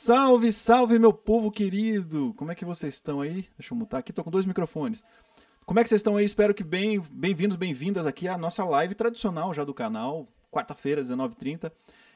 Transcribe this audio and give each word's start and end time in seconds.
Salve, 0.00 0.52
salve, 0.52 0.96
meu 0.96 1.12
povo 1.12 1.50
querido! 1.50 2.32
Como 2.36 2.52
é 2.52 2.54
que 2.54 2.64
vocês 2.64 2.94
estão 2.94 3.20
aí? 3.20 3.48
Deixa 3.58 3.74
eu 3.74 3.76
mutar 3.76 3.98
aqui, 3.98 4.12
tô 4.12 4.22
com 4.22 4.30
dois 4.30 4.46
microfones. 4.46 5.02
Como 5.66 5.80
é 5.80 5.82
que 5.82 5.88
vocês 5.88 5.98
estão 5.98 6.16
aí? 6.16 6.24
Espero 6.24 6.54
que 6.54 6.62
bem, 6.62 7.00
bem-vindos, 7.10 7.56
bem-vindas 7.56 8.06
aqui 8.06 8.28
à 8.28 8.38
nossa 8.38 8.64
live 8.64 8.94
tradicional 8.94 9.52
já 9.52 9.64
do 9.64 9.74
canal, 9.74 10.28
quarta-feira, 10.52 11.02
19h30. 11.02 11.72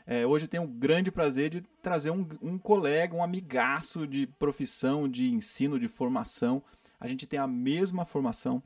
É, 0.06 0.24
hoje 0.24 0.46
tenho 0.46 0.62
um 0.62 0.66
grande 0.66 1.10
prazer 1.10 1.50
de 1.50 1.60
trazer 1.82 2.12
um, 2.12 2.26
um 2.40 2.56
colega, 2.56 3.16
um 3.16 3.22
amigaço 3.22 4.06
de 4.06 4.28
profissão, 4.38 5.08
de 5.08 5.28
ensino, 5.28 5.78
de 5.78 5.88
formação. 5.88 6.62
A 7.00 7.08
gente 7.08 7.26
tem 7.26 7.40
a 7.40 7.48
mesma 7.48 8.06
formação. 8.06 8.62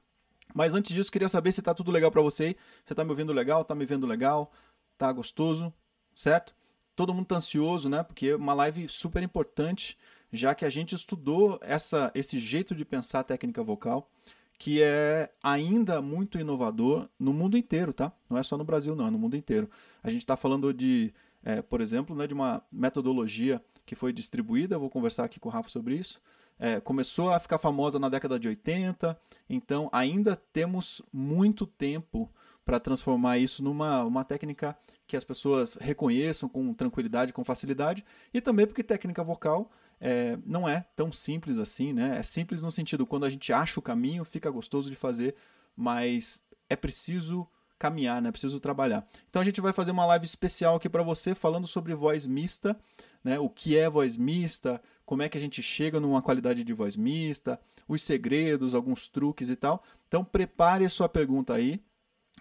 Mas 0.55 0.75
antes 0.75 0.95
disso, 0.95 1.11
queria 1.11 1.29
saber 1.29 1.53
se 1.53 1.63
tá 1.63 1.73
tudo 1.73 1.91
legal 1.91 2.11
para 2.11 2.23
você. 2.23 2.55
Você 2.85 2.95
tá 2.95 3.03
me 3.03 3.11
ouvindo 3.11 3.33
legal? 3.33 3.65
Tá 3.65 3.75
me 3.75 3.87
vendo 3.87 4.07
legal? 4.07 4.53
Tá 4.99 5.11
gostoso? 5.11 5.73
Certo? 6.15 6.55
Todo 6.97 7.13
mundo 7.13 7.27
tá 7.27 7.37
ansioso, 7.37 7.89
né? 7.89 8.03
Porque 8.03 8.29
é 8.29 8.37
uma 8.37 8.55
live 8.55 8.89
super 8.89 9.23
importante, 9.23 9.97
já 10.33 10.55
que 10.55 10.65
a 10.65 10.71
gente 10.71 10.95
estudou 10.95 11.61
essa, 11.63 12.11
esse 12.15 12.39
jeito 12.39 12.75
de 12.75 12.85
pensar 12.85 13.21
a 13.21 13.25
técnica 13.25 13.63
vocal, 13.63 14.11
que 14.59 14.83
é 14.83 15.31
ainda 15.43 16.01
muito 16.01 16.39
inovador 16.39 17.09
no 17.19 17.33
mundo 17.33 17.57
inteiro, 17.57 17.93
tá? 17.93 18.11
Não 18.29 18.39
é 18.39 18.43
só 18.43 18.57
no 18.57 18.65
Brasil, 18.65 18.97
não, 18.97 19.07
é 19.07 19.11
no 19.11 19.19
mundo 19.19 19.37
inteiro. 19.37 19.69
A 20.03 20.09
gente 20.09 20.23
está 20.23 20.37
falando 20.37 20.73
de, 20.73 21.13
é, 21.45 21.61
por 21.61 21.83
exemplo, 21.83 22.17
né, 22.17 22.27
de 22.27 22.33
uma 22.33 22.63
metodologia 22.73 23.63
que 23.85 23.95
foi 23.95 24.13
distribuída, 24.13 24.79
vou 24.79 24.89
conversar 24.89 25.25
aqui 25.25 25.39
com 25.39 25.49
o 25.51 25.53
Rafa 25.53 25.69
sobre 25.69 25.97
isso. 25.97 26.21
É, 26.59 26.81
começou 26.81 27.31
a 27.31 27.39
ficar 27.39 27.59
famosa 27.59 27.99
na 27.99 28.09
década 28.09 28.39
de 28.39 28.49
80, 28.49 29.19
então 29.49 29.91
ainda 29.93 30.35
temos 30.35 31.03
muito 31.13 31.67
tempo 31.67 32.31
para 32.67 32.81
transformar 32.81 33.39
isso 33.39 33.63
numa 33.63 34.05
uma 34.05 34.25
técnica 34.25 34.77
que 35.07 35.17
as 35.17 35.23
pessoas 35.23 35.79
reconheçam 35.81 36.49
com 36.49 36.75
tranquilidade, 36.75 37.33
com 37.33 37.45
facilidade, 37.45 38.05
e 38.35 38.41
também 38.41 38.67
porque 38.67 38.83
técnica 38.83 39.23
vocal 39.23 39.71
é, 40.01 40.37
não 40.45 40.69
é 40.69 40.85
tão 40.97 41.13
simples 41.13 41.59
assim, 41.59 41.93
né? 41.93 42.19
É 42.19 42.23
simples 42.25 42.63
no 42.63 42.71
sentido 42.73 43.07
quando 43.07 43.25
a 43.25 43.31
gente 43.31 43.53
acha 43.53 43.79
o 43.79 43.83
caminho, 43.83 44.25
fica 44.25 44.51
gostoso 44.51 44.91
de 44.91 44.97
fazer, 44.97 45.37
mas 45.77 46.43
é 46.69 46.75
preciso 46.75 47.47
caminhar, 47.79 48.21
né? 48.21 48.31
É 48.31 48.33
preciso 48.33 48.59
trabalhar. 48.59 49.07
Então 49.31 49.41
a 49.41 49.45
gente 49.45 49.61
vai 49.61 49.73
fazer 49.73 49.93
uma 49.93 50.05
live 50.05 50.27
especial 50.27 50.75
aqui 50.75 50.89
para 50.89 51.05
você 51.05 51.37
falando 51.37 51.69
sobre 51.69 51.95
voz 51.95 52.27
mista, 52.27 52.77
né? 53.23 53.39
O 53.39 53.49
que 53.49 53.79
é 53.79 53.89
voz 53.89 54.17
mista, 54.17 54.83
como 55.05 55.23
é 55.23 55.29
que 55.29 55.39
a 55.39 55.41
gente 55.41 55.63
chega 55.63 56.01
numa 56.01 56.21
qualidade 56.21 56.65
de 56.65 56.73
voz 56.73 56.97
mista, 56.97 57.61
os 57.87 58.03
segredos, 58.03 58.75
alguns 58.75 59.09
truques 59.09 59.51
e 59.51 59.57
tal. 59.57 59.85
Então 60.09 60.25
prepare 60.25 60.85
a 60.85 60.89
sua 60.89 61.09
pergunta 61.09 61.55
aí, 61.55 61.81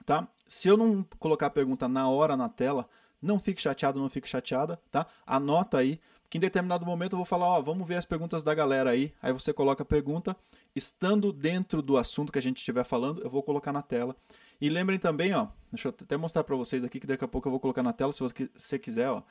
tá? 0.05 0.27
Se 0.47 0.67
eu 0.67 0.75
não 0.77 1.03
colocar 1.19 1.47
a 1.47 1.49
pergunta 1.49 1.87
na 1.87 2.07
hora 2.09 2.35
na 2.35 2.49
tela, 2.49 2.87
não 3.21 3.39
fique 3.39 3.61
chateado, 3.61 3.99
não 3.99 4.09
fique 4.09 4.27
chateada, 4.27 4.79
tá? 4.91 5.07
Anota 5.25 5.77
aí, 5.77 5.99
que 6.29 6.37
em 6.37 6.41
determinado 6.41 6.85
momento 6.85 7.13
eu 7.13 7.17
vou 7.17 7.25
falar, 7.25 7.47
ó, 7.47 7.61
vamos 7.61 7.87
ver 7.87 7.95
as 7.95 8.05
perguntas 8.05 8.43
da 8.43 8.53
galera 8.53 8.89
aí. 8.89 9.13
Aí 9.21 9.31
você 9.31 9.53
coloca 9.53 9.83
a 9.83 9.85
pergunta, 9.85 10.35
estando 10.75 11.31
dentro 11.31 11.81
do 11.81 11.97
assunto 11.97 12.31
que 12.31 12.39
a 12.39 12.41
gente 12.41 12.57
estiver 12.57 12.83
falando, 12.83 13.21
eu 13.21 13.29
vou 13.29 13.41
colocar 13.41 13.71
na 13.71 13.81
tela. 13.81 14.15
E 14.59 14.69
lembrem 14.69 14.99
também, 14.99 15.33
ó, 15.33 15.47
deixa 15.71 15.89
eu 15.89 15.95
até 15.99 16.15
mostrar 16.17 16.43
para 16.43 16.55
vocês 16.55 16.83
aqui 16.83 16.99
que 16.99 17.07
daqui 17.07 17.23
a 17.23 17.27
pouco 17.27 17.47
eu 17.47 17.51
vou 17.51 17.59
colocar 17.59 17.83
na 17.83 17.93
tela, 17.93 18.11
se 18.11 18.19
você 18.19 18.79
quiser, 18.79 19.09
ó. 19.09 19.23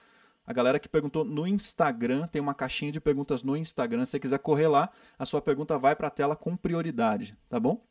A 0.47 0.53
galera 0.53 0.79
que 0.79 0.89
perguntou 0.89 1.25
no 1.25 1.47
Instagram, 1.47 2.27
tem 2.27 2.41
uma 2.41 2.53
caixinha 2.53 2.93
de 2.93 3.01
perguntas 3.01 3.43
no 3.43 3.57
Instagram. 3.57 4.05
Se 4.05 4.13
você 4.13 4.21
quiser 4.21 4.39
correr 4.39 4.69
lá, 4.69 4.91
a 5.19 5.25
sua 5.25 5.41
pergunta 5.41 5.79
vai 5.79 5.97
para 5.97 6.09
a 6.09 6.11
tela 6.11 6.37
com 6.37 6.55
prioridade, 6.55 7.35
tá 7.49 7.59
bom? 7.59 7.83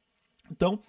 Então, 0.52 0.80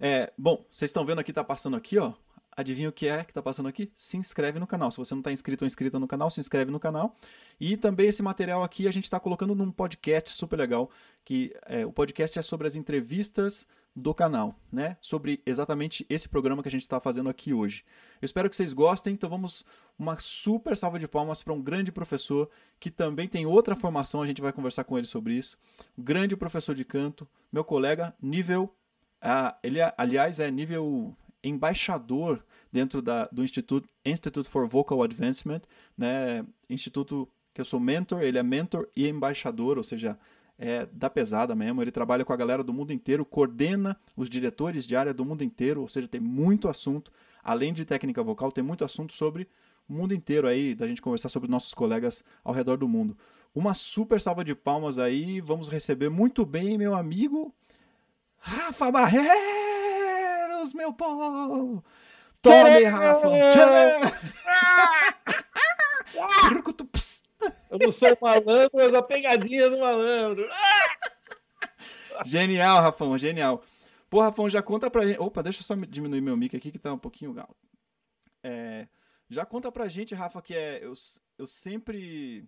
é, 0.00 0.32
bom, 0.36 0.64
vocês 0.70 0.90
estão 0.90 1.04
vendo 1.04 1.20
aqui, 1.20 1.32
tá 1.32 1.44
passando 1.44 1.76
aqui, 1.76 1.98
ó. 1.98 2.12
Adivinha 2.56 2.88
o 2.88 2.92
que 2.92 3.08
é 3.08 3.24
que 3.24 3.32
tá 3.32 3.42
passando 3.42 3.68
aqui? 3.68 3.90
Se 3.96 4.16
inscreve 4.16 4.60
no 4.60 4.66
canal. 4.66 4.88
Se 4.90 4.96
você 4.96 5.12
não 5.12 5.20
está 5.20 5.32
inscrito 5.32 5.64
ou 5.64 5.66
inscrita 5.66 5.98
no 5.98 6.06
canal, 6.06 6.30
se 6.30 6.38
inscreve 6.38 6.70
no 6.70 6.78
canal. 6.78 7.16
E 7.60 7.76
também 7.76 8.06
esse 8.06 8.22
material 8.22 8.62
aqui 8.62 8.86
a 8.86 8.92
gente 8.92 9.04
está 9.04 9.18
colocando 9.18 9.56
num 9.56 9.72
podcast 9.72 10.30
super 10.30 10.56
legal, 10.56 10.88
que 11.24 11.52
é, 11.66 11.84
o 11.84 11.92
podcast 11.92 12.38
é 12.38 12.42
sobre 12.42 12.68
as 12.68 12.76
entrevistas 12.76 13.66
do 13.96 14.14
canal, 14.14 14.56
né? 14.72 14.96
Sobre 15.00 15.40
exatamente 15.44 16.06
esse 16.08 16.28
programa 16.28 16.62
que 16.62 16.68
a 16.68 16.70
gente 16.70 16.82
está 16.82 17.00
fazendo 17.00 17.28
aqui 17.28 17.52
hoje. 17.52 17.84
Eu 18.20 18.26
espero 18.26 18.48
que 18.48 18.56
vocês 18.56 18.72
gostem, 18.72 19.14
então 19.14 19.30
vamos 19.30 19.64
uma 19.98 20.16
super 20.18 20.76
salva 20.76 20.98
de 20.98 21.08
palmas 21.08 21.42
para 21.42 21.52
um 21.52 21.62
grande 21.62 21.92
professor 21.92 22.48
que 22.78 22.90
também 22.90 23.28
tem 23.28 23.46
outra 23.46 23.76
formação, 23.76 24.22
a 24.22 24.26
gente 24.26 24.42
vai 24.42 24.52
conversar 24.52 24.84
com 24.84 24.98
ele 24.98 25.06
sobre 25.06 25.34
isso. 25.34 25.56
Grande 25.96 26.36
professor 26.36 26.74
de 26.74 26.84
canto, 26.84 27.28
meu 27.52 27.64
colega, 27.64 28.14
nível 28.20 28.72
ah, 29.26 29.56
ele, 29.62 29.78
aliás, 29.96 30.38
é 30.38 30.50
nível 30.50 31.16
embaixador 31.42 32.44
dentro 32.70 33.00
da, 33.00 33.26
do 33.32 33.42
Instituto 33.42 33.88
Institute 34.04 34.46
for 34.46 34.68
Vocal 34.68 35.02
Advancement, 35.02 35.62
né? 35.96 36.44
Instituto 36.68 37.26
que 37.54 37.60
eu 37.60 37.64
sou 37.64 37.80
mentor, 37.80 38.20
ele 38.20 38.36
é 38.36 38.42
mentor 38.42 38.86
e 38.94 39.08
embaixador, 39.08 39.78
ou 39.78 39.82
seja, 39.82 40.18
é 40.58 40.84
da 40.92 41.08
pesada 41.08 41.54
mesmo. 41.54 41.80
Ele 41.80 41.90
trabalha 41.90 42.22
com 42.22 42.34
a 42.34 42.36
galera 42.36 42.62
do 42.62 42.70
mundo 42.70 42.92
inteiro, 42.92 43.24
coordena 43.24 43.96
os 44.14 44.28
diretores 44.28 44.86
de 44.86 44.94
área 44.94 45.14
do 45.14 45.24
mundo 45.24 45.42
inteiro, 45.42 45.80
ou 45.80 45.88
seja, 45.88 46.06
tem 46.06 46.20
muito 46.20 46.68
assunto. 46.68 47.10
Além 47.42 47.72
de 47.72 47.86
técnica 47.86 48.22
vocal, 48.22 48.52
tem 48.52 48.62
muito 48.62 48.84
assunto 48.84 49.14
sobre 49.14 49.48
o 49.88 49.94
mundo 49.94 50.12
inteiro 50.12 50.46
aí, 50.46 50.74
da 50.74 50.86
gente 50.86 51.00
conversar 51.00 51.30
sobre 51.30 51.50
nossos 51.50 51.72
colegas 51.72 52.22
ao 52.42 52.52
redor 52.52 52.76
do 52.76 52.86
mundo. 52.86 53.16
Uma 53.54 53.72
super 53.72 54.20
salva 54.20 54.44
de 54.44 54.54
palmas 54.54 54.98
aí, 54.98 55.40
vamos 55.40 55.70
receber 55.70 56.10
muito 56.10 56.44
bem 56.44 56.76
meu 56.76 56.94
amigo 56.94 57.54
Rafa 58.44 58.92
Barreiros, 58.92 60.74
meu 60.74 60.92
povo! 60.92 61.82
Tome, 62.42 62.84
Rafa! 62.84 63.26
Eu 67.70 67.78
não 67.78 67.90
sou 67.90 68.16
malandro, 68.20 68.70
mas 68.74 68.92
a 68.94 69.02
pegadinha 69.02 69.70
do 69.70 69.78
malandro. 69.78 70.46
Genial, 72.26 72.82
Rafão, 72.82 73.16
genial. 73.16 73.62
Pô, 74.10 74.20
Rafão, 74.20 74.48
já 74.50 74.62
conta 74.62 74.90
pra 74.90 75.06
gente. 75.06 75.18
Opa, 75.18 75.42
deixa 75.42 75.60
eu 75.60 75.64
só 75.64 75.74
diminuir 75.74 76.20
meu 76.20 76.36
mic 76.36 76.54
aqui 76.54 76.70
que 76.70 76.78
tá 76.78 76.92
um 76.92 76.98
pouquinho 76.98 77.38
alto. 77.40 77.56
É... 78.42 78.86
Já 79.30 79.46
conta 79.46 79.72
pra 79.72 79.88
gente, 79.88 80.14
Rafa, 80.14 80.42
que 80.42 80.54
é. 80.54 80.84
Eu, 80.84 80.92
eu 81.38 81.46
sempre. 81.46 82.46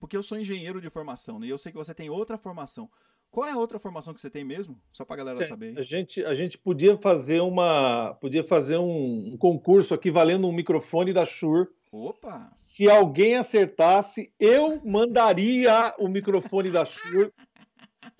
Porque 0.00 0.16
eu 0.16 0.22
sou 0.24 0.36
engenheiro 0.38 0.80
de 0.80 0.90
formação, 0.90 1.38
né? 1.38 1.46
E 1.46 1.50
eu 1.50 1.56
sei 1.56 1.70
que 1.70 1.78
você 1.78 1.94
tem 1.94 2.10
outra 2.10 2.36
formação. 2.36 2.90
Qual 3.34 3.48
é 3.48 3.50
a 3.50 3.58
outra 3.58 3.80
formação 3.80 4.14
que 4.14 4.20
você 4.20 4.30
tem 4.30 4.44
mesmo? 4.44 4.80
Só 4.92 5.04
para 5.04 5.14
a 5.14 5.16
galera 5.16 5.36
Sim, 5.38 5.46
saber. 5.46 5.76
A 5.76 5.82
gente, 5.82 6.24
a 6.24 6.36
gente 6.36 6.56
podia 6.56 6.96
fazer 6.96 7.40
uma, 7.40 8.16
podia 8.20 8.44
fazer 8.44 8.76
um, 8.76 9.32
um, 9.32 9.36
concurso 9.36 9.92
aqui 9.92 10.08
valendo 10.08 10.46
um 10.46 10.52
microfone 10.52 11.12
da 11.12 11.26
Shure. 11.26 11.68
Opa! 11.90 12.48
Se 12.54 12.88
alguém 12.88 13.34
acertasse, 13.34 14.32
eu 14.38 14.80
mandaria 14.84 15.92
o 15.98 16.06
microfone 16.06 16.70
da 16.70 16.84
Shure 16.84 17.32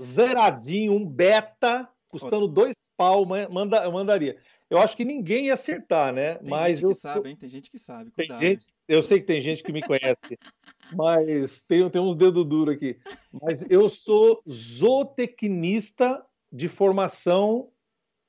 zeradinho, 0.02 0.92
um 0.92 1.06
beta, 1.06 1.88
custando 2.08 2.48
dois 2.48 2.90
pau, 2.96 3.24
manda, 3.24 3.84
eu 3.84 3.92
mandaria. 3.92 4.36
Eu 4.68 4.78
acho 4.78 4.96
que 4.96 5.04
ninguém 5.04 5.46
ia 5.46 5.54
acertar, 5.54 6.12
né? 6.12 6.34
Tem 6.34 6.50
Mas 6.50 6.80
gente 6.80 6.82
eu 6.82 6.88
que 6.90 6.96
sabe, 6.96 7.28
hein? 7.28 7.36
Tem 7.36 7.48
gente 7.48 7.70
que 7.70 7.78
sabe. 7.78 8.10
Cuidado. 8.10 8.40
Tem 8.40 8.48
gente, 8.48 8.66
eu 8.88 9.00
sei 9.00 9.20
que 9.20 9.26
tem 9.26 9.40
gente 9.40 9.62
que 9.62 9.72
me 9.72 9.80
conhece, 9.80 10.18
mas 10.92 11.60
tem, 11.60 11.88
tem 11.88 12.02
uns 12.02 12.16
dedos 12.16 12.44
duros 12.44 12.74
aqui. 12.74 12.98
Mas 13.42 13.64
eu 13.68 13.88
sou 13.88 14.42
zootecnista 14.48 16.24
de 16.52 16.68
formação. 16.68 17.70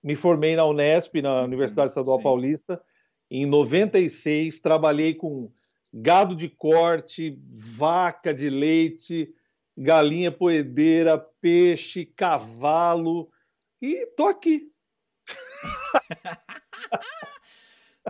Me 0.04 0.16
formei 0.16 0.56
na 0.56 0.66
Unesp, 0.66 1.22
na 1.22 1.42
hum, 1.42 1.46
Universidade 1.46 1.90
Estadual 1.90 2.18
Sim. 2.18 2.24
Paulista, 2.24 2.82
em 3.30 3.46
96. 3.46 4.60
Trabalhei 4.60 5.14
com 5.14 5.52
gado 5.94 6.36
de 6.36 6.50
corte, 6.50 7.40
vaca 7.48 8.34
de 8.34 8.50
leite, 8.50 9.34
galinha 9.78 10.32
poedeira, 10.32 11.18
peixe, 11.40 12.06
cavalo. 12.06 13.30
E 13.82 14.08
tô 14.16 14.26
aqui 14.26 14.72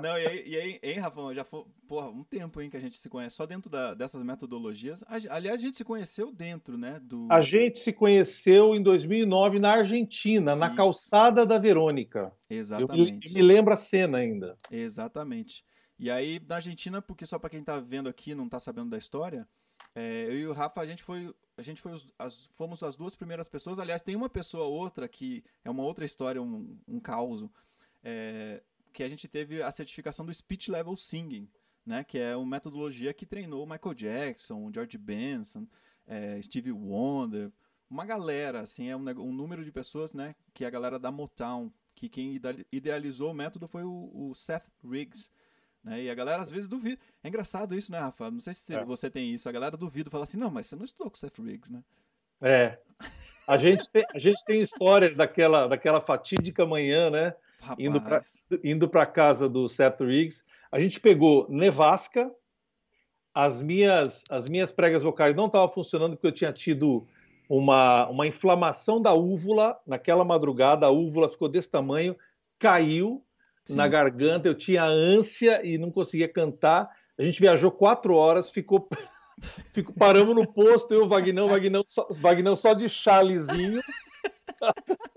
Não, 0.02 0.18
e 0.18 0.28
aí, 0.28 0.44
e 0.46 0.58
aí 0.58 0.80
hein, 0.84 1.00
Rafão, 1.00 1.34
já 1.34 1.44
foi, 1.44 1.64
porra, 1.88 2.10
um 2.10 2.24
tempo 2.24 2.62
hein, 2.62 2.70
que 2.70 2.78
a 2.78 2.80
gente 2.80 2.98
se 2.98 3.10
conhece 3.10 3.36
só 3.36 3.46
dentro 3.46 3.70
da, 3.70 3.94
dessas 3.94 4.22
metodologias. 4.24 5.04
Aliás, 5.08 5.60
a 5.60 5.64
gente 5.64 5.78
se 5.78 5.86
conheceu 5.86 6.32
dentro, 6.32 6.78
né? 6.78 7.00
Do... 7.02 7.28
A 7.32 7.42
gente 7.42 7.80
se 7.80 7.94
conheceu 7.94 8.76
em 8.76 8.84
2009 8.84 9.60
na 9.60 9.72
Argentina, 9.72 10.56
na 10.56 10.68
Isso. 10.68 10.76
calçada 10.76 11.46
da 11.46 11.58
Verônica. 11.58 12.32
Exatamente. 12.50 13.28
Eu, 13.28 13.34
me 13.34 13.42
lembro 13.42 13.74
a 13.74 13.78
cena 13.78 14.18
ainda. 14.18 14.58
Exatamente. 14.70 15.64
E 15.98 16.12
aí, 16.12 16.42
na 16.46 16.56
Argentina, 16.56 17.02
porque 17.02 17.26
só 17.26 17.40
para 17.40 17.50
quem 17.50 17.64
tá 17.64 17.80
vendo 17.80 18.10
aqui 18.10 18.36
não 18.36 18.50
tá 18.50 18.60
sabendo 18.60 18.90
da 18.90 18.98
história, 18.98 19.48
é, 19.96 20.26
eu 20.26 20.38
e 20.38 20.48
o 20.48 20.52
Rafa, 20.52 20.82
a 20.82 20.86
gente 20.86 21.02
foi, 21.02 21.34
a 21.58 21.62
gente 21.62 21.82
foi 21.82 21.94
os, 21.94 22.14
as, 22.20 22.48
fomos 22.48 22.84
as 22.84 22.98
duas 22.98 23.16
primeiras 23.16 23.48
pessoas. 23.48 23.80
Aliás, 23.80 24.02
tem 24.02 24.16
uma 24.16 24.30
pessoa 24.30 24.66
outra 24.66 25.08
que 25.08 25.42
é 25.64 25.70
uma 25.70 25.84
outra 25.84 26.04
história, 26.04 26.42
um, 26.42 26.78
um 26.86 27.00
caos, 27.00 27.46
é, 28.04 28.62
que 28.96 29.04
a 29.04 29.10
gente 29.10 29.28
teve 29.28 29.62
a 29.62 29.70
certificação 29.72 30.26
do 30.26 30.34
Speech 30.34 30.72
Level 30.72 30.96
Singing, 30.96 31.50
né, 31.86 32.04
que 32.06 32.18
é 32.18 32.34
uma 32.36 32.56
metodologia 32.56 33.14
que 33.14 33.26
treinou 33.26 33.68
Michael 33.68 33.94
Jackson, 33.94 34.72
George 34.74 34.98
Benson, 34.98 35.68
é, 36.08 36.42
Stevie 36.42 36.72
Wonder, 36.72 37.52
uma 37.90 38.06
galera, 38.06 38.62
assim, 38.62 38.88
é 38.90 38.96
um, 38.96 39.08
um, 39.20 39.34
número 39.34 39.66
de 39.66 39.72
pessoas, 39.72 40.16
né, 40.16 40.34
que 40.54 40.64
é 40.64 40.68
a 40.68 40.72
galera 40.72 40.98
da 40.98 41.12
Motown, 41.12 41.70
que 41.94 42.08
quem 42.08 42.40
idealizou 42.72 43.32
o 43.32 43.34
método 43.34 43.68
foi 43.68 43.84
o, 43.84 44.12
o 44.14 44.34
Seth 44.34 44.66
Riggs, 44.84 45.30
Né? 45.84 46.04
E 46.04 46.10
a 46.10 46.16
galera 46.16 46.42
às 46.42 46.50
vezes 46.50 46.68
duvida. 46.68 47.00
É 47.24 47.28
engraçado 47.28 47.78
isso, 47.78 47.92
né, 47.92 48.00
Rafa? 48.00 48.32
Não 48.32 48.42
sei 48.42 48.56
se 48.56 48.76
É. 48.76 48.84
você 48.84 49.08
tem 49.08 49.36
isso. 49.36 49.48
A 49.48 49.52
galera 49.52 49.78
duvida, 49.78 50.10
fala 50.10 50.24
assim, 50.24 50.36
não, 50.36 50.50
mas 50.50 50.66
você 50.66 50.76
não 50.76 50.84
estudou 50.84 51.12
com 51.12 51.16
o 51.16 51.20
Seth 51.20 51.38
Riggs, 51.38 51.72
né? 51.72 51.84
É. 52.42 52.80
A 53.48 53.56
gente 53.58 53.88
tem, 53.90 54.04
a 54.14 54.18
gente 54.18 54.44
tem 54.44 54.60
histórias 54.60 55.16
daquela, 55.16 55.68
daquela 55.68 56.02
fatídica 56.02 56.66
manhã, 56.66 57.12
né? 57.12 57.36
Rapaz, 57.66 57.80
Indo 57.80 58.02
pra- 58.02 58.22
Indo 58.64 58.88
para 58.90 59.06
casa 59.08 59.50
do 59.50 59.68
Seth 59.68 60.00
Riggs. 60.02 60.44
A 60.72 60.80
gente 60.80 61.00
pegou 61.00 61.48
nevasca. 61.50 62.32
As 63.34 63.62
minhas, 63.62 64.24
as 64.30 64.46
minhas 64.46 64.72
pregas 64.72 65.04
vocais 65.04 65.36
não 65.36 65.48
estavam 65.48 65.68
funcionando 65.70 66.16
porque 66.16 66.28
eu 66.28 66.32
tinha 66.32 66.54
tido 66.54 67.06
uma, 67.50 68.08
uma 68.08 68.28
inflamação 68.28 69.02
da 69.02 69.14
úvula 69.14 69.78
naquela 69.86 70.24
madrugada. 70.24 70.86
A 70.86 70.92
úvula 70.92 71.28
ficou 71.28 71.50
desse 71.50 71.70
tamanho, 71.70 72.16
caiu 72.60 73.26
sim. 73.66 73.76
na 73.76 73.88
garganta. 73.88 74.48
Eu 74.48 74.56
tinha 74.56 74.84
ânsia 74.86 75.66
e 75.66 75.78
não 75.78 75.92
conseguia 75.92 76.30
cantar. 76.30 76.90
A 77.18 77.24
gente 77.24 77.42
viajou 77.42 77.72
quatro 77.72 78.16
horas, 78.16 78.50
ficou, 78.52 78.88
ficou 79.74 79.94
paramos 79.96 80.36
no 80.36 80.48
posto, 80.48 80.94
eu, 80.94 81.06
o 81.06 81.08
Vagnão, 81.08 81.50
Vagnão 81.50 81.84
só, 81.86 82.08
Vagnão 82.12 82.56
só 82.56 82.74
de 82.74 82.88
chalezinho. 82.88 83.82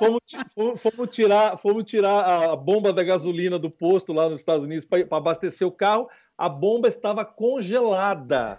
Fomos, 0.00 0.80
fomos- 0.80 1.10
tirar, 1.10 1.56
fomos 1.58 1.84
tirar 1.84 2.50
a 2.50 2.56
bomba 2.56 2.92
da 2.92 3.02
gasolina 3.04 3.58
do 3.58 3.70
posto 3.70 4.12
lá 4.12 4.28
nos 4.28 4.40
Estados 4.40 4.64
Unidos 4.64 4.84
para 4.84 5.06
abastecer 5.16 5.66
o 5.68 5.70
carro. 5.72 6.08
A 6.36 6.48
bomba 6.48 6.88
estava 6.88 7.24
congelada. 7.24 8.58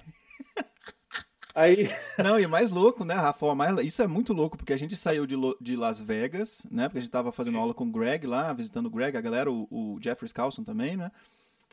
Aí, 1.53 1.89
Não, 2.17 2.39
e 2.39 2.47
mais 2.47 2.69
louco, 2.71 3.03
né, 3.03 3.13
Rafa? 3.13 3.53
Mais- 3.55 3.77
Isso 3.85 4.01
é 4.01 4.07
muito 4.07 4.31
louco, 4.33 4.55
porque 4.55 4.71
a 4.71 4.77
gente 4.77 4.95
saiu 4.95 5.25
de, 5.25 5.35
Lo- 5.35 5.57
de 5.59 5.75
Las 5.75 5.99
Vegas, 5.99 6.65
né? 6.71 6.87
Porque 6.87 6.99
a 6.99 7.01
gente 7.01 7.11
tava 7.11 7.31
fazendo 7.31 7.57
aula 7.57 7.73
com 7.73 7.83
o 7.85 7.91
Greg 7.91 8.25
lá, 8.25 8.53
visitando 8.53 8.85
o 8.85 8.89
Greg, 8.89 9.17
a 9.17 9.21
galera, 9.21 9.51
o, 9.51 9.67
o 9.69 9.99
Jeffrey 10.01 10.31
Carlson 10.31 10.63
também, 10.63 10.95
né? 10.95 11.11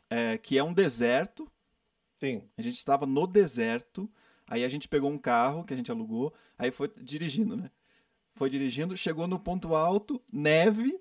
É, 0.09 0.37
que 0.37 0.57
é 0.57 0.63
um 0.63 0.73
deserto. 0.73 1.47
sim, 2.17 2.43
A 2.57 2.61
gente 2.61 2.77
estava 2.77 3.05
no 3.05 3.25
deserto. 3.27 4.09
Aí 4.47 4.63
a 4.65 4.69
gente 4.69 4.87
pegou 4.87 5.11
um 5.11 5.17
carro 5.17 5.63
que 5.63 5.73
a 5.73 5.77
gente 5.77 5.91
alugou, 5.91 6.33
aí 6.57 6.71
foi 6.71 6.91
dirigindo, 6.99 7.55
né? 7.55 7.69
Foi 8.39 8.49
dirigindo, 8.49 8.95
chegou 8.95 9.27
no 9.27 9.37
ponto 9.37 9.75
alto, 9.75 10.21
neve. 10.31 10.97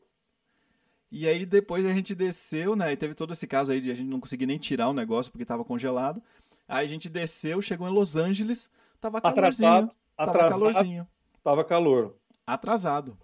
E 1.08 1.24
aí 1.28 1.46
depois 1.46 1.86
a 1.86 1.92
gente 1.92 2.12
desceu, 2.12 2.74
né? 2.74 2.90
E 2.90 2.96
teve 2.96 3.14
todo 3.14 3.32
esse 3.32 3.46
caso 3.46 3.70
aí 3.70 3.80
de 3.80 3.92
a 3.92 3.94
gente 3.94 4.08
não 4.08 4.18
conseguir 4.18 4.44
nem 4.44 4.58
tirar 4.58 4.88
o 4.88 4.92
negócio 4.92 5.30
porque 5.30 5.44
tava 5.44 5.64
congelado. 5.64 6.20
Aí 6.66 6.84
a 6.84 6.88
gente 6.88 7.08
desceu, 7.08 7.62
chegou 7.62 7.86
em 7.86 7.92
Los 7.92 8.16
Angeles, 8.16 8.68
tava 9.00 9.20
calorzinho. 9.20 9.68
atrasado, 9.68 9.92
Tava 10.16 10.30
atrasado, 10.32 10.58
calorzinho. 10.58 11.06
tava 11.44 11.64
calor. 11.64 12.16
Atrasado. 12.44 13.16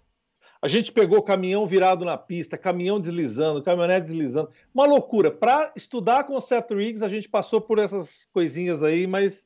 A 0.61 0.69
gente 0.69 0.93
pegou 0.93 1.21
caminhão 1.21 1.67
virado 1.67 2.05
na 2.05 2.17
pista, 2.17 2.57
caminhão 2.57 3.01
deslizando, 3.01 3.61
caminhonete 3.61 4.07
deslizando. 4.07 4.49
Uma 4.73 4.85
loucura. 4.85 5.29
Para 5.29 5.73
estudar 5.75 6.23
com 6.23 6.37
o 6.37 6.41
Seth 6.41 6.71
Riggs, 6.71 7.03
a 7.03 7.09
gente 7.09 7.27
passou 7.27 7.59
por 7.59 7.79
essas 7.79 8.29
coisinhas 8.31 8.81
aí, 8.81 9.05
mas 9.07 9.45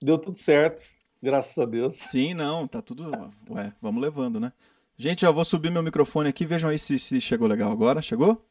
deu 0.00 0.16
tudo 0.16 0.38
certo, 0.38 0.82
graças 1.22 1.56
a 1.58 1.64
Deus. 1.66 1.96
Sim, 1.96 2.34
não, 2.34 2.66
tá 2.66 2.80
tudo. 2.82 3.10
Ué, 3.50 3.72
vamos 3.80 4.02
levando, 4.02 4.38
né? 4.40 4.52
Gente, 4.98 5.24
eu 5.24 5.32
vou 5.34 5.44
subir 5.44 5.70
meu 5.70 5.82
microfone 5.82 6.28
aqui, 6.28 6.46
vejam 6.46 6.70
aí 6.70 6.78
se, 6.78 6.98
se 6.98 7.20
chegou 7.20 7.46
legal 7.46 7.70
agora. 7.70 8.00
Chegou? 8.00 8.42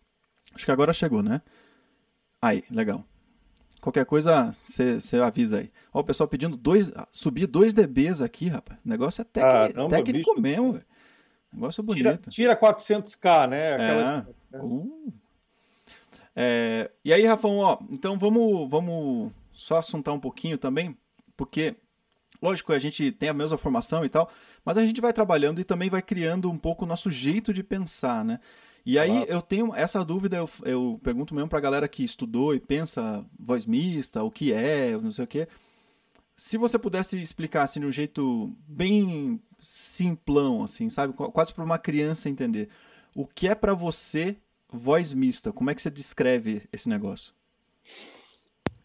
Acho 0.53 0.65
que 0.65 0.71
agora 0.71 0.93
chegou, 0.93 1.23
né? 1.23 1.41
Aí, 2.41 2.63
legal. 2.69 3.03
Qualquer 3.81 4.05
coisa, 4.05 4.51
você 4.53 5.17
avisa 5.23 5.59
aí. 5.59 5.71
Ó, 5.93 5.99
o 5.99 6.03
pessoal 6.03 6.27
pedindo 6.27 6.55
dois, 6.57 6.91
subir 7.11 7.45
2 7.47 7.73
dBs 7.73 8.21
aqui, 8.21 8.47
rapaz. 8.47 8.79
O 8.85 8.89
negócio 8.89 9.21
é 9.21 9.25
técnico, 9.25 9.73
Caramba, 9.73 9.89
técnico 9.95 10.29
bicho. 10.31 10.41
mesmo, 10.41 10.73
velho. 10.73 10.85
Negócio 11.53 11.83
Tira, 11.83 12.09
bonito. 12.11 12.29
tira 12.29 12.55
400k, 12.55 13.47
né? 13.47 13.73
Aquelas- 13.75 14.25
É. 14.53 14.57
Uh. 14.57 15.13
É, 16.35 16.91
e 17.03 17.13
aí, 17.13 17.25
Rafão, 17.25 17.57
ó, 17.59 17.77
então 17.91 18.17
vamos, 18.17 18.69
vamos 18.69 19.31
só 19.53 19.77
assuntar 19.77 20.11
um 20.13 20.19
pouquinho 20.19 20.57
também, 20.57 20.97
porque, 21.37 21.75
lógico, 22.45 22.71
a 22.73 22.79
gente 22.79 23.11
tem 23.11 23.29
a 23.29 23.33
mesma 23.33 23.57
formação 23.57 24.05
e 24.05 24.09
tal, 24.09 24.29
mas 24.63 24.77
a 24.77 24.85
gente 24.85 25.01
vai 25.01 25.11
trabalhando 25.13 25.59
e 25.59 25.63
também 25.63 25.89
vai 25.89 26.01
criando 26.01 26.49
um 26.49 26.57
pouco 26.57 26.85
o 26.85 26.87
nosso 26.87 27.09
jeito 27.11 27.53
de 27.53 27.63
pensar, 27.63 28.23
né? 28.23 28.39
E 28.85 28.99
aí 28.99 29.25
eu 29.27 29.41
tenho 29.41 29.73
essa 29.75 30.05
dúvida, 30.05 30.37
eu, 30.37 30.49
eu 30.63 30.99
pergunto 31.03 31.33
mesmo 31.33 31.49
pra 31.49 31.59
galera 31.59 31.87
que 31.87 32.03
estudou 32.03 32.53
e 32.53 32.59
pensa 32.59 33.25
voz 33.39 33.65
mista, 33.65 34.21
o 34.23 34.29
que 34.29 34.53
é, 34.53 34.91
não 34.97 35.11
sei 35.11 35.25
o 35.25 35.27
quê. 35.27 35.47
Se 36.37 36.57
você 36.57 36.77
pudesse 36.77 37.19
explicar 37.21 37.63
assim 37.63 37.79
de 37.79 37.85
um 37.85 37.91
jeito 37.91 38.53
bem 38.67 39.39
simplão, 39.59 40.63
assim, 40.63 40.89
sabe? 40.89 41.13
Qu- 41.13 41.31
Quase 41.31 41.53
para 41.53 41.63
uma 41.63 41.79
criança 41.79 42.29
entender. 42.29 42.69
O 43.15 43.25
que 43.25 43.47
é 43.47 43.55
pra 43.55 43.73
você 43.73 44.35
voz 44.71 45.13
mista? 45.13 45.51
Como 45.53 45.69
é 45.69 45.75
que 45.75 45.81
você 45.81 45.89
descreve 45.89 46.63
esse 46.73 46.89
negócio? 46.89 47.33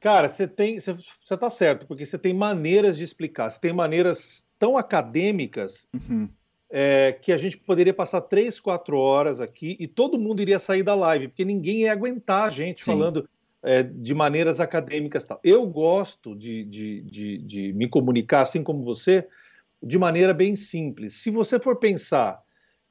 Cara, 0.01 0.29
você 0.29 0.49
tem. 0.49 0.81
Você, 0.81 0.97
tá 1.37 1.51
certo, 1.51 1.87
porque 1.87 2.07
você 2.07 2.19
tem 2.19 2.33
maneiras 2.33 2.97
de 2.97 3.05
explicar. 3.05 3.51
Você 3.51 3.61
tem 3.61 3.73
maneiras 3.73 4.47
tão 4.59 4.77
acadêmicas 4.79 5.87
Uhum. 5.95 6.29
é, 6.71 7.13
que 7.21 7.33
a 7.33 7.37
gente 7.39 7.59
poderia 7.59 7.93
passar 7.93 8.23
três, 8.23 8.59
quatro 8.59 8.97
horas 8.97 9.41
aqui 9.41 9.77
e 9.79 9.87
todo 9.87 10.19
mundo 10.19 10.41
iria 10.41 10.59
sair 10.59 10.83
da 10.83 10.95
live, 10.95 11.29
porque 11.29 11.45
ninguém 11.45 11.83
ia 11.83 11.93
aguentar 11.93 12.49
a 12.49 12.51
gente 12.51 12.81
Sim. 12.81 12.87
falando 12.87 13.29
é, 13.63 13.83
de 13.83 14.15
maneiras 14.15 14.59
acadêmicas. 14.59 15.25
Tal. 15.25 15.39
Eu 15.45 15.67
gosto 15.67 16.35
de, 16.35 16.65
de, 16.65 17.03
de, 17.03 17.39
de 17.39 17.73
me 17.75 17.87
comunicar, 17.89 18.41
assim 18.41 18.63
como 18.63 18.83
você, 18.83 19.29
de 19.83 19.99
maneira 19.99 20.33
bem 20.33 20.57
simples. 20.57 21.15
Se 21.15 21.31
você 21.31 21.59
for 21.61 21.77
pensar 21.77 22.43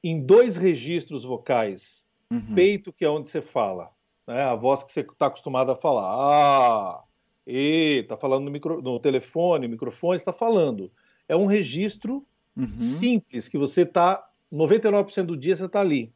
em 0.04 0.22
dois 0.24 0.56
registros 0.58 1.24
vocais, 1.24 2.08
Uhum. 2.32 2.54
peito, 2.54 2.94
que 2.94 3.04
é 3.04 3.10
onde 3.10 3.28
você 3.28 3.42
fala, 3.42 3.90
né? 4.30 4.44
a 4.44 4.56
voz 4.56 4.84
que 4.84 4.92
você 4.92 5.02
está 5.02 5.26
acostumado 5.26 5.72
a 5.72 5.76
falar. 5.76 6.08
Ah, 6.08 7.04
e 7.46 8.06
tá 8.08 8.16
falando 8.16 8.46
no, 8.46 8.52
micro, 8.52 8.82
no 8.82 9.00
telefone, 9.00 9.68
microfone 9.68 10.16
está 10.16 10.32
falando. 10.32 10.92
É 11.28 11.36
um 11.36 11.46
registro 11.46 12.26
Uhum. 12.58 12.78
simples 12.78 13.48
que 13.48 13.58
você 13.58 13.86
tá 13.86 14.28
99% 14.52 15.26
do 15.26 15.38
dia 15.38 15.56
você 15.56 15.70
tá 15.70 15.80
ali. 15.80 16.14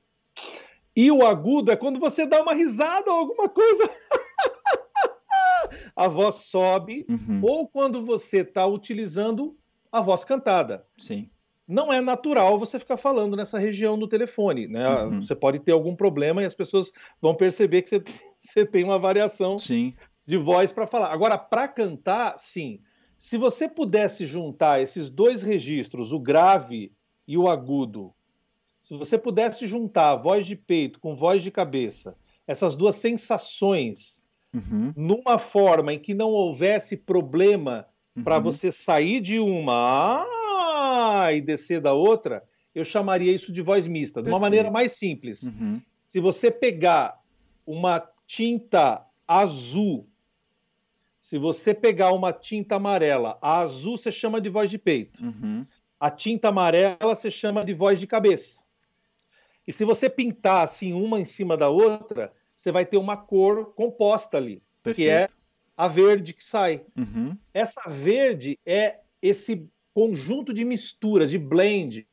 E 0.95 1.09
o 1.09 1.25
agudo 1.25 1.71
é 1.71 1.75
quando 1.75 1.99
você 1.99 2.25
dá 2.27 2.41
uma 2.41 2.53
risada 2.53 3.09
ou 3.11 3.17
alguma 3.17 3.47
coisa. 3.47 3.89
a 5.95 6.07
voz 6.07 6.35
sobe 6.35 7.05
Uhum. 7.09 7.39
ou 7.41 7.67
quando 7.67 8.05
você 8.05 8.39
está 8.39 8.65
utilizando 8.65 9.55
a 9.91 10.01
voz 10.01 10.25
cantada. 10.25 10.85
Sim. 10.97 11.29
Não 11.67 11.91
é 11.93 12.01
natural 12.01 12.59
você 12.59 12.77
ficar 12.77 12.97
falando 12.97 13.37
nessa 13.37 13.57
região 13.57 13.95
no 13.95 14.07
telefone, 14.07 14.67
né? 14.67 14.87
Uhum. 15.05 15.21
Você 15.21 15.33
pode 15.33 15.59
ter 15.59 15.71
algum 15.71 15.95
problema 15.95 16.41
e 16.41 16.45
as 16.45 16.53
pessoas 16.53 16.91
vão 17.21 17.33
perceber 17.33 17.81
que 17.81 17.89
você, 17.89 18.03
você 18.37 18.65
tem 18.65 18.83
uma 18.83 18.99
variação 18.99 19.57
Sim. 19.57 19.93
de 20.25 20.37
voz 20.37 20.71
para 20.71 20.85
falar. 20.87 21.11
Agora, 21.13 21.37
para 21.37 21.67
cantar, 21.67 22.37
sim. 22.37 22.79
Se 23.17 23.37
você 23.37 23.69
pudesse 23.69 24.25
juntar 24.25 24.81
esses 24.81 25.09
dois 25.09 25.41
registros, 25.41 26.11
o 26.11 26.19
grave 26.19 26.91
e 27.25 27.37
o 27.37 27.47
agudo, 27.47 28.13
se 28.81 28.97
você 28.97 29.17
pudesse 29.17 29.65
juntar 29.65 30.15
voz 30.17 30.45
de 30.45 30.57
peito 30.57 30.99
com 30.99 31.15
voz 31.15 31.41
de 31.41 31.49
cabeça, 31.49 32.17
essas 32.45 32.75
duas 32.75 32.97
sensações, 32.97 34.21
Uhum. 34.53 34.93
numa 34.95 35.39
forma 35.39 35.93
em 35.93 35.97
que 35.99 36.13
não 36.13 36.29
houvesse 36.29 36.95
problema 36.97 37.87
para 38.23 38.35
Uhum. 38.37 38.43
você 38.43 38.71
sair 38.71 39.19
de 39.21 39.39
uma 39.39 40.23
e 41.31 41.39
descer 41.39 41.79
da 41.79 41.93
outra, 41.93 42.43
eu 42.73 42.83
chamaria 42.83 43.31
isso 43.31 43.53
de 43.53 43.61
voz 43.61 43.85
mista, 43.87 44.21
de 44.21 44.27
uma 44.27 44.31
Perfeito. 44.37 44.41
maneira 44.41 44.71
mais 44.71 44.93
simples 44.93 45.43
Uhum. 45.43 45.79
se 46.05 46.19
você 46.19 46.49
pegar 46.51 47.21
uma 47.65 48.03
tinta 48.25 49.05
azul, 49.27 50.07
se 51.19 51.37
você 51.37 51.73
pegar 51.73 52.11
uma 52.11 52.33
tinta 52.33 52.75
amarela, 52.75 53.37
a 53.41 53.59
azul 53.59 53.95
você 53.97 54.11
chama 54.11 54.41
de 54.41 54.49
voz 54.49 54.69
de 54.69 54.77
peito, 54.77 55.23
Uhum. 55.23 55.65
a 55.99 56.09
tinta 56.11 56.49
amarela 56.49 56.97
você 57.01 57.31
chama 57.31 57.63
de 57.63 57.73
voz 57.73 57.99
de 57.99 58.07
cabeça. 58.07 58.61
E 59.65 59.71
se 59.71 59.85
você 59.85 60.09
pintar 60.09 60.63
assim 60.63 60.91
uma 60.91 61.19
em 61.19 61.25
cima 61.25 61.55
da 61.55 61.69
outra, 61.69 62.33
você 62.53 62.71
vai 62.71 62.85
ter 62.85 62.97
uma 62.97 63.15
cor 63.15 63.73
composta 63.73 64.35
ali, 64.37 64.61
Perfeito. 64.81 65.09
é- 65.09 65.27
a 65.75 65.87
verde 65.87 66.33
que 66.33 66.43
sai. 66.43 66.85
Uhum. 66.97 67.35
Essa 67.53 67.81
verde 67.89 68.59
é 68.65 68.99
esse 69.21 69.65
conjunto 69.93 70.53
de 70.53 70.65
misturas, 70.65 71.29
de 71.29 71.37
blend. 71.37 72.07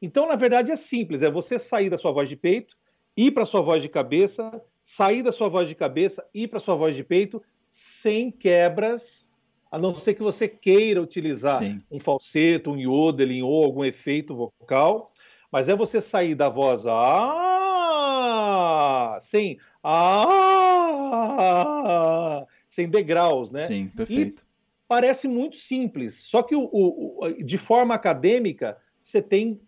Então, 0.00 0.26
na 0.26 0.36
verdade, 0.36 0.72
é 0.72 0.76
simples: 0.76 1.22
é 1.22 1.30
você 1.30 1.58
sair 1.58 1.90
da 1.90 1.98
sua 1.98 2.12
voz 2.12 2.28
de 2.28 2.36
peito, 2.36 2.76
ir 3.16 3.32
para 3.32 3.46
sua 3.46 3.60
voz 3.60 3.82
de 3.82 3.88
cabeça, 3.88 4.62
sair 4.82 5.22
da 5.22 5.32
sua 5.32 5.48
voz 5.48 5.68
de 5.68 5.74
cabeça, 5.74 6.24
ir 6.32 6.48
para 6.48 6.60
sua 6.60 6.74
voz 6.74 6.94
de 6.94 7.02
peito, 7.02 7.42
sem 7.70 8.30
quebras, 8.30 9.30
a 9.70 9.78
não 9.78 9.92
ser 9.94 10.14
que 10.14 10.22
você 10.22 10.48
queira 10.48 11.02
utilizar 11.02 11.58
Sim. 11.58 11.82
um 11.90 11.98
falseto, 11.98 12.70
um 12.70 12.78
yodeling 12.78 13.42
ou 13.42 13.64
algum 13.64 13.84
efeito 13.84 14.34
vocal. 14.34 15.06
Mas 15.50 15.68
é 15.68 15.76
você 15.76 16.00
sair 16.00 16.34
da 16.34 16.48
voz 16.48 16.84
ah, 16.86 17.98
sem 19.20 19.58
ah, 19.82 20.86
sem 22.66 22.88
degraus, 22.88 23.50
né? 23.50 23.60
Sim, 23.60 23.88
perfeito. 23.88 24.45
Parece 24.88 25.26
muito 25.28 25.56
simples, 25.56 26.24
só 26.24 26.42
que 26.42 26.54
o, 26.54 26.68
o- 26.72 27.32
de 27.44 27.58
forma 27.58 27.94
acadêmica 27.94 28.76
você 29.00 29.20
tem 29.22 29.60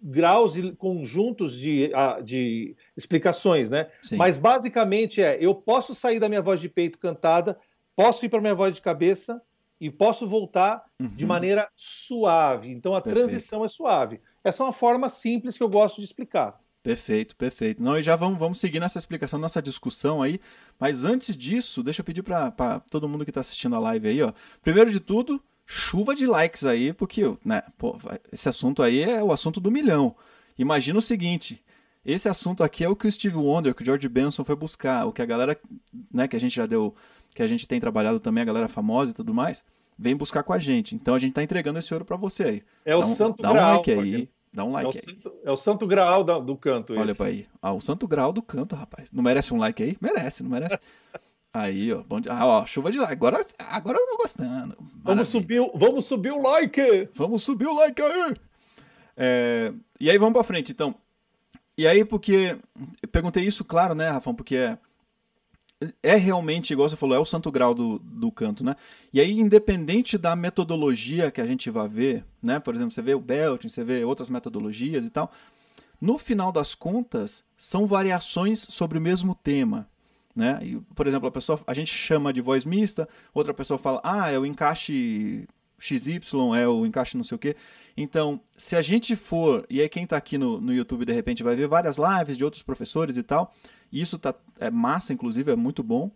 graus 0.00 0.56
e 0.56 0.72
conjuntos 0.72 1.58
de, 1.58 1.90
de 2.22 2.76
explicações, 2.96 3.70
né? 3.70 3.90
Sim. 4.02 4.16
Mas 4.16 4.36
basicamente 4.36 5.22
é: 5.22 5.36
eu 5.40 5.54
posso 5.54 5.94
sair 5.94 6.18
da 6.18 6.28
minha 6.28 6.42
voz 6.42 6.60
de 6.60 6.68
peito 6.68 6.98
cantada, 6.98 7.58
posso 7.94 8.24
ir 8.24 8.28
para 8.28 8.40
minha 8.40 8.54
voz 8.54 8.74
de 8.74 8.82
cabeça 8.82 9.40
e 9.80 9.90
posso 9.90 10.26
voltar 10.26 10.84
uhum. 11.00 11.08
de 11.08 11.26
maneira 11.26 11.68
suave. 11.74 12.70
Então 12.70 12.94
a 12.94 13.00
Perfeito. 13.00 13.26
transição 13.28 13.64
é 13.64 13.68
suave. 13.68 14.20
Essa 14.44 14.62
é 14.62 14.66
uma 14.66 14.72
forma 14.72 15.08
simples 15.08 15.56
que 15.56 15.62
eu 15.62 15.68
gosto 15.68 15.96
de 15.96 16.04
explicar. 16.04 16.58
Perfeito, 16.86 17.34
perfeito. 17.34 17.82
Não, 17.82 17.98
e 17.98 18.02
já 18.04 18.14
vamos, 18.14 18.38
vamos 18.38 18.60
seguir 18.60 18.78
nessa 18.78 18.96
explicação, 18.96 19.40
nessa 19.40 19.60
discussão 19.60 20.22
aí. 20.22 20.40
Mas 20.78 21.04
antes 21.04 21.34
disso, 21.34 21.82
deixa 21.82 22.00
eu 22.00 22.04
pedir 22.04 22.22
para 22.22 22.78
todo 22.88 23.08
mundo 23.08 23.24
que 23.24 23.30
está 23.32 23.40
assistindo 23.40 23.74
a 23.74 23.80
live 23.80 24.06
aí, 24.06 24.22
ó. 24.22 24.32
Primeiro 24.62 24.88
de 24.88 25.00
tudo, 25.00 25.42
chuva 25.66 26.14
de 26.14 26.24
likes 26.26 26.64
aí, 26.64 26.92
porque 26.92 27.22
né, 27.44 27.64
pô, 27.76 27.98
esse 28.32 28.48
assunto 28.48 28.84
aí 28.84 29.02
é 29.02 29.20
o 29.20 29.32
assunto 29.32 29.58
do 29.58 29.68
milhão. 29.68 30.14
Imagina 30.56 30.96
o 30.96 31.02
seguinte: 31.02 31.60
esse 32.04 32.28
assunto 32.28 32.62
aqui 32.62 32.84
é 32.84 32.88
o 32.88 32.94
que 32.94 33.08
o 33.08 33.10
Steve 33.10 33.36
Wonder, 33.36 33.74
que 33.74 33.82
o 33.82 33.84
George 33.84 34.08
Benson 34.08 34.44
foi 34.44 34.54
buscar, 34.54 35.06
o 35.06 35.12
que 35.12 35.20
a 35.20 35.26
galera, 35.26 35.58
né, 36.14 36.28
que 36.28 36.36
a 36.36 36.40
gente 36.40 36.54
já 36.54 36.66
deu, 36.66 36.94
que 37.34 37.42
a 37.42 37.48
gente 37.48 37.66
tem 37.66 37.80
trabalhado 37.80 38.20
também, 38.20 38.42
a 38.42 38.46
galera 38.46 38.68
famosa 38.68 39.10
e 39.10 39.14
tudo 39.14 39.34
mais, 39.34 39.64
vem 39.98 40.14
buscar 40.14 40.44
com 40.44 40.52
a 40.52 40.58
gente. 40.60 40.94
Então 40.94 41.16
a 41.16 41.18
gente 41.18 41.32
tá 41.32 41.42
entregando 41.42 41.80
esse 41.80 41.92
ouro 41.92 42.04
para 42.04 42.16
você 42.16 42.44
aí. 42.44 42.62
É 42.84 42.94
o 42.94 43.00
um, 43.00 43.12
santo 43.12 43.42
dá 43.42 43.50
um 43.50 43.54
like 43.54 43.90
aí. 43.90 44.28
Dá 44.56 44.64
um 44.64 44.72
like 44.72 44.86
é 44.86 44.88
o, 44.88 44.92
santo, 44.94 45.34
é 45.44 45.50
o 45.50 45.56
santo 45.56 45.86
grau 45.86 46.24
do, 46.24 46.40
do 46.40 46.56
canto. 46.56 46.98
Olha 46.98 47.14
para 47.14 47.26
aí. 47.26 47.46
Ah, 47.60 47.74
o 47.74 47.80
santo 47.80 48.08
grau 48.08 48.32
do 48.32 48.40
canto, 48.40 48.74
rapaz. 48.74 49.12
Não 49.12 49.22
merece 49.22 49.52
um 49.52 49.58
like 49.58 49.82
aí? 49.82 49.98
Merece, 50.00 50.42
não 50.42 50.48
merece? 50.50 50.78
Aí, 51.52 51.90
ó, 51.90 52.02
bom 52.02 52.20
dia. 52.20 52.34
Ah, 52.34 52.44
ó, 52.44 52.66
chuva 52.66 52.92
de 52.92 52.98
like. 52.98 53.14
Agora, 53.14 53.40
agora 53.58 53.96
eu 53.96 54.06
tô 54.08 54.16
gostando. 54.18 54.76
Vamos 55.02 55.28
subir, 55.28 55.70
vamos 55.74 56.04
subir 56.04 56.30
o 56.30 56.42
like! 56.42 57.08
Vamos 57.14 57.42
subir 57.44 57.66
o 57.66 57.74
like 57.74 58.02
aí! 58.02 58.36
É, 59.16 59.72
e 59.98 60.10
aí 60.10 60.18
vamos 60.18 60.34
pra 60.34 60.44
frente, 60.44 60.72
então. 60.72 60.94
E 61.78 61.88
aí, 61.88 62.04
porque. 62.04 62.58
Eu 63.02 63.08
perguntei 63.08 63.42
isso, 63.42 63.64
claro, 63.64 63.94
né, 63.94 64.10
Rafão? 64.10 64.34
Porque 64.34 64.54
é. 64.54 64.76
É 66.02 66.16
realmente, 66.16 66.72
igual 66.72 66.88
você 66.88 66.96
falou, 66.96 67.14
é 67.14 67.20
o 67.20 67.24
santo 67.24 67.52
grau 67.52 67.74
do, 67.74 67.98
do 67.98 68.32
canto, 68.32 68.64
né? 68.64 68.74
E 69.12 69.20
aí, 69.20 69.38
independente 69.38 70.16
da 70.16 70.34
metodologia 70.34 71.30
que 71.30 71.40
a 71.40 71.46
gente 71.46 71.70
vai 71.70 71.86
ver, 71.86 72.24
né? 72.42 72.58
Por 72.58 72.74
exemplo, 72.74 72.92
você 72.92 73.02
vê 73.02 73.14
o 73.14 73.20
Belting, 73.20 73.68
você 73.68 73.84
vê 73.84 74.02
outras 74.02 74.30
metodologias 74.30 75.04
e 75.04 75.10
tal. 75.10 75.30
No 76.00 76.18
final 76.18 76.50
das 76.50 76.74
contas, 76.74 77.44
são 77.58 77.86
variações 77.86 78.66
sobre 78.70 78.96
o 78.96 79.00
mesmo 79.00 79.34
tema. 79.34 79.88
Né? 80.34 80.58
E, 80.62 80.76
por 80.94 81.06
exemplo, 81.06 81.28
a 81.28 81.32
pessoa, 81.32 81.58
a 81.66 81.72
gente 81.72 81.90
chama 81.90 82.32
de 82.32 82.40
voz 82.40 82.64
mista, 82.64 83.08
outra 83.32 83.54
pessoa 83.54 83.78
fala, 83.78 84.00
ah, 84.04 84.30
é 84.30 84.38
o 84.38 84.44
encaixe 84.44 85.46
XY, 85.78 86.20
é 86.58 86.68
o 86.68 86.84
encaixe 86.84 87.16
não 87.16 87.24
sei 87.24 87.36
o 87.36 87.38
quê. 87.38 87.56
Então, 87.96 88.40
se 88.56 88.76
a 88.76 88.82
gente 88.82 89.16
for, 89.16 89.66
e 89.68 89.80
aí 89.80 89.88
quem 89.88 90.04
está 90.04 90.16
aqui 90.16 90.36
no, 90.36 90.60
no 90.60 90.74
YouTube 90.74 91.06
de 91.06 91.12
repente 91.12 91.42
vai 91.42 91.56
ver 91.56 91.66
várias 91.66 91.96
lives 91.96 92.36
de 92.36 92.44
outros 92.44 92.62
professores 92.62 93.16
e 93.16 93.22
tal, 93.22 93.54
isso 93.92 94.18
tá, 94.18 94.34
é 94.58 94.70
massa, 94.70 95.12
inclusive, 95.12 95.52
é 95.52 95.56
muito 95.56 95.82
bom. 95.82 96.10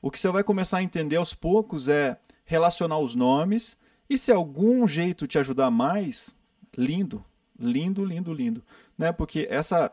O 0.00 0.10
que 0.10 0.18
você 0.18 0.28
vai 0.30 0.42
começar 0.42 0.78
a 0.78 0.82
entender 0.82 1.16
aos 1.16 1.34
poucos 1.34 1.88
é 1.88 2.18
relacionar 2.44 2.98
os 2.98 3.14
nomes, 3.14 3.76
e 4.08 4.18
se 4.18 4.32
algum 4.32 4.86
jeito 4.86 5.26
te 5.26 5.38
ajudar 5.38 5.70
mais, 5.70 6.34
lindo, 6.76 7.24
lindo, 7.58 8.04
lindo, 8.04 8.32
lindo. 8.32 8.62
Né? 8.98 9.12
Porque 9.12 9.46
essa 9.48 9.90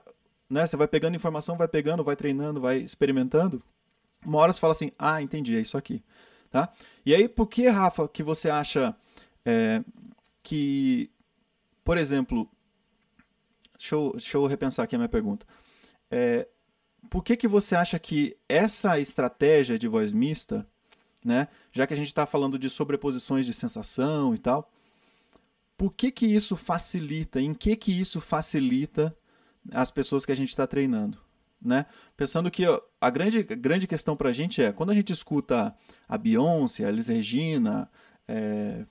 né? 0.49 0.65
Você 0.65 0.75
vai 0.75 0.87
pegando 0.87 1.15
informação, 1.15 1.55
vai 1.55 1.67
pegando, 1.67 2.03
vai 2.03 2.15
treinando, 2.15 2.59
vai 2.59 2.77
experimentando. 2.77 3.61
Uma 4.25 4.39
hora 4.39 4.51
você 4.51 4.59
fala 4.59 4.71
assim, 4.71 4.91
ah, 4.97 5.21
entendi, 5.21 5.55
é 5.55 5.61
isso 5.61 5.77
aqui. 5.77 6.03
Tá? 6.49 6.73
E 7.05 7.13
aí, 7.13 7.29
por 7.29 7.47
que, 7.47 7.67
Rafa, 7.67 8.07
que 8.07 8.23
você 8.23 8.49
acha 8.49 8.95
é, 9.45 9.83
que, 10.41 11.11
por 11.83 11.97
exemplo, 11.97 12.49
deixa 13.77 13.95
eu, 13.95 14.11
deixa 14.13 14.37
eu 14.37 14.45
repensar 14.47 14.83
aqui 14.83 14.95
a 14.95 14.99
minha 14.99 15.07
pergunta. 15.07 15.45
É, 16.09 16.47
por 17.09 17.23
que, 17.23 17.37
que 17.37 17.47
você 17.47 17.75
acha 17.75 17.97
que 17.99 18.35
essa 18.47 18.99
estratégia 18.99 19.77
de 19.77 19.87
voz 19.87 20.13
mista, 20.13 20.67
né, 21.23 21.47
já 21.71 21.85
que 21.85 21.93
a 21.93 21.97
gente 21.97 22.07
está 22.07 22.25
falando 22.25 22.57
de 22.57 22.69
sobreposições 22.69 23.45
de 23.45 23.53
sensação 23.53 24.33
e 24.33 24.37
tal, 24.37 24.71
por 25.77 25.93
que, 25.93 26.11
que 26.11 26.25
isso 26.25 26.55
facilita, 26.55 27.39
em 27.39 27.53
que, 27.53 27.75
que 27.75 27.91
isso 27.91 28.19
facilita 28.19 29.15
as 29.71 29.91
pessoas 29.91 30.25
que 30.25 30.31
a 30.31 30.35
gente 30.35 30.49
está 30.49 30.67
treinando. 30.67 31.17
Né? 31.61 31.85
Pensando 32.15 32.49
que 32.49 32.65
ó, 32.65 32.81
a 33.01 33.09
grande, 33.09 33.43
grande 33.43 33.85
questão 33.85 34.15
para 34.15 34.29
a 34.29 34.33
gente 34.33 34.61
é, 34.61 34.71
quando 34.71 34.91
a 34.91 34.93
gente 34.93 35.11
escuta 35.11 35.75
a 36.07 36.17
Beyoncé, 36.17 36.85
a 36.85 36.91
Liz 36.91 37.07
Regina, 37.07 37.89
é, 38.27 38.85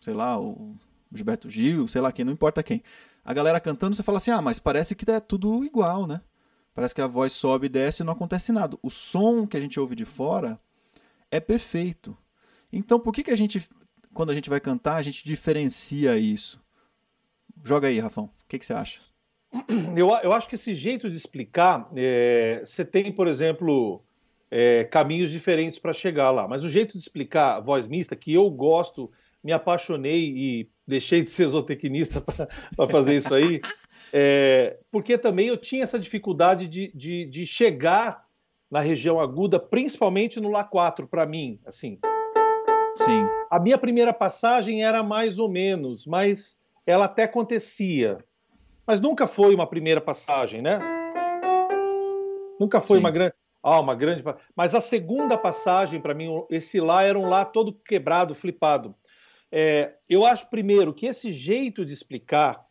sei 0.00 0.14
lá, 0.14 0.38
o 0.40 0.76
Gilberto 1.12 1.50
Gil, 1.50 1.88
sei 1.88 2.00
lá 2.00 2.12
quem, 2.12 2.24
não 2.24 2.32
importa 2.32 2.62
quem, 2.62 2.82
a 3.24 3.32
galera 3.32 3.60
cantando, 3.60 3.94
você 3.94 4.02
fala 4.02 4.18
assim, 4.18 4.30
ah, 4.30 4.42
mas 4.42 4.58
parece 4.58 4.94
que 4.94 5.08
é 5.10 5.20
tudo 5.20 5.64
igual, 5.64 6.06
né? 6.06 6.20
Parece 6.74 6.94
que 6.94 7.00
a 7.00 7.06
voz 7.06 7.32
sobe 7.32 7.66
e 7.66 7.68
desce 7.68 8.02
e 8.02 8.04
não 8.04 8.12
acontece 8.12 8.52
nada. 8.52 8.78
O 8.82 8.90
som 8.90 9.46
que 9.46 9.56
a 9.56 9.60
gente 9.60 9.78
ouve 9.78 9.94
de 9.94 10.04
fora 10.04 10.58
é 11.30 11.38
perfeito. 11.38 12.16
Então, 12.72 12.98
por 12.98 13.12
que, 13.12 13.22
que 13.22 13.30
a 13.30 13.36
gente, 13.36 13.66
quando 14.14 14.30
a 14.30 14.34
gente 14.34 14.48
vai 14.48 14.60
cantar, 14.60 14.96
a 14.96 15.02
gente 15.02 15.24
diferencia 15.24 16.16
isso? 16.16 16.60
Joga 17.62 17.88
aí, 17.88 17.98
Rafão. 17.98 18.24
O 18.24 18.48
que, 18.48 18.58
que 18.58 18.64
você 18.64 18.72
acha? 18.72 19.00
eu, 19.96 20.08
eu 20.22 20.32
acho 20.32 20.48
que 20.48 20.54
esse 20.54 20.72
jeito 20.72 21.10
de 21.10 21.16
explicar, 21.16 21.90
é, 21.94 22.62
você 22.64 22.84
tem, 22.84 23.12
por 23.12 23.28
exemplo, 23.28 24.02
é, 24.50 24.84
caminhos 24.84 25.30
diferentes 25.30 25.78
para 25.78 25.92
chegar 25.92 26.30
lá. 26.30 26.48
Mas 26.48 26.64
o 26.64 26.68
jeito 26.68 26.92
de 26.92 26.98
explicar 26.98 27.60
voz 27.60 27.86
mista, 27.86 28.16
que 28.16 28.32
eu 28.32 28.48
gosto, 28.50 29.10
me 29.42 29.52
apaixonei 29.52 30.32
e 30.34 30.70
deixei 30.86 31.22
de 31.22 31.30
ser 31.30 31.46
zootecnista 31.48 32.20
para 32.20 32.86
fazer 32.86 33.16
isso 33.16 33.34
aí, 33.34 33.60
é, 34.12 34.78
porque 34.90 35.16
também 35.16 35.48
eu 35.48 35.56
tinha 35.56 35.82
essa 35.82 35.98
dificuldade 35.98 36.68
de, 36.68 36.92
de, 36.94 37.24
de 37.26 37.46
chegar 37.46 38.24
na 38.70 38.80
região 38.80 39.20
aguda, 39.20 39.58
principalmente 39.58 40.40
no 40.40 40.50
Lá 40.50 40.64
4, 40.64 41.06
para 41.06 41.26
mim, 41.26 41.60
assim. 41.66 41.98
Sim. 42.96 43.26
A 43.50 43.58
minha 43.58 43.78
primeira 43.78 44.12
passagem 44.12 44.84
era 44.84 45.02
mais 45.02 45.38
ou 45.38 45.48
menos, 45.48 46.06
mas 46.06 46.58
ela 46.86 47.06
até 47.06 47.24
acontecia 47.24 48.18
mas 48.86 49.00
nunca 49.00 49.26
foi 49.26 49.54
uma 49.54 49.66
primeira 49.66 50.00
passagem, 50.00 50.60
né? 50.60 50.78
Nunca 52.58 52.80
foi 52.80 52.96
Sim. 52.96 53.00
uma 53.00 53.10
grande. 53.10 53.34
Ah, 53.62 53.80
uma 53.80 53.94
grande. 53.94 54.24
Mas 54.56 54.74
a 54.74 54.80
segunda 54.80 55.38
passagem, 55.38 56.00
para 56.00 56.14
mim, 56.14 56.28
esse 56.50 56.80
lá 56.80 57.04
era 57.04 57.18
um 57.18 57.28
lá 57.28 57.44
todo 57.44 57.72
quebrado, 57.72 58.34
flipado. 58.34 58.94
É, 59.50 59.94
eu 60.08 60.26
acho, 60.26 60.48
primeiro, 60.50 60.92
que 60.92 61.06
esse 61.06 61.30
jeito 61.30 61.84
de 61.84 61.92
explicar, 61.92 62.64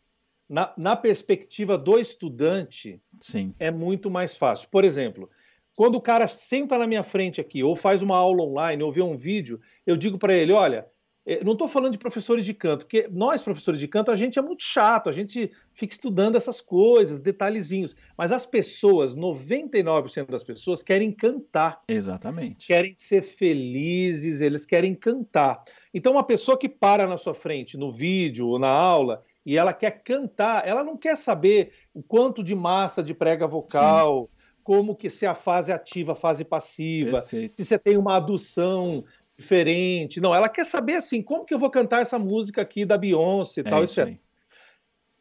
na, 0.51 0.73
na 0.75 0.97
perspectiva 0.97 1.77
do 1.77 1.97
estudante, 1.97 3.01
Sim. 3.21 3.55
é 3.57 3.71
muito 3.71 4.11
mais 4.11 4.35
fácil. 4.35 4.67
Por 4.69 4.83
exemplo, 4.83 5.29
quando 5.73 5.95
o 5.95 6.01
cara 6.01 6.27
senta 6.27 6.77
na 6.77 6.85
minha 6.85 7.03
frente 7.03 7.39
aqui, 7.39 7.63
ou 7.63 7.73
faz 7.73 8.01
uma 8.01 8.17
aula 8.17 8.43
online, 8.43 8.83
ou 8.83 8.91
vê 8.91 9.01
um 9.01 9.15
vídeo, 9.15 9.61
eu 9.87 9.95
digo 9.95 10.17
para 10.17 10.33
ele: 10.33 10.51
olha, 10.51 10.85
é, 11.25 11.41
não 11.41 11.53
estou 11.53 11.69
falando 11.69 11.93
de 11.93 11.97
professores 11.97 12.43
de 12.45 12.53
canto, 12.53 12.85
porque 12.85 13.07
nós, 13.09 13.41
professores 13.41 13.79
de 13.79 13.87
canto, 13.87 14.11
a 14.11 14.15
gente 14.17 14.37
é 14.37 14.41
muito 14.41 14.61
chato, 14.61 15.09
a 15.09 15.13
gente 15.13 15.49
fica 15.73 15.93
estudando 15.93 16.35
essas 16.35 16.59
coisas, 16.59 17.17
detalhezinhos. 17.17 17.95
Mas 18.17 18.33
as 18.33 18.45
pessoas, 18.45 19.15
99% 19.15 20.29
das 20.29 20.43
pessoas, 20.43 20.83
querem 20.83 21.13
cantar. 21.13 21.81
Exatamente. 21.87 22.67
Querem 22.67 22.93
ser 22.93 23.21
felizes, 23.21 24.41
eles 24.41 24.65
querem 24.65 24.93
cantar. 24.93 25.63
Então, 25.93 26.11
uma 26.11 26.25
pessoa 26.25 26.57
que 26.57 26.67
para 26.67 27.07
na 27.07 27.17
sua 27.17 27.33
frente, 27.33 27.77
no 27.77 27.89
vídeo 27.89 28.47
ou 28.47 28.59
na 28.59 28.69
aula, 28.69 29.23
e 29.45 29.57
ela 29.57 29.73
quer 29.73 30.03
cantar, 30.03 30.67
ela 30.67 30.83
não 30.83 30.97
quer 30.97 31.17
saber 31.17 31.73
o 31.93 32.03
quanto 32.03 32.43
de 32.43 32.55
massa 32.55 33.01
de 33.01 33.13
prega 33.13 33.47
vocal. 33.47 34.29
Sim 34.31 34.41
como 34.63 34.95
que 34.95 35.09
se 35.09 35.25
a 35.25 35.35
fase 35.35 35.71
ativa, 35.71 36.13
a 36.13 36.15
fase 36.15 36.43
passiva, 36.43 37.21
Perfeito. 37.21 37.55
se 37.55 37.65
você 37.65 37.79
tem 37.79 37.97
uma 37.97 38.17
adução 38.17 39.03
diferente. 39.37 40.21
Não, 40.21 40.33
ela 40.33 40.47
quer 40.47 40.65
saber 40.65 40.95
assim, 40.95 41.21
como 41.21 41.45
que 41.45 41.53
eu 41.53 41.59
vou 41.59 41.69
cantar 41.69 42.01
essa 42.01 42.19
música 42.19 42.61
aqui 42.61 42.85
da 42.85 42.97
Beyoncé 42.97 43.61
e 43.61 43.67
é 43.67 43.69
tal, 43.69 43.83
etc. 43.83 43.97
Aí. 44.05 44.19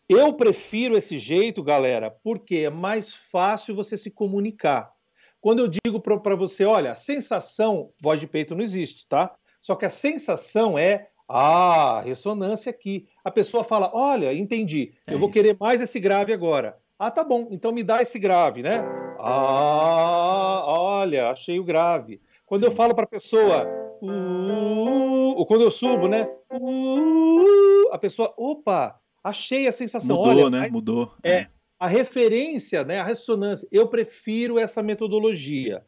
Eu 0.09 0.35
prefiro 0.35 0.97
esse 0.97 1.19
jeito, 1.19 1.63
galera, 1.63 2.11
porque 2.11 2.57
é 2.57 2.71
mais 2.71 3.15
fácil 3.15 3.75
você 3.75 3.97
se 3.97 4.11
comunicar. 4.11 4.93
Quando 5.41 5.61
eu 5.61 5.69
digo 5.69 6.01
para 6.01 6.37
você, 6.37 6.65
olha, 6.65 6.93
a 6.93 6.97
sensação, 6.97 7.93
voz 8.01 8.21
de 8.21 8.27
peito 8.27 8.55
não 8.55 8.63
existe, 8.63 9.07
tá? 9.07 9.35
Só 9.63 9.75
que 9.75 9.87
a 9.87 9.91
sensação 9.91 10.79
é, 10.79 11.09
ah, 11.31 12.01
ressonância 12.01 12.71
aqui. 12.71 13.07
A 13.25 13.31
pessoa 13.31 13.63
fala, 13.63 13.91
olha, 13.93 14.35
entendi, 14.35 14.93
é 15.07 15.15
eu 15.15 15.19
vou 15.19 15.29
isso. 15.29 15.35
querer 15.35 15.57
mais 15.59 15.81
esse 15.81 16.01
grave 16.01 16.33
agora. 16.33 16.77
Ah, 16.99 17.11
tá 17.11 17.25
bom, 17.25 17.49
então 17.51 17.73
me 17.73 17.83
dá 17.83 18.03
esse 18.03 18.19
grave, 18.19 18.63
né? 18.63 18.85
Ah, 19.19 20.65
olha, 20.67 21.31
achei 21.31 21.59
o 21.59 21.65
grave. 21.65 22.21
Quando 22.45 22.63
Sim. 22.63 22.67
eu 22.67 22.73
falo 22.73 22.95
para 22.95 23.05
a 23.05 23.09
pessoa, 23.09 23.65
uh, 24.03 25.35
ou 25.37 25.47
quando 25.47 25.63
eu 25.63 25.71
subo, 25.71 26.09
né? 26.09 26.29
Uh, 26.53 27.93
a 27.93 27.99
pessoa, 27.99 28.35
opa, 28.37 28.99
achei 29.23 29.69
a 29.69 29.73
sensação. 29.73 30.17
Mudou, 30.17 30.33
Olha, 30.33 30.51
né? 30.51 30.69
Mudou. 30.69 31.13
É, 31.23 31.33
é, 31.33 31.49
a 31.79 31.87
referência, 31.87 32.85
né? 32.85 32.99
A 32.99 33.05
ressonância. 33.05 33.69
Eu 33.71 33.87
prefiro 33.87 34.59
essa 34.59 34.83
metodologia. 34.83 35.85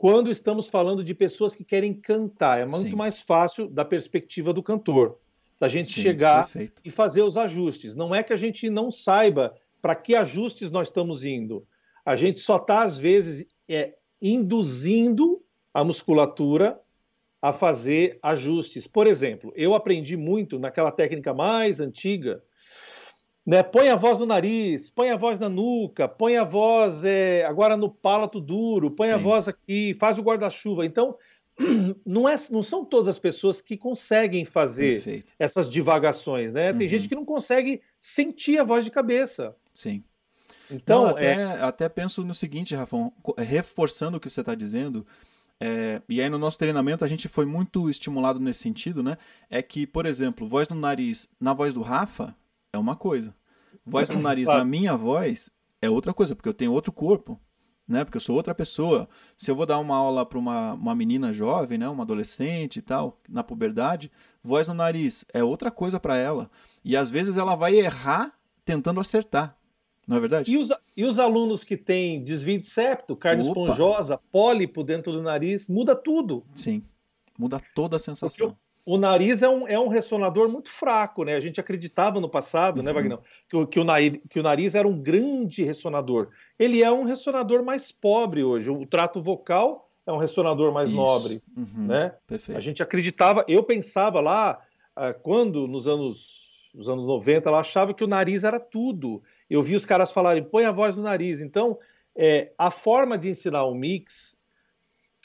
Quando 0.00 0.30
estamos 0.30 0.66
falando 0.66 1.04
de 1.04 1.14
pessoas 1.14 1.54
que 1.54 1.62
querem 1.62 1.92
cantar, 1.92 2.58
é 2.58 2.64
muito 2.64 2.88
Sim. 2.88 2.96
mais 2.96 3.20
fácil 3.20 3.68
da 3.68 3.84
perspectiva 3.84 4.50
do 4.50 4.62
cantor. 4.62 5.18
da 5.60 5.68
gente 5.68 5.92
Sim, 5.92 6.00
chegar 6.00 6.44
perfeito. 6.44 6.80
e 6.82 6.90
fazer 6.90 7.20
os 7.20 7.36
ajustes. 7.36 7.94
Não 7.94 8.14
é 8.14 8.22
que 8.22 8.32
a 8.32 8.36
gente 8.38 8.70
não 8.70 8.90
saiba 8.90 9.54
para 9.82 9.94
que 9.94 10.14
ajustes 10.16 10.70
nós 10.70 10.88
estamos 10.88 11.22
indo. 11.22 11.66
A 12.02 12.16
gente 12.16 12.40
só 12.40 12.56
está, 12.56 12.82
às 12.82 12.96
vezes, 12.96 13.46
é, 13.68 13.94
induzindo 14.22 15.44
a 15.74 15.84
musculatura 15.84 16.80
a 17.42 17.52
fazer 17.52 18.18
ajustes. 18.22 18.86
Por 18.86 19.06
exemplo, 19.06 19.52
eu 19.54 19.74
aprendi 19.74 20.16
muito 20.16 20.58
naquela 20.58 20.90
técnica 20.90 21.34
mais 21.34 21.78
antiga, 21.78 22.42
né? 23.46 23.62
Põe 23.62 23.88
a 23.88 23.96
voz 23.96 24.18
no 24.18 24.26
nariz, 24.26 24.90
põe 24.90 25.10
a 25.10 25.16
voz 25.16 25.38
na 25.38 25.48
nuca, 25.48 26.08
põe 26.08 26.36
a 26.36 26.44
voz 26.44 27.04
é, 27.04 27.44
agora 27.44 27.76
no 27.76 27.88
palato 27.88 28.40
duro, 28.40 28.90
põe 28.90 29.08
Sim. 29.08 29.14
a 29.14 29.18
voz 29.18 29.48
aqui, 29.48 29.94
faz 29.98 30.18
o 30.18 30.22
guarda-chuva. 30.22 30.84
Então, 30.84 31.16
não, 32.04 32.28
é, 32.28 32.36
não 32.50 32.62
são 32.62 32.84
todas 32.84 33.08
as 33.08 33.18
pessoas 33.18 33.60
que 33.60 33.76
conseguem 33.76 34.44
fazer 34.44 34.94
Perfeito. 34.94 35.34
essas 35.38 35.70
divagações, 35.70 36.52
né? 36.52 36.72
Tem 36.72 36.86
uhum. 36.86 36.88
gente 36.88 37.08
que 37.08 37.14
não 37.14 37.24
consegue 37.24 37.80
sentir 37.98 38.58
a 38.58 38.64
voz 38.64 38.84
de 38.84 38.90
cabeça. 38.90 39.54
Sim. 39.72 40.02
Então, 40.70 41.04
não, 41.04 41.10
até, 41.10 41.32
é... 41.32 41.44
até 41.62 41.88
penso 41.88 42.24
no 42.24 42.34
seguinte, 42.34 42.74
Rafão, 42.74 43.12
reforçando 43.36 44.16
o 44.16 44.20
que 44.20 44.30
você 44.30 44.40
está 44.40 44.54
dizendo, 44.54 45.04
é, 45.58 46.00
e 46.08 46.22
aí 46.22 46.30
no 46.30 46.38
nosso 46.38 46.58
treinamento 46.58 47.04
a 47.04 47.08
gente 47.08 47.28
foi 47.28 47.44
muito 47.44 47.90
estimulado 47.90 48.38
nesse 48.38 48.60
sentido, 48.60 49.02
né? 49.02 49.18
É 49.50 49.60
que, 49.60 49.86
por 49.86 50.06
exemplo, 50.06 50.46
voz 50.46 50.68
no 50.68 50.76
nariz 50.76 51.28
na 51.38 51.52
voz 51.52 51.74
do 51.74 51.82
Rafa 51.82 52.34
é 52.72 52.78
uma 52.78 52.96
coisa. 52.96 53.34
Voz 53.84 54.08
no 54.08 54.18
nariz 54.22 54.46
claro. 54.46 54.60
na 54.60 54.64
minha 54.64 54.96
voz 54.96 55.50
é 55.80 55.88
outra 55.88 56.12
coisa, 56.12 56.34
porque 56.34 56.48
eu 56.48 56.54
tenho 56.54 56.72
outro 56.72 56.92
corpo 56.92 57.40
né? 57.90 58.04
Porque 58.04 58.16
eu 58.16 58.20
sou 58.20 58.36
outra 58.36 58.54
pessoa. 58.54 59.08
Se 59.36 59.50
eu 59.50 59.56
vou 59.56 59.66
dar 59.66 59.80
uma 59.80 59.96
aula 59.96 60.24
para 60.24 60.38
uma, 60.38 60.74
uma 60.74 60.94
menina 60.94 61.32
jovem, 61.32 61.76
né? 61.76 61.88
Uma 61.88 62.04
adolescente 62.04 62.76
e 62.76 62.82
tal, 62.82 63.18
na 63.28 63.42
puberdade, 63.42 64.12
voz 64.42 64.68
no 64.68 64.74
nariz 64.74 65.24
é 65.34 65.42
outra 65.42 65.72
coisa 65.72 65.98
para 65.98 66.16
ela. 66.16 66.48
E 66.84 66.96
às 66.96 67.10
vezes 67.10 67.36
ela 67.36 67.56
vai 67.56 67.74
errar 67.74 68.32
tentando 68.64 69.00
acertar. 69.00 69.56
Não 70.06 70.16
é 70.16 70.20
verdade? 70.20 70.50
E 70.50 70.56
os, 70.56 70.72
e 70.96 71.04
os 71.04 71.18
alunos 71.18 71.64
que 71.64 71.76
têm 71.76 72.22
desvio 72.22 72.60
de 72.60 72.66
septo, 72.66 73.16
carne 73.16 73.42
Opa. 73.42 73.60
esponjosa, 73.60 74.18
pólipo 74.30 74.84
dentro 74.84 75.12
do 75.12 75.22
nariz, 75.22 75.68
muda 75.68 75.94
tudo. 75.96 76.44
Sim, 76.54 76.82
muda 77.36 77.60
toda 77.74 77.96
a 77.96 77.98
sensação 77.98 78.56
o 78.84 78.96
nariz 78.96 79.42
é 79.42 79.48
um, 79.48 79.68
é 79.68 79.78
um 79.78 79.88
ressonador 79.88 80.48
muito 80.48 80.70
fraco, 80.70 81.24
né? 81.24 81.34
A 81.34 81.40
gente 81.40 81.60
acreditava 81.60 82.20
no 82.20 82.28
passado, 82.28 82.82
né, 82.82 82.90
uhum. 82.90 82.96
né, 82.96 83.02
Wagner, 83.02 83.18
que, 83.48 83.66
que, 83.66 83.80
o 83.80 83.84
nariz, 83.84 84.20
que 84.28 84.40
o 84.40 84.42
nariz 84.42 84.74
era 84.74 84.88
um 84.88 84.98
grande 84.98 85.62
ressonador. 85.62 86.30
Ele 86.58 86.82
é 86.82 86.90
um 86.90 87.04
ressonador 87.04 87.62
mais 87.62 87.92
pobre 87.92 88.42
hoje. 88.42 88.70
O 88.70 88.86
trato 88.86 89.20
vocal 89.20 89.88
é 90.06 90.12
um 90.12 90.16
ressonador 90.16 90.72
mais 90.72 90.90
Isso. 90.90 90.96
nobre, 90.96 91.42
uhum. 91.56 91.86
né? 91.86 92.14
Perfeito. 92.26 92.58
A 92.58 92.60
gente 92.60 92.82
acreditava, 92.82 93.44
eu 93.46 93.62
pensava 93.62 94.20
lá, 94.20 94.60
ah, 94.96 95.12
quando 95.12 95.66
nos 95.66 95.86
anos, 95.86 96.70
nos 96.74 96.88
anos 96.88 97.06
90, 97.06 97.48
ela 97.48 97.60
achava 97.60 97.94
que 97.94 98.04
o 98.04 98.08
nariz 98.08 98.44
era 98.44 98.58
tudo. 98.58 99.22
Eu 99.48 99.62
vi 99.62 99.76
os 99.76 99.86
caras 99.86 100.10
falarem, 100.10 100.42
põe 100.42 100.64
a 100.64 100.72
voz 100.72 100.96
no 100.96 101.02
nariz. 101.02 101.40
Então, 101.40 101.78
é, 102.16 102.52
a 102.58 102.70
forma 102.70 103.16
de 103.16 103.28
ensinar 103.28 103.64
o 103.64 103.74
mix 103.74 104.38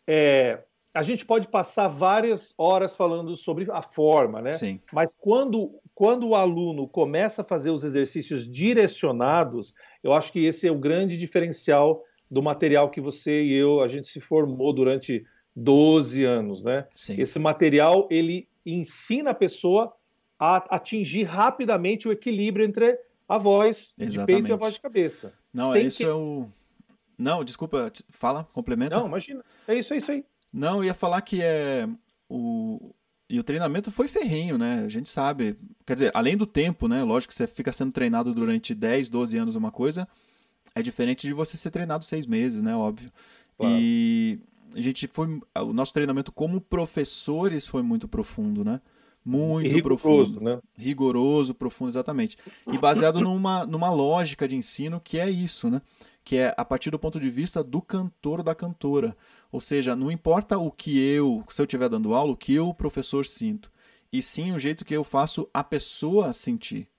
é, 0.07 0.63
a 0.96 1.04
gente 1.04 1.25
pode 1.25 1.50
passar 1.50 1.90
várias 1.90 2.54
horas 2.58 2.96
falando 2.96 3.36
sobre 3.36 3.70
a 3.70 3.82
forma, 3.82 4.42
né? 4.42 4.54
Sim. 4.54 4.80
Mas 4.94 5.14
quando, 5.14 5.78
quando 5.94 6.30
o 6.30 6.36
aluno 6.36 6.88
começa 6.88 7.42
a 7.42 7.46
fazer 7.46 7.70
os 7.70 7.84
exercícios 7.84 8.50
direcionados, 8.50 9.74
eu 10.02 10.14
acho 10.14 10.32
que 10.32 10.46
esse 10.46 10.66
é 10.66 10.72
o 10.72 10.80
grande 10.80 11.18
diferencial 11.18 12.02
do 12.32 12.42
material 12.42 12.90
que 12.90 13.02
você 13.02 13.44
e 13.44 13.54
eu, 13.54 13.82
a 13.82 13.90
gente 13.90 14.08
se 14.08 14.22
formou 14.22 14.72
durante 14.72 15.25
12 15.54 16.24
anos, 16.24 16.64
né? 16.64 16.88
Sim. 16.96 17.20
Esse 17.20 17.40
material, 17.40 18.08
ele 18.10 18.48
ensina 18.66 19.32
a 19.32 19.36
pessoa 19.36 19.94
a 20.40 20.75
atingir 20.78 21.24
rapidamente 21.24 22.08
o 22.08 22.12
equilíbrio 22.14 22.66
entre 22.66 22.98
a 23.28 23.38
voz 23.38 23.94
Exatamente. 24.00 24.12
de 24.12 24.25
peito 24.25 24.50
e 24.50 24.54
a 24.54 24.56
voz 24.56 24.75
de 24.75 24.80
cabeça. 24.80 25.34
Não, 25.54 25.75
isso 25.75 25.98
que... 25.98 26.06
é 26.06 26.14
o... 26.14 26.48
Não, 27.18 27.44
desculpa, 27.44 27.92
fala, 28.10 28.48
complementa. 28.54 28.96
Não, 28.96 29.08
imagina. 29.08 29.44
É 29.68 29.75
isso, 29.75 29.94
é 29.94 29.98
isso 29.98 30.12
aí. 30.12 30.25
Não, 30.55 30.77
eu 30.77 30.85
ia 30.85 30.93
falar 30.93 31.21
que 31.21 31.41
é 31.41 31.88
o 32.29 32.93
e 33.29 33.39
o 33.39 33.43
treinamento 33.43 33.91
foi 33.91 34.07
ferrinho, 34.07 34.57
né? 34.57 34.83
A 34.85 34.89
gente 34.89 35.09
sabe. 35.09 35.57
Quer 35.85 35.95
dizer, 35.95 36.12
além 36.13 36.38
do 36.38 36.45
tempo, 36.45 36.88
né? 36.88 37.03
Lógico 37.03 37.31
que 37.31 37.35
você 37.35 37.47
fica 37.47 37.74
sendo 37.74 37.91
treinado 37.91 38.33
durante 38.33 38.74
10, 38.75 39.09
12 39.09 39.37
anos 39.37 39.55
uma 39.55 39.72
coisa, 39.72 40.07
é 40.75 40.81
diferente 40.81 41.27
de 41.27 41.33
você 41.33 41.57
ser 41.57 41.72
treinado 41.72 42.05
seis 42.05 42.25
meses, 42.27 42.61
né? 42.61 42.75
Óbvio. 42.75 43.11
Claro. 43.57 43.75
E 43.77 44.39
a 44.75 44.81
gente 44.81 45.07
foi. 45.07 45.39
O 45.55 45.74
nosso 45.74 45.91
treinamento 45.91 46.31
como 46.31 46.61
professores 46.61 47.68
foi 47.68 47.81
muito 47.81 48.07
profundo, 48.07 48.63
né? 48.63 48.79
Muito 49.25 49.68
rigoroso, 49.68 50.35
profundo. 50.35 50.41
Né? 50.41 50.59
Rigoroso, 50.77 51.55
profundo, 51.55 51.89
exatamente. 51.89 52.37
E 52.72 52.77
baseado 52.77 53.20
numa, 53.20 53.65
numa 53.65 53.89
lógica 53.89 54.48
de 54.48 54.55
ensino 54.55 55.01
que 55.03 55.18
é 55.18 55.27
isso, 55.27 55.68
né? 55.68 55.81
Que 56.25 56.38
é 56.38 56.53
a 56.57 56.66
partir 56.66 56.90
do 56.90 57.00
ponto 57.00 57.20
de 57.20 57.29
vista 57.29 57.64
do 57.64 57.81
cantor 57.81 58.44
da 58.44 58.53
cantora. 58.53 59.16
Ou 59.50 59.61
seja, 59.61 59.96
não 59.96 60.11
importa 60.11 60.57
o 60.57 60.70
que 60.70 61.00
eu, 61.00 61.42
se 61.48 61.61
eu 61.61 61.66
estiver 61.66 61.88
dando 61.88 62.14
aula, 62.14 62.33
o 62.33 62.38
que 62.38 62.53
eu, 62.53 62.74
professor, 62.74 63.25
sinto. 63.25 63.72
E 64.11 64.22
sim 64.22 64.51
o 64.51 64.59
jeito 64.59 64.83
que 64.83 64.94
eu 64.96 65.03
faço 65.03 65.48
a 65.53 65.64
pessoa 65.64 66.33
sentir. 66.33 66.90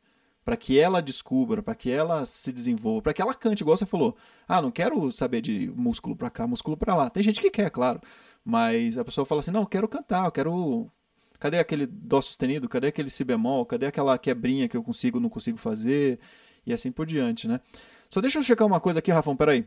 Para 0.44 0.56
que 0.56 0.78
ela 0.78 1.02
descubra, 1.02 1.60
para 1.60 1.74
que 1.74 1.90
ela 1.90 2.24
se 2.24 2.52
desenvolva, 2.52 3.02
para 3.02 3.12
que 3.12 3.20
ela 3.20 3.34
cante, 3.34 3.62
igual 3.62 3.76
você 3.76 3.84
falou. 3.84 4.16
Ah, 4.46 4.62
não 4.62 4.70
quero 4.70 5.10
saber 5.10 5.40
de 5.40 5.72
músculo 5.74 6.14
para 6.14 6.30
cá, 6.30 6.46
músculo 6.46 6.76
para 6.76 6.94
lá. 6.94 7.10
Tem 7.10 7.20
gente 7.22 7.40
que 7.40 7.50
quer, 7.50 7.68
claro. 7.68 8.00
Mas 8.44 8.96
a 8.96 9.04
pessoa 9.04 9.26
fala 9.26 9.40
assim: 9.40 9.50
não, 9.50 9.62
eu 9.62 9.66
quero 9.66 9.88
cantar, 9.88 10.24
eu 10.24 10.30
quero. 10.30 10.88
Cadê 11.40 11.58
aquele 11.58 11.84
dó 11.84 12.20
sustenido? 12.20 12.68
Cadê 12.68 12.86
aquele 12.86 13.10
si 13.10 13.24
bemol? 13.24 13.66
Cadê 13.66 13.86
aquela 13.86 14.16
quebrinha 14.16 14.68
que 14.68 14.76
eu 14.76 14.84
consigo, 14.84 15.18
não 15.18 15.28
consigo 15.28 15.58
fazer? 15.58 16.20
E 16.64 16.72
assim 16.72 16.92
por 16.92 17.06
diante, 17.06 17.48
né? 17.48 17.60
Só 18.10 18.20
deixa 18.20 18.38
eu 18.38 18.42
checar 18.42 18.66
uma 18.66 18.80
coisa 18.80 18.98
aqui, 18.98 19.10
Rafão, 19.10 19.36
peraí. 19.36 19.66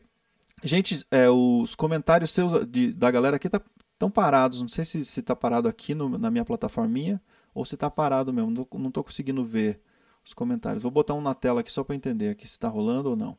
Gente, 0.63 1.06
é, 1.10 1.30
os 1.30 1.75
comentários 1.75 2.32
seus 2.32 2.65
de, 2.67 2.91
da 2.91 3.10
galera 3.10 3.38
aqui 3.38 3.47
estão 3.47 3.62
tá, 3.97 4.10
parados. 4.10 4.62
Não 4.62 4.67
sei 4.67 4.84
se 4.86 4.99
está 4.99 5.36
parado 5.36 5.67
aqui 5.67 5.95
no, 5.95 6.17
na 6.17 6.30
minha 6.30 6.43
plataforminha 6.43 7.21
ou 7.54 7.63
se 7.63 7.75
está 7.75 7.89
parado 7.89 8.34
mesmo. 8.34 8.52
Não, 8.52 8.88
estou 8.88 9.04
conseguindo 9.04 9.43
ver 9.43 9.80
os 10.23 10.34
comentários. 10.34 10.84
Vou 10.84 10.91
botar 10.91 11.13
um 11.13 11.21
na 11.21 11.34
tela 11.34 11.62
aqui 11.62 11.71
só 11.71 11.84
para 11.84 11.95
entender 11.95 12.30
aqui 12.30 12.47
se 12.47 12.54
está 12.54 12.67
rolando 12.67 13.12
ou 13.12 13.15
não. 13.15 13.38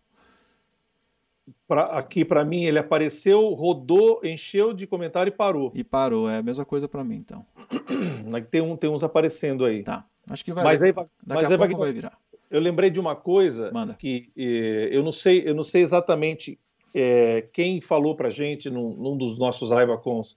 Pra, 1.67 1.99
aqui 1.99 2.25
para 2.25 2.45
mim 2.45 2.65
ele 2.65 2.79
apareceu, 2.79 3.49
rodou, 3.55 4.21
encheu 4.23 4.73
de 4.73 4.87
comentário 4.87 5.31
e 5.31 5.33
parou. 5.33 5.73
E 5.75 5.83
parou, 5.83 6.29
é 6.29 6.39
a 6.39 6.43
mesma 6.43 6.65
coisa 6.65 6.89
para 6.89 7.03
mim 7.03 7.17
então. 7.17 7.45
Tem, 8.51 8.61
um, 8.61 8.77
tem 8.77 8.89
uns 8.89 9.03
aparecendo 9.03 9.65
aí. 9.65 9.83
Tá, 9.83 10.05
acho 10.29 10.45
que 10.45 10.53
vai. 10.53 10.65
Mas 10.65 10.83
aí, 10.83 10.93
daqui 10.93 11.09
mas 11.27 11.51
a 11.51 11.59
pouco 11.59 11.73
vai, 11.73 11.87
vai 11.87 11.93
virar. 11.93 12.19
Eu 12.51 12.61
lembrei 12.61 12.91
de 12.91 12.99
uma 12.99 13.15
coisa 13.15 13.71
Manda. 13.73 13.95
que 13.95 14.33
eh, 14.37 14.89
eu 14.91 15.03
não 15.03 15.13
sei, 15.13 15.43
eu 15.47 15.55
não 15.55 15.63
sei 15.63 15.83
exatamente 15.83 16.59
é, 16.93 17.43
quem 17.53 17.81
falou 17.81 18.17
para 18.17 18.31
gente 18.31 18.69
num, 18.69 18.97
num, 18.97 19.17
dos 19.17 19.39
nossos 19.39 19.71
Raivacons, 19.71 20.37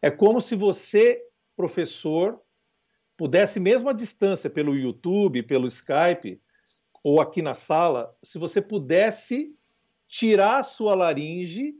é 0.00 0.10
como 0.10 0.40
se 0.40 0.56
você, 0.56 1.22
professor, 1.56 2.40
pudesse, 3.16 3.60
mesmo 3.60 3.88
à 3.88 3.92
distância, 3.92 4.50
pelo 4.50 4.76
YouTube, 4.76 5.44
pelo 5.44 5.68
Skype, 5.68 6.40
ou 7.04 7.20
aqui 7.20 7.42
na 7.42 7.54
sala, 7.54 8.14
se 8.22 8.38
você 8.38 8.60
pudesse 8.60 9.54
tirar 10.08 10.58
a 10.58 10.62
sua 10.62 10.94
laringe 10.94 11.74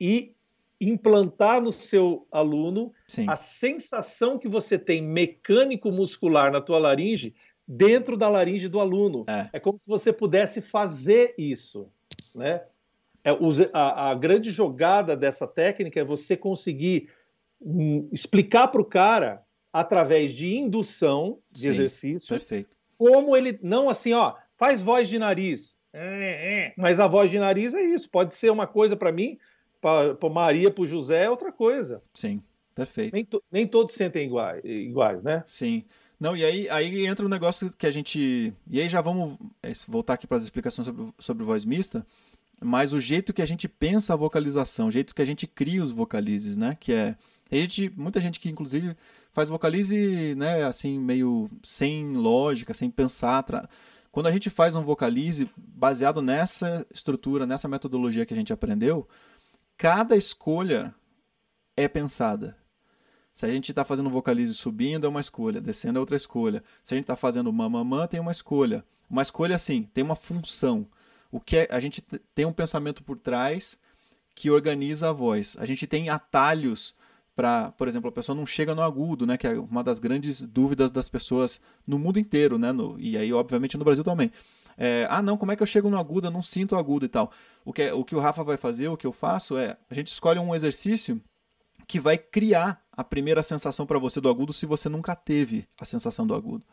e 0.00 0.34
implantar 0.80 1.60
no 1.60 1.72
seu 1.72 2.26
aluno 2.30 2.92
Sim. 3.08 3.26
a 3.28 3.36
sensação 3.36 4.38
que 4.38 4.48
você 4.48 4.78
tem 4.78 5.02
mecânico-muscular 5.02 6.52
na 6.52 6.60
tua 6.60 6.78
laringe 6.78 7.34
dentro 7.66 8.16
da 8.16 8.28
laringe 8.28 8.68
do 8.68 8.80
aluno. 8.80 9.24
É. 9.26 9.50
é 9.54 9.60
como 9.60 9.78
se 9.78 9.86
você 9.86 10.12
pudesse 10.12 10.60
fazer 10.60 11.34
isso, 11.36 11.90
né? 12.34 12.62
é, 13.26 13.30
a, 13.72 14.10
a, 14.10 14.14
grande 14.14 14.52
jogada 14.52 15.16
dessa 15.16 15.48
técnica 15.48 15.98
é 15.98 16.04
você 16.04 16.36
conseguir 16.36 17.10
um, 17.60 18.08
explicar 18.12 18.68
para 18.68 18.80
o 18.80 18.84
cara, 18.84 19.42
através 19.72 20.32
de 20.32 20.54
indução 20.54 21.40
de 21.50 21.62
Sim, 21.62 21.68
exercício, 21.70 22.28
perfeito. 22.28 22.76
como 22.96 23.36
ele. 23.36 23.58
Não 23.60 23.90
assim, 23.90 24.12
ó, 24.12 24.34
faz 24.56 24.80
voz 24.80 25.08
de 25.08 25.18
nariz. 25.18 25.76
É, 25.92 26.66
é. 26.66 26.74
Mas 26.76 27.00
a 27.00 27.08
voz 27.08 27.30
de 27.30 27.38
nariz 27.38 27.74
é 27.74 27.82
isso. 27.82 28.08
Pode 28.08 28.34
ser 28.34 28.50
uma 28.50 28.66
coisa 28.66 28.96
para 28.96 29.10
mim, 29.10 29.38
para 29.80 30.16
Maria, 30.30 30.70
para 30.70 30.86
José 30.86 31.24
é 31.24 31.30
outra 31.30 31.50
coisa. 31.50 32.00
Sim, 32.14 32.40
perfeito. 32.76 33.12
Nem, 33.12 33.24
to, 33.24 33.42
nem 33.50 33.66
todos 33.66 33.94
sentem 33.94 34.26
iguais, 34.26 34.60
iguais, 34.64 35.22
né? 35.22 35.42
Sim. 35.48 35.84
Não, 36.18 36.36
e 36.36 36.44
aí, 36.44 36.68
aí 36.70 37.06
entra 37.06 37.26
um 37.26 37.28
negócio 37.28 37.70
que 37.70 37.86
a 37.86 37.90
gente. 37.90 38.54
E 38.70 38.80
aí 38.80 38.88
já 38.88 39.00
vamos 39.00 39.38
é, 39.62 39.70
voltar 39.86 40.14
aqui 40.14 40.26
para 40.26 40.38
as 40.38 40.44
explicações 40.44 40.86
sobre, 40.86 41.12
sobre 41.18 41.44
voz 41.44 41.64
mista 41.64 42.06
mas 42.60 42.92
o 42.92 43.00
jeito 43.00 43.32
que 43.32 43.42
a 43.42 43.46
gente 43.46 43.68
pensa 43.68 44.14
a 44.14 44.16
vocalização, 44.16 44.88
o 44.88 44.90
jeito 44.90 45.14
que 45.14 45.22
a 45.22 45.26
gente 45.26 45.46
cria 45.46 45.82
os 45.82 45.90
vocalizes, 45.90 46.56
né? 46.56 46.76
Que 46.78 46.92
é. 46.92 47.16
Tem 47.48 47.60
gente, 47.60 47.92
muita 47.96 48.20
gente 48.20 48.40
que, 48.40 48.48
inclusive, 48.48 48.96
faz 49.32 49.48
vocalize, 49.48 50.34
né, 50.34 50.64
assim, 50.64 50.98
meio 50.98 51.48
sem 51.62 52.12
lógica, 52.16 52.74
sem 52.74 52.90
pensar. 52.90 53.40
Tra... 53.44 53.68
Quando 54.10 54.26
a 54.26 54.32
gente 54.32 54.50
faz 54.50 54.74
um 54.74 54.82
vocalize 54.82 55.48
baseado 55.56 56.20
nessa 56.20 56.84
estrutura, 56.92 57.46
nessa 57.46 57.68
metodologia 57.68 58.26
que 58.26 58.34
a 58.34 58.36
gente 58.36 58.52
aprendeu, 58.52 59.06
cada 59.76 60.16
escolha 60.16 60.92
é 61.76 61.86
pensada. 61.86 62.56
Se 63.36 63.44
a 63.44 63.50
gente 63.50 63.70
está 63.70 63.84
fazendo 63.84 64.08
vocalize 64.08 64.54
subindo, 64.54 65.04
é 65.04 65.08
uma 65.10 65.20
escolha, 65.20 65.60
descendo 65.60 65.98
é 65.98 66.00
outra 66.00 66.16
escolha. 66.16 66.64
Se 66.82 66.94
a 66.94 66.96
gente 66.96 67.02
está 67.02 67.16
fazendo 67.16 67.52
mamamã, 67.52 68.06
tem 68.06 68.18
uma 68.18 68.32
escolha. 68.32 68.82
Uma 69.10 69.20
escolha, 69.20 69.54
assim, 69.54 69.82
tem 69.92 70.02
uma 70.02 70.16
função. 70.16 70.86
O 71.30 71.38
que 71.38 71.58
é, 71.58 71.68
a 71.70 71.78
gente 71.78 72.00
tem 72.34 72.46
um 72.46 72.52
pensamento 72.52 73.04
por 73.04 73.18
trás 73.18 73.78
que 74.34 74.50
organiza 74.50 75.10
a 75.10 75.12
voz. 75.12 75.54
A 75.60 75.66
gente 75.66 75.86
tem 75.86 76.08
atalhos 76.08 76.96
para, 77.34 77.72
por 77.72 77.86
exemplo, 77.86 78.08
a 78.08 78.12
pessoa 78.12 78.34
não 78.34 78.46
chega 78.46 78.74
no 78.74 78.80
agudo, 78.80 79.26
né? 79.26 79.36
Que 79.36 79.48
é 79.48 79.58
uma 79.58 79.84
das 79.84 79.98
grandes 79.98 80.40
dúvidas 80.46 80.90
das 80.90 81.06
pessoas 81.06 81.60
no 81.86 81.98
mundo 81.98 82.18
inteiro, 82.18 82.56
né? 82.56 82.72
No, 82.72 82.98
e 82.98 83.18
aí, 83.18 83.34
obviamente, 83.34 83.76
no 83.76 83.84
Brasil 83.84 84.02
também. 84.02 84.32
É, 84.78 85.06
ah, 85.10 85.20
não, 85.20 85.36
como 85.36 85.52
é 85.52 85.56
que 85.56 85.62
eu 85.62 85.66
chego 85.66 85.90
no 85.90 85.98
agudo? 85.98 86.28
Eu 86.28 86.32
não 86.32 86.42
sinto 86.42 86.74
agudo 86.74 87.04
e 87.04 87.08
tal. 87.08 87.30
O 87.66 87.72
que, 87.74 87.82
é, 87.82 87.92
o 87.92 88.02
que 88.02 88.16
o 88.16 88.18
Rafa 88.18 88.42
vai 88.42 88.56
fazer, 88.56 88.88
o 88.88 88.96
que 88.96 89.06
eu 89.06 89.12
faço 89.12 89.58
é, 89.58 89.76
a 89.90 89.94
gente 89.94 90.06
escolhe 90.06 90.38
um 90.38 90.54
exercício 90.54 91.20
que 91.86 92.00
vai 92.00 92.18
criar 92.18 92.82
a 92.92 93.04
primeira 93.04 93.42
sensação 93.42 93.86
para 93.86 93.98
você 93.98 94.20
do 94.20 94.28
agudo 94.28 94.52
se 94.52 94.66
você 94.66 94.88
nunca 94.88 95.14
teve 95.14 95.68
a 95.78 95.84
sensação 95.84 96.26
do 96.26 96.34
agudo. 96.34 96.64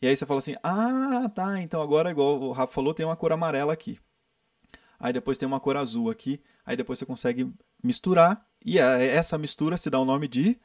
E 0.00 0.06
aí 0.06 0.16
você 0.16 0.24
fala 0.24 0.38
assim: 0.38 0.56
ah, 0.62 1.30
tá, 1.34 1.60
então 1.60 1.82
agora, 1.82 2.10
igual 2.10 2.40
o 2.40 2.52
Rafa 2.52 2.72
falou, 2.72 2.94
tem 2.94 3.04
uma 3.04 3.16
cor 3.16 3.32
amarela 3.32 3.72
aqui. 3.72 3.98
Aí 4.98 5.12
depois 5.12 5.38
tem 5.38 5.46
uma 5.46 5.60
cor 5.60 5.76
azul 5.76 6.10
aqui. 6.10 6.40
Aí 6.64 6.76
depois 6.76 6.98
você 6.98 7.06
consegue 7.06 7.50
misturar. 7.82 8.46
E 8.64 8.78
essa 8.78 9.38
mistura 9.38 9.78
se 9.78 9.88
dá 9.88 9.98
o 9.98 10.04
nome 10.04 10.28
de 10.28 10.58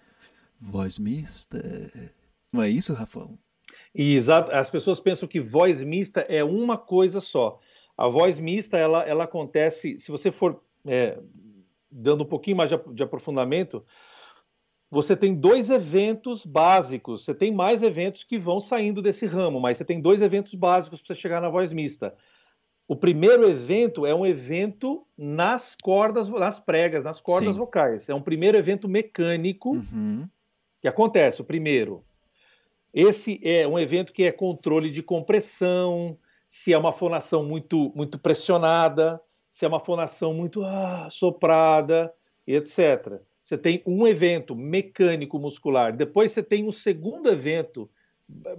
voz 0.60 1.00
mista. 1.00 1.58
Não 2.52 2.62
é 2.62 2.70
isso, 2.70 2.94
Rafão? 2.94 3.40
Exato. 3.94 4.52
As 4.52 4.70
pessoas 4.70 5.00
pensam 5.00 5.28
que 5.28 5.40
voz 5.40 5.82
mista 5.82 6.22
é 6.22 6.44
uma 6.44 6.78
coisa 6.78 7.22
só. 7.22 7.60
A 7.98 8.10
voz 8.10 8.38
mista, 8.38 8.78
ela, 8.78 9.04
ela 9.04 9.24
acontece, 9.24 9.98
se 9.98 10.12
você 10.12 10.30
for 10.32 10.62
é, 10.86 11.18
dando 11.96 12.24
um 12.24 12.28
pouquinho 12.28 12.58
mais 12.58 12.70
de, 12.70 13.04
aprofundamento, 13.04 13.86
você 14.92 15.16
tem 15.16 15.34
dois 15.34 15.70
eventos 15.70 16.46
básicos. 16.46 17.24
Você 17.24 17.34
tem 17.34 17.54
mais 17.54 17.82
eventos 17.82 18.24
que 18.24 18.38
vão 18.38 18.60
saindo 18.60 19.02
desse 19.02 19.26
ramo, 19.26 19.60
mas 19.60 19.78
você 19.78 19.86
tem 19.86 20.02
dois 20.02 20.22
eventos 20.22 20.54
básicos 20.54 21.02
para 21.02 21.16
você 21.16 21.22
chegar 21.22 21.42
na 21.42 21.50
voz 21.50 21.72
mista. 21.72 22.14
O 22.88 22.96
primeiro 22.96 23.50
evento 23.50 24.06
é 24.06 24.14
um 24.14 24.26
evento 24.26 25.08
nas 25.18 25.76
cordas, 25.82 26.30
nas 26.30 26.60
pregas, 26.60 27.04
nas 27.04 27.20
cordas 27.20 27.56
Sim. 27.56 27.60
vocais. 27.60 28.10
É 28.10 28.14
um 28.14 28.22
primeiro 28.22 28.58
evento 28.58 28.88
mecânico 28.88 29.72
uhum. 29.72 30.28
que 30.82 30.88
acontece. 30.88 31.42
O 31.42 31.46
primeiro. 31.46 32.04
Esse 32.94 33.40
é 33.44 33.68
um 33.68 33.80
evento 33.80 34.14
que 34.14 34.24
é 34.24 34.32
controle 34.32 34.90
de 34.90 35.02
compressão, 35.02 36.18
se 36.48 36.72
é 36.72 36.78
uma 36.78 36.94
fonação 36.94 37.44
muito, 37.44 37.92
muito 37.96 38.20
pressionada, 38.20 39.20
se 39.56 39.64
é 39.64 39.70
uma 39.70 39.80
fonação 39.80 40.34
muito 40.34 40.66
ah, 40.66 41.08
soprada, 41.10 42.14
etc. 42.46 43.22
Você 43.42 43.58
tem 43.58 43.82
um 43.88 44.06
evento 44.06 44.54
mecânico 44.54 45.40
muscular. 45.40 45.96
Depois 45.96 46.34
você 46.34 46.44
tem 46.44 46.68
um 46.68 46.74
segundo 46.74 47.30
evento 47.30 47.90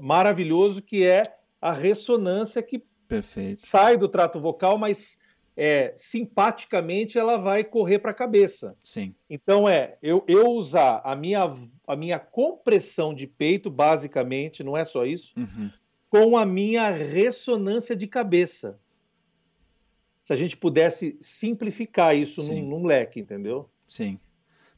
maravilhoso 0.00 0.80
que 0.80 1.04
é 1.04 1.22
a 1.60 1.70
ressonância 1.70 2.62
que 2.62 2.82
Perfeito. 3.06 3.56
sai 3.56 3.98
do 3.98 4.08
trato 4.08 4.40
vocal, 4.40 4.78
mas 4.78 5.18
é, 5.54 5.92
simpaticamente 5.98 7.18
ela 7.18 7.36
vai 7.36 7.62
correr 7.62 7.98
para 7.98 8.12
a 8.12 8.14
cabeça. 8.14 8.74
Sim. 8.82 9.14
Então 9.28 9.68
é 9.68 9.98
eu, 10.02 10.24
eu 10.26 10.46
usar 10.46 11.02
a 11.04 11.14
minha, 11.14 11.54
a 11.86 11.94
minha 11.94 12.18
compressão 12.18 13.12
de 13.12 13.26
peito, 13.26 13.68
basicamente, 13.68 14.64
não 14.64 14.74
é 14.74 14.84
só 14.86 15.04
isso, 15.04 15.34
uhum. 15.36 15.70
com 16.08 16.38
a 16.38 16.46
minha 16.46 16.88
ressonância 16.88 17.94
de 17.94 18.06
cabeça 18.06 18.80
se 20.26 20.32
a 20.32 20.36
gente 20.36 20.56
pudesse 20.56 21.16
simplificar 21.20 22.16
isso 22.16 22.42
num, 22.42 22.60
num, 22.60 22.84
leque, 22.84 23.20
entendeu? 23.20 23.70
Sim. 23.86 24.18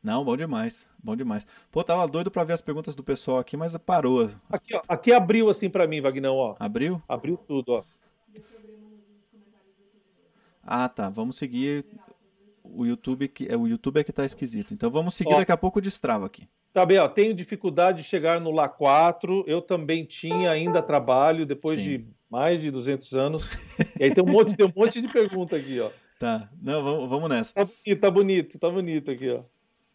Não, 0.02 0.22
bom 0.22 0.36
demais, 0.36 0.86
bom 1.02 1.16
demais. 1.16 1.46
Pô, 1.72 1.82
tava 1.82 2.06
doido 2.06 2.30
para 2.30 2.44
ver 2.44 2.52
as 2.52 2.60
perguntas 2.60 2.94
do 2.94 3.02
pessoal 3.02 3.38
aqui, 3.38 3.56
mas 3.56 3.74
parou. 3.78 4.30
Aqui, 4.50 4.76
ó, 4.76 4.82
aqui 4.86 5.10
abriu 5.10 5.48
assim 5.48 5.70
para 5.70 5.86
mim, 5.86 6.02
Vagnão, 6.02 6.36
ó. 6.36 6.54
Abriu? 6.60 7.02
Abriu 7.08 7.38
tudo, 7.38 7.72
ó. 7.72 7.84
Ah, 10.62 10.86
tá. 10.86 11.08
Vamos 11.08 11.38
seguir 11.38 11.86
o 12.62 12.84
YouTube 12.84 13.26
que 13.28 13.50
é 13.50 13.56
o 13.56 13.66
YouTube 13.66 14.00
é 14.00 14.04
que 14.04 14.12
tá 14.12 14.26
esquisito. 14.26 14.74
Então 14.74 14.90
vamos 14.90 15.14
seguir 15.14 15.32
ó, 15.32 15.38
daqui 15.38 15.52
a 15.52 15.56
pouco 15.56 15.80
destrava 15.80 16.26
aqui. 16.26 16.46
Tá 16.72 16.84
bem, 16.84 16.98
ó, 16.98 17.08
tenho 17.08 17.34
dificuldade 17.34 18.02
de 18.02 18.08
chegar 18.08 18.40
no 18.40 18.50
lá 18.50 18.68
4. 18.68 19.44
Eu 19.46 19.60
também 19.60 20.04
tinha 20.04 20.50
ainda 20.50 20.82
trabalho 20.82 21.46
depois 21.46 21.76
Sim. 21.76 21.82
de 21.82 22.06
mais 22.30 22.60
de 22.60 22.70
200 22.70 23.12
anos. 23.14 23.48
E 23.98 24.04
aí 24.04 24.14
tem 24.14 24.22
um 24.22 24.26
monte, 24.26 24.56
tem 24.56 24.66
um 24.66 24.72
monte 24.74 25.00
de 25.00 25.08
pergunta 25.08 25.56
aqui, 25.56 25.80
ó. 25.80 25.90
Tá, 26.18 26.48
não, 26.60 26.82
vamos, 26.82 27.08
vamos 27.08 27.28
nessa. 27.28 27.54
Tá 27.54 27.64
bonito, 27.64 28.00
tá 28.00 28.10
bonito, 28.10 28.58
tá 28.58 28.70
bonito 28.70 29.10
aqui, 29.10 29.30
ó. 29.30 29.42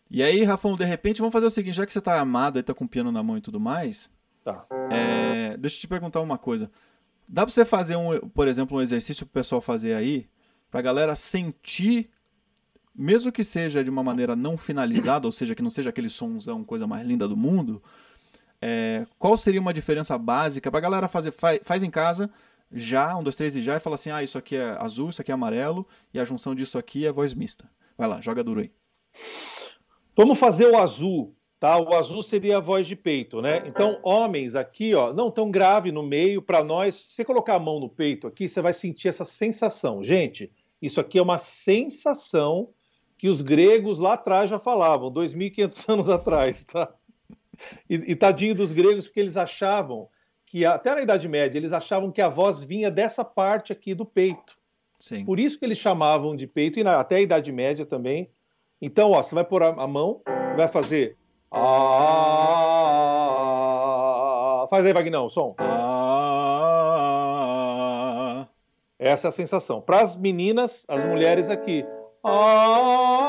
E 0.09 0.21
aí, 0.21 0.43
Rafão, 0.43 0.75
de 0.75 0.85
repente, 0.85 1.19
vamos 1.19 1.33
fazer 1.33 1.45
o 1.45 1.49
seguinte, 1.49 1.75
já 1.75 1.85
que 1.85 1.93
você 1.93 2.01
tá 2.01 2.19
amado 2.19 2.59
e 2.59 2.63
tá 2.63 2.73
com 2.73 2.85
o 2.85 2.87
piano 2.87 3.11
na 3.11 3.23
mão 3.23 3.37
e 3.37 3.41
tudo 3.41 3.59
mais, 3.59 4.11
tá. 4.43 4.65
É, 4.91 5.57
deixa 5.57 5.77
eu 5.77 5.81
te 5.81 5.87
perguntar 5.87 6.21
uma 6.21 6.37
coisa. 6.37 6.71
Dá 7.27 7.45
pra 7.45 7.53
você 7.53 7.65
fazer, 7.65 7.95
um, 7.95 8.19
por 8.29 8.47
exemplo, 8.47 8.77
um 8.77 8.81
exercício 8.81 9.25
pro 9.25 9.33
pessoal 9.33 9.59
fazer 9.59 9.95
aí, 9.95 10.27
pra 10.69 10.81
galera 10.81 11.15
sentir, 11.15 12.09
mesmo 12.95 13.31
que 13.31 13.43
seja 13.43 13.83
de 13.83 13.89
uma 13.89 14.03
maneira 14.03 14.35
não 14.35 14.57
finalizada, 14.57 15.27
ou 15.27 15.31
seja, 15.31 15.55
que 15.55 15.63
não 15.63 15.69
seja 15.69 15.89
aquele 15.89 16.09
somzão, 16.09 16.63
coisa 16.63 16.85
mais 16.85 17.05
linda 17.05 17.27
do 17.27 17.35
mundo, 17.35 17.81
é, 18.61 19.05
qual 19.17 19.35
seria 19.35 19.59
uma 19.59 19.73
diferença 19.73 20.17
básica 20.17 20.71
para 20.71 20.77
a 20.77 20.81
galera 20.81 21.07
fazer? 21.07 21.31
Faz, 21.31 21.59
faz, 21.63 21.83
em 21.83 21.89
casa, 21.89 22.29
já, 22.71 23.15
um, 23.17 23.21
dois, 23.21 23.35
três 23.35 23.55
e 23.55 23.61
já, 23.61 23.75
e 23.75 23.79
fala 23.79 23.95
assim: 23.95 24.09
ah, 24.09 24.23
isso 24.23 24.37
aqui 24.37 24.55
é 24.55 24.77
azul, 24.79 25.09
isso 25.09 25.21
aqui 25.21 25.31
é 25.31 25.33
amarelo, 25.33 25.85
e 26.13 26.19
a 26.19 26.23
junção 26.23 26.55
disso 26.55 26.77
aqui 26.77 27.05
é 27.05 27.11
voz 27.11 27.33
mista. 27.33 27.69
Vai 27.97 28.07
lá, 28.07 28.21
joga 28.21 28.43
duro 28.43 28.61
aí. 28.61 28.71
Vamos 30.15 30.39
fazer 30.39 30.67
o 30.67 30.77
azul, 30.77 31.35
tá? 31.59 31.77
O 31.77 31.93
azul 31.93 32.23
seria 32.23 32.57
a 32.57 32.61
voz 32.61 32.87
de 32.87 32.95
peito, 32.95 33.41
né? 33.41 33.63
Então, 33.65 33.99
homens 34.01 34.55
aqui, 34.55 34.95
ó, 34.95 35.11
não 35.11 35.29
tão 35.29 35.51
grave 35.51 35.91
no 35.91 36.03
meio, 36.03 36.41
para 36.41 36.63
nós, 36.63 36.95
se 36.95 37.15
você 37.15 37.25
colocar 37.25 37.55
a 37.55 37.59
mão 37.59 37.79
no 37.79 37.89
peito 37.89 38.27
aqui, 38.27 38.47
você 38.47 38.61
vai 38.61 38.73
sentir 38.73 39.09
essa 39.09 39.25
sensação. 39.25 40.03
Gente, 40.03 40.51
isso 40.81 41.01
aqui 41.01 41.17
é 41.17 41.21
uma 41.21 41.37
sensação 41.37 42.69
que 43.23 43.29
os 43.29 43.41
gregos 43.41 43.99
lá 43.99 44.15
atrás 44.15 44.49
já 44.49 44.59
falavam, 44.59 45.09
2.500 45.09 45.85
anos 45.87 46.09
atrás, 46.09 46.65
tá? 46.65 46.93
E, 47.89 47.95
e 47.95 48.15
tadinho 48.17 48.53
dos 48.53 48.73
gregos, 48.73 49.05
porque 49.05 49.21
eles 49.21 49.37
achavam 49.37 50.09
que, 50.45 50.65
até 50.65 50.93
na 50.93 50.99
Idade 50.99 51.25
Média, 51.29 51.57
eles 51.57 51.71
achavam 51.71 52.11
que 52.11 52.21
a 52.21 52.27
voz 52.27 52.61
vinha 52.61 52.91
dessa 52.91 53.23
parte 53.23 53.71
aqui 53.71 53.95
do 53.95 54.05
peito. 54.05 54.57
Sim. 54.99 55.23
Por 55.23 55.39
isso 55.39 55.57
que 55.57 55.63
eles 55.63 55.77
chamavam 55.77 56.35
de 56.35 56.45
peito, 56.45 56.81
e 56.81 56.83
na, 56.83 56.99
até 56.99 57.15
a 57.15 57.21
Idade 57.21 57.49
Média 57.49 57.85
também. 57.85 58.29
Então, 58.81 59.11
ó, 59.11 59.23
você 59.23 59.33
vai 59.33 59.45
pôr 59.45 59.63
a, 59.63 59.67
a 59.69 59.87
mão, 59.87 60.21
vai 60.57 60.67
fazer. 60.67 61.15
Ah, 61.49 61.63
faz 64.69 64.85
aí, 64.85 64.91
Vagnão, 64.91 65.27
o 65.27 65.29
som. 65.29 65.55
Ah, 65.59 65.79
Essa 68.99 69.27
é 69.27 69.29
a 69.29 69.31
sensação. 69.31 69.79
Para 69.79 70.01
as 70.01 70.17
meninas, 70.17 70.83
as 70.89 71.05
mulheres 71.05 71.49
aqui. 71.49 71.85
Ah, 72.25 73.25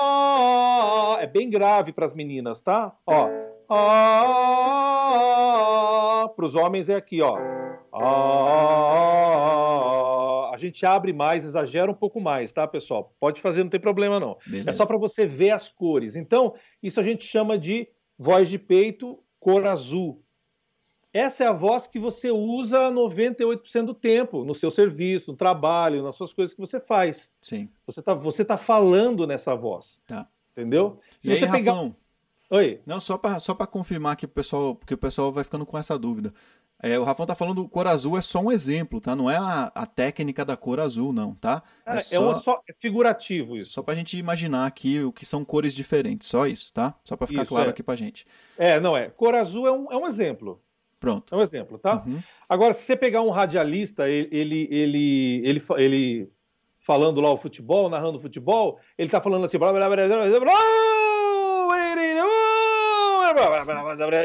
é 1.20 1.26
bem 1.26 1.50
grave 1.50 1.92
para 1.92 2.06
as 2.06 2.14
meninas, 2.14 2.60
tá? 2.60 2.96
Ó. 3.04 3.28
Ah, 3.68 4.94
para 6.34 6.44
os 6.44 6.54
homens 6.54 6.88
é 6.88 6.94
aqui, 6.94 7.20
ó. 7.20 7.36
Ah, 7.92 8.54
a 10.54 10.58
gente 10.58 10.86
abre 10.86 11.12
mais, 11.12 11.44
exagera 11.44 11.90
um 11.90 11.94
pouco 11.94 12.20
mais, 12.20 12.52
tá, 12.52 12.68
pessoal? 12.68 13.12
Pode 13.18 13.40
fazer, 13.40 13.64
não 13.64 13.70
tem 13.70 13.80
problema 13.80 14.20
não. 14.20 14.36
Beleza. 14.46 14.70
É 14.70 14.72
só 14.72 14.86
para 14.86 14.96
você 14.96 15.26
ver 15.26 15.50
as 15.50 15.68
cores. 15.68 16.14
Então, 16.14 16.54
isso 16.80 17.00
a 17.00 17.02
gente 17.02 17.24
chama 17.24 17.58
de 17.58 17.88
voz 18.16 18.48
de 18.48 18.58
peito 18.58 19.18
cor 19.40 19.66
azul. 19.66 20.23
Essa 21.14 21.44
é 21.44 21.46
a 21.46 21.52
voz 21.52 21.86
que 21.86 22.00
você 22.00 22.32
usa 22.32 22.90
98% 22.90 23.84
do 23.84 23.94
tempo 23.94 24.44
no 24.44 24.52
seu 24.52 24.68
serviço, 24.68 25.30
no 25.30 25.36
trabalho, 25.36 26.02
nas 26.02 26.16
suas 26.16 26.32
coisas 26.32 26.52
que 26.52 26.60
você 26.60 26.80
faz. 26.80 27.36
Sim. 27.40 27.70
Você 27.86 28.00
está 28.00 28.14
você 28.14 28.44
tá 28.44 28.58
falando 28.58 29.24
nessa 29.24 29.54
voz. 29.54 30.02
Tá. 30.08 30.26
Entendeu? 30.50 30.98
Se 31.18 31.30
e 31.30 31.36
você 31.36 31.44
aí, 31.44 31.50
pegar 31.52 31.72
Rafão, 31.72 31.96
Oi. 32.50 32.80
Não, 32.84 32.98
só 32.98 33.16
para 33.16 33.38
só 33.38 33.54
confirmar 33.54 34.16
que 34.16 34.26
o 34.26 34.28
pessoal, 34.28 34.74
porque 34.74 34.94
o 34.94 34.98
pessoal 34.98 35.32
vai 35.32 35.44
ficando 35.44 35.64
com 35.64 35.78
essa 35.78 35.96
dúvida. 35.96 36.34
É, 36.82 36.98
o 36.98 37.04
Rafão 37.04 37.24
tá 37.24 37.34
falando 37.34 37.66
cor 37.68 37.86
azul 37.86 38.18
é 38.18 38.20
só 38.20 38.40
um 38.40 38.52
exemplo, 38.52 39.00
tá? 39.00 39.16
Não 39.16 39.30
é 39.30 39.36
a, 39.36 39.72
a 39.74 39.86
técnica 39.86 40.44
da 40.44 40.56
cor 40.56 40.80
azul, 40.80 41.12
não, 41.12 41.34
tá? 41.34 41.62
É, 41.86 41.96
é, 41.96 42.00
só, 42.00 42.32
é, 42.32 42.34
só, 42.34 42.62
é 42.68 42.74
figurativo 42.78 43.56
isso. 43.56 43.72
Só 43.72 43.82
pra 43.82 43.94
gente 43.94 44.18
imaginar 44.18 44.66
aqui 44.66 45.02
o 45.02 45.12
que 45.12 45.24
são 45.24 45.44
cores 45.44 45.72
diferentes, 45.72 46.28
só 46.28 46.46
isso, 46.46 46.72
tá? 46.74 46.94
Só 47.04 47.16
para 47.16 47.26
ficar 47.26 47.42
isso, 47.42 47.48
claro 47.48 47.68
é. 47.68 47.70
aqui 47.70 47.82
pra 47.82 47.96
gente. 47.96 48.26
É, 48.58 48.78
não 48.78 48.96
é. 48.96 49.08
Cor 49.08 49.34
azul 49.34 49.66
é 49.66 49.72
um, 49.72 49.92
é 49.92 49.96
um 49.96 50.06
exemplo. 50.06 50.60
Pronto. 51.04 51.34
É 51.34 51.38
um 51.38 51.42
exemplo, 51.42 51.78
tá? 51.78 52.02
Uhum. 52.06 52.20
Agora, 52.48 52.72
se 52.72 52.82
você 52.82 52.96
pegar 52.96 53.22
um 53.22 53.30
radialista, 53.30 54.08
ele, 54.08 54.28
ele, 54.32 54.68
ele, 54.70 55.42
ele, 55.44 55.62
ele 55.76 56.28
falando 56.80 57.20
lá 57.20 57.30
o 57.30 57.36
futebol, 57.36 57.88
narrando 57.88 58.18
o 58.18 58.20
futebol, 58.20 58.78
ele 58.98 59.10
tá 59.10 59.20
falando 59.20 59.44
assim, 59.44 59.58
blá, 59.58 59.72
blá, 59.72 59.88
blá, 59.88 60.06
blá, 60.06 60.28
blá, 60.28 60.40
blá, 60.40 60.54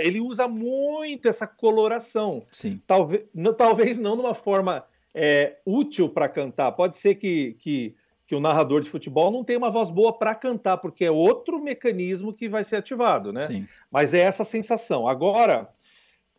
ele 0.03 0.19
usa 0.19 0.47
muito 0.47 1.27
essa 1.27 1.47
coloração. 1.47 2.43
Sim. 2.51 2.81
Talvez, 2.85 3.23
não, 3.33 3.53
talvez 3.53 3.99
não 3.99 4.15
numa 4.15 4.33
forma 4.33 4.83
é, 5.13 5.57
útil 5.65 6.09
para 6.09 6.29
cantar. 6.29 6.71
Pode 6.73 6.97
ser 6.97 7.15
que, 7.15 7.55
que, 7.59 7.95
que 8.27 8.35
o 8.35 8.39
narrador 8.39 8.81
de 8.81 8.89
futebol 8.89 9.31
não 9.31 9.43
tem 9.43 9.57
uma 9.57 9.71
voz 9.71 9.89
boa 9.89 10.17
para 10.17 10.35
cantar, 10.35 10.77
porque 10.77 11.05
é 11.05 11.11
outro 11.11 11.61
mecanismo 11.61 12.33
que 12.33 12.47
vai 12.47 12.63
ser 12.63 12.77
ativado, 12.77 13.33
né? 13.33 13.41
Sim. 13.41 13.67
Mas 13.91 14.13
é 14.13 14.19
essa 14.19 14.43
sensação. 14.43 15.07
Agora, 15.07 15.69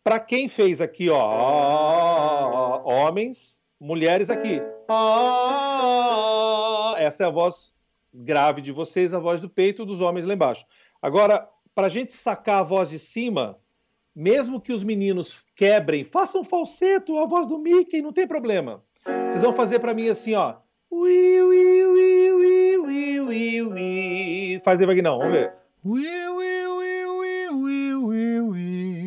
para 0.03 0.19
quem 0.19 0.47
fez 0.47 0.81
aqui, 0.81 1.09
ó, 1.09 2.81
homens, 2.83 3.61
mulheres 3.79 4.29
aqui, 4.29 4.61
essa 6.97 7.23
é 7.23 7.27
a 7.27 7.29
voz 7.29 7.73
grave 8.13 8.61
de 8.61 8.71
vocês, 8.71 9.13
a 9.13 9.19
voz 9.19 9.39
do 9.39 9.49
peito 9.49 9.85
dos 9.85 10.01
homens 10.01 10.25
lá 10.25 10.33
embaixo. 10.33 10.65
Agora, 11.01 11.47
para 11.73 11.87
a 11.87 11.89
gente 11.89 12.13
sacar 12.13 12.59
a 12.59 12.63
voz 12.63 12.89
de 12.89 12.99
cima, 12.99 13.57
mesmo 14.15 14.59
que 14.59 14.73
os 14.73 14.83
meninos 14.83 15.43
quebrem, 15.55 16.03
façam 16.03 16.43
falseto, 16.43 17.17
a 17.17 17.25
voz 17.25 17.47
do 17.47 17.57
Mickey, 17.57 18.01
não 18.01 18.11
tem 18.11 18.27
problema. 18.27 18.83
Vocês 19.27 19.41
vão 19.41 19.53
fazer 19.53 19.79
para 19.79 19.93
mim 19.93 20.09
assim, 20.09 20.33
ó. 20.33 20.55
Ui, 20.89 21.41
ui, 21.41 21.83
ui, 21.85 22.31
ui, 22.31 22.77
ui, 22.77 23.19
ui, 23.21 23.61
ui. 23.61 24.61
Faz 24.63 24.81
aí, 24.81 24.85
Vagnão, 24.85 25.17
vamos 25.17 25.33
ver. 25.33 25.53
Ui, 25.85 26.03
ui, 26.03 26.65
ui, 26.67 27.05
ui, 27.05 27.49
ui, 27.49 27.95
ui, 27.95 28.41
ui. 28.41 29.00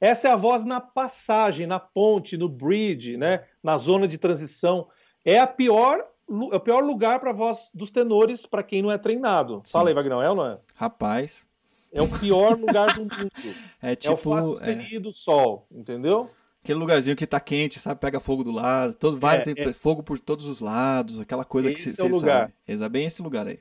Essa 0.00 0.28
é 0.28 0.30
a 0.30 0.36
voz 0.36 0.64
na 0.64 0.80
passagem, 0.80 1.66
na 1.66 1.78
ponte, 1.78 2.36
no 2.36 2.48
bridge, 2.48 3.16
né? 3.16 3.44
na 3.62 3.76
zona 3.76 4.08
de 4.08 4.16
transição. 4.16 4.88
É 5.24 5.38
a 5.38 5.46
pior 5.46 6.04
é 6.52 6.56
o 6.56 6.60
pior 6.60 6.82
lugar 6.82 7.18
para 7.18 7.30
a 7.30 7.34
voz 7.34 7.70
dos 7.74 7.90
tenores 7.90 8.46
para 8.46 8.62
quem 8.62 8.82
não 8.82 8.90
é 8.90 8.96
treinado. 8.96 9.60
Sim. 9.64 9.72
Fala 9.72 9.90
aí, 9.90 9.94
Vagnão, 9.94 10.22
é 10.22 10.30
ou 10.30 10.36
não 10.36 10.46
é? 10.46 10.58
Rapaz. 10.76 11.44
É 11.92 12.00
o 12.00 12.06
pior 12.06 12.56
lugar 12.56 12.94
do 12.94 13.00
mundo. 13.00 13.30
É 13.82 13.96
tipo. 13.96 14.12
É 14.12 14.42
o 14.42 14.54
tipo, 14.54 14.96
é... 14.96 15.00
do 15.00 15.12
sol, 15.12 15.66
entendeu? 15.72 16.30
Aquele 16.62 16.78
lugarzinho 16.78 17.16
que 17.16 17.26
tá 17.26 17.40
quente, 17.40 17.80
sabe? 17.80 17.98
Pega 17.98 18.20
fogo 18.20 18.44
do 18.44 18.52
lado, 18.52 18.94
todo 18.94 19.18
vai, 19.18 19.38
é, 19.38 19.40
tem 19.40 19.54
é. 19.56 19.72
fogo 19.72 20.02
por 20.02 20.18
todos 20.18 20.46
os 20.46 20.60
lados, 20.60 21.18
aquela 21.18 21.44
coisa 21.44 21.70
esse 21.70 21.90
que 21.90 21.96
você 21.96 22.06
é 22.06 22.12
sabe. 22.12 22.52
É 22.84 22.88
bem 22.88 23.06
esse 23.06 23.22
lugar 23.22 23.46
aí. 23.46 23.60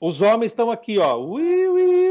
Os 0.00 0.20
homens 0.20 0.50
estão 0.50 0.70
aqui, 0.70 0.98
ó. 0.98 1.16
Ui, 1.16 1.68
ui, 1.68 2.03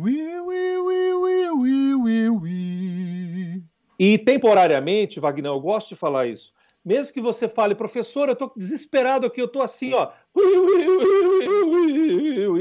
Ui, 0.00 0.14
ui, 0.14 0.78
ui, 0.78 1.12
ui, 1.12 1.48
ui, 1.50 1.94
ui, 1.94 2.28
ui. 2.30 3.64
E 3.98 4.16
temporariamente, 4.16 5.18
Wagner, 5.18 5.50
eu 5.50 5.58
gosto 5.58 5.88
de 5.88 5.96
falar 5.96 6.28
isso. 6.28 6.52
Mesmo 6.84 7.12
que 7.12 7.20
você 7.20 7.48
fale, 7.48 7.74
professor, 7.74 8.28
eu 8.28 8.36
tô 8.36 8.52
desesperado 8.56 9.26
aqui, 9.26 9.42
eu 9.42 9.48
tô 9.48 9.60
assim, 9.60 9.92
ó. 9.94 10.12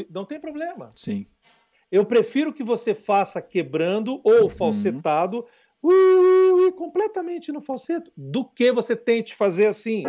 Não 0.09 0.25
tem 0.25 0.39
problema. 0.39 0.91
Sim. 0.95 1.27
Eu 1.91 2.03
prefiro 2.05 2.51
que 2.51 2.63
você 2.63 2.95
faça 2.95 3.39
quebrando 3.39 4.19
ou 4.23 4.45
uhum. 4.45 4.49
falsetado, 4.49 5.45
completamente 6.75 7.51
no 7.51 7.61
falseto, 7.61 8.11
do 8.17 8.43
que 8.43 8.71
você 8.71 8.95
tente 8.95 9.35
fazer 9.35 9.67
assim. 9.67 10.05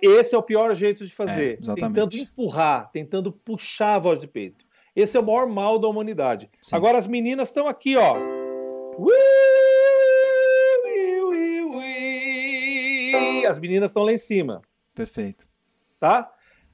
Esse 0.00 0.34
é 0.34 0.38
o 0.38 0.42
pior 0.42 0.74
jeito 0.74 1.04
de 1.04 1.14
fazer. 1.14 1.58
É, 1.68 1.74
tentando 1.74 2.16
empurrar, 2.16 2.90
tentando 2.92 3.32
puxar 3.32 3.96
a 3.96 3.98
voz 3.98 4.18
de 4.18 4.26
peito. 4.26 4.64
Esse 4.94 5.16
é 5.16 5.20
o 5.20 5.22
maior 5.22 5.46
mal 5.46 5.78
da 5.78 5.88
humanidade. 5.88 6.50
Sim. 6.60 6.74
Agora 6.74 6.96
as 6.98 7.06
meninas 7.06 7.48
estão 7.48 7.68
aqui, 7.68 7.96
ó. 7.96 8.16
As 13.48 13.58
meninas 13.58 13.90
estão 13.90 14.02
lá 14.02 14.12
em 14.12 14.18
cima. 14.18 14.62
Perfeito. 14.94 15.46
Tá? 16.00 16.32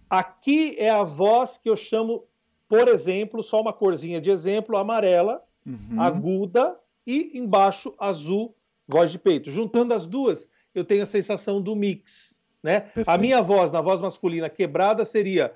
Aqui 0.09 0.75
é 0.79 0.89
a 0.89 1.03
voz 1.03 1.59
que 1.59 1.69
eu 1.69 1.77
chamo 1.77 2.27
por 2.73 2.89
exemplo, 2.89 3.43
só 3.43 3.61
uma 3.61 3.73
corzinha 3.75 4.19
de 4.19 4.31
exemplo, 4.31 4.79
amarela, 4.79 5.45
uhum. 5.67 6.01
aguda 6.01 6.75
e 7.07 7.39
embaixo 7.39 7.95
azul, 7.99 8.57
voz 8.89 9.13
de 9.13 9.19
peito. 9.19 9.51
Juntando 9.51 9.93
as 9.93 10.07
duas, 10.07 10.49
eu 10.75 10.83
tenho 10.83 11.03
a 11.03 11.07
sensação 11.07 11.61
do 11.61 11.77
mix, 11.77 12.41
né? 12.63 12.91
A 13.07 13.19
minha 13.19 13.43
voz, 13.43 13.71
na 13.71 13.81
voz 13.81 14.01
masculina 14.01 14.49
quebrada, 14.49 15.05
seria 15.05 15.53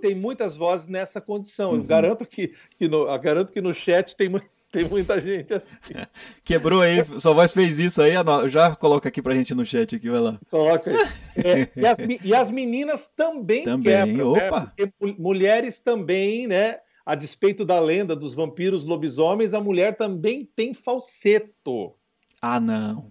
tem 0.00 0.14
muitas 0.14 0.56
vozes 0.56 0.88
nessa 0.88 1.20
condição. 1.20 1.72
Uhum. 1.72 1.78
Eu 1.78 1.84
garanto 1.84 2.26
que, 2.26 2.54
que 2.78 2.88
no, 2.88 3.08
eu 3.08 3.18
garanto 3.18 3.52
que 3.52 3.60
no 3.60 3.72
chat 3.74 4.16
tem 4.16 4.28
muito 4.28 4.48
tem 4.70 4.84
muita 4.84 5.20
gente 5.20 5.52
assim. 5.52 5.94
Quebrou 6.44 6.80
aí, 6.80 7.04
sua 7.18 7.34
voz 7.34 7.52
fez 7.52 7.78
isso 7.78 8.00
aí, 8.00 8.12
já 8.48 8.74
coloca 8.76 9.08
aqui 9.08 9.20
pra 9.20 9.34
gente 9.34 9.54
no 9.54 9.66
chat 9.66 9.96
aqui, 9.96 10.08
vai 10.08 10.20
lá. 10.20 10.38
Coloca 10.48 10.90
aí. 10.90 10.96
É, 11.44 11.68
e, 11.74 11.86
as, 11.86 11.98
e, 12.24 12.34
as, 12.34 12.50
meninas 12.50 13.08
também, 13.08 13.64
também 13.64 13.92
quebram, 13.92 14.32
né? 14.32 14.46
opa. 14.46 14.72
Né? 14.78 14.92
Mulheres 15.18 15.80
também, 15.80 16.46
né? 16.46 16.78
A 17.04 17.16
despeito 17.16 17.64
da 17.64 17.80
lenda 17.80 18.14
dos 18.14 18.34
vampiros 18.34 18.84
lobisomens, 18.84 19.54
a 19.54 19.60
mulher 19.60 19.96
também 19.96 20.48
tem 20.54 20.72
falseto. 20.72 21.94
Ah, 22.40 22.60
não. 22.60 23.10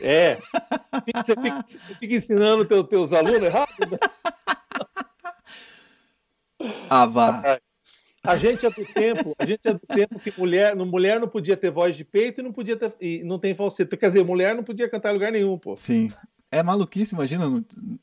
É. 0.00 0.38
Você 1.14 1.34
fica, 1.34 1.62
você 1.62 1.94
fica 1.94 2.14
ensinando 2.14 2.64
teu, 2.64 2.84
teus 2.84 3.12
alunos 3.12 3.42
errado? 3.42 3.68
Ah, 6.88 7.06
vá. 7.06 7.60
A 8.22 8.36
gente 8.36 8.66
é 8.66 8.70
do 8.70 8.84
tempo, 8.84 9.34
a 9.38 9.46
gente 9.46 9.66
é 9.66 9.72
do 9.72 9.80
tempo 9.80 10.18
que 10.18 10.32
mulher, 10.38 10.74
mulher 10.74 11.20
não 11.20 11.28
podia 11.28 11.56
ter 11.56 11.70
voz 11.70 11.96
de 11.96 12.04
peito 12.04 12.40
e 12.40 12.44
não 12.44 12.52
podia 12.52 12.76
ter, 12.76 12.92
e 13.00 13.22
não 13.24 13.38
tem 13.38 13.54
falsete. 13.54 13.96
Quer 13.96 14.08
dizer, 14.08 14.24
mulher 14.24 14.54
não 14.54 14.64
podia 14.64 14.88
cantar 14.88 15.10
em 15.10 15.14
lugar 15.14 15.32
nenhum, 15.32 15.56
pô. 15.56 15.76
Sim. 15.76 16.12
É 16.50 16.62
maluquice, 16.62 17.14
imagina, 17.14 17.46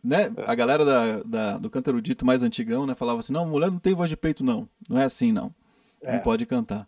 né? 0.04 0.32
É. 0.38 0.49
A 0.49 0.56
galera 0.56 0.86
da, 0.86 1.23
da, 1.23 1.58
do 1.58 1.69
canto 1.69 1.89
erudito 1.89 2.25
mais 2.25 2.43
antigão, 2.43 2.86
né? 2.86 2.95
Falava 2.95 3.19
assim, 3.19 3.34
não, 3.34 3.45
mulher 3.45 3.71
não 3.71 3.80
tem 3.80 3.93
voz 3.93 4.10
de 4.10 4.15
peito, 4.15 4.43
não. 4.43 4.69
Não 4.88 4.99
é 4.99 5.04
assim, 5.04 5.32
não. 5.32 5.54
É. 6.01 6.13
Não 6.13 6.19
pode 6.19 6.45
cantar. 6.45 6.88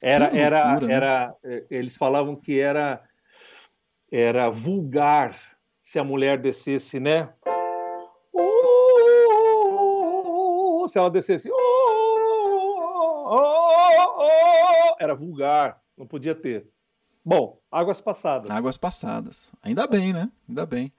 Era, 0.00 0.24
loucura, 0.24 0.42
era, 0.42 0.80
né? 0.80 0.94
era, 0.94 1.34
é, 1.44 1.64
eles 1.70 1.96
falavam 1.96 2.34
que 2.34 2.58
era, 2.58 3.02
era 4.10 4.50
vulgar 4.50 5.36
se 5.80 5.98
a 5.98 6.04
mulher 6.04 6.38
descesse, 6.38 6.98
né? 6.98 7.32
Se 10.88 10.98
ela 10.98 11.10
descesse, 11.10 11.48
era 14.98 15.14
vulgar, 15.14 15.80
não 15.96 16.06
podia 16.06 16.34
ter. 16.34 16.66
Bom, 17.24 17.60
águas 17.70 18.00
passadas. 18.00 18.50
Águas 18.50 18.76
passadas. 18.76 19.52
Ainda 19.62 19.86
bem, 19.86 20.12
né? 20.12 20.30
Ainda 20.48 20.66
bem. 20.66 20.92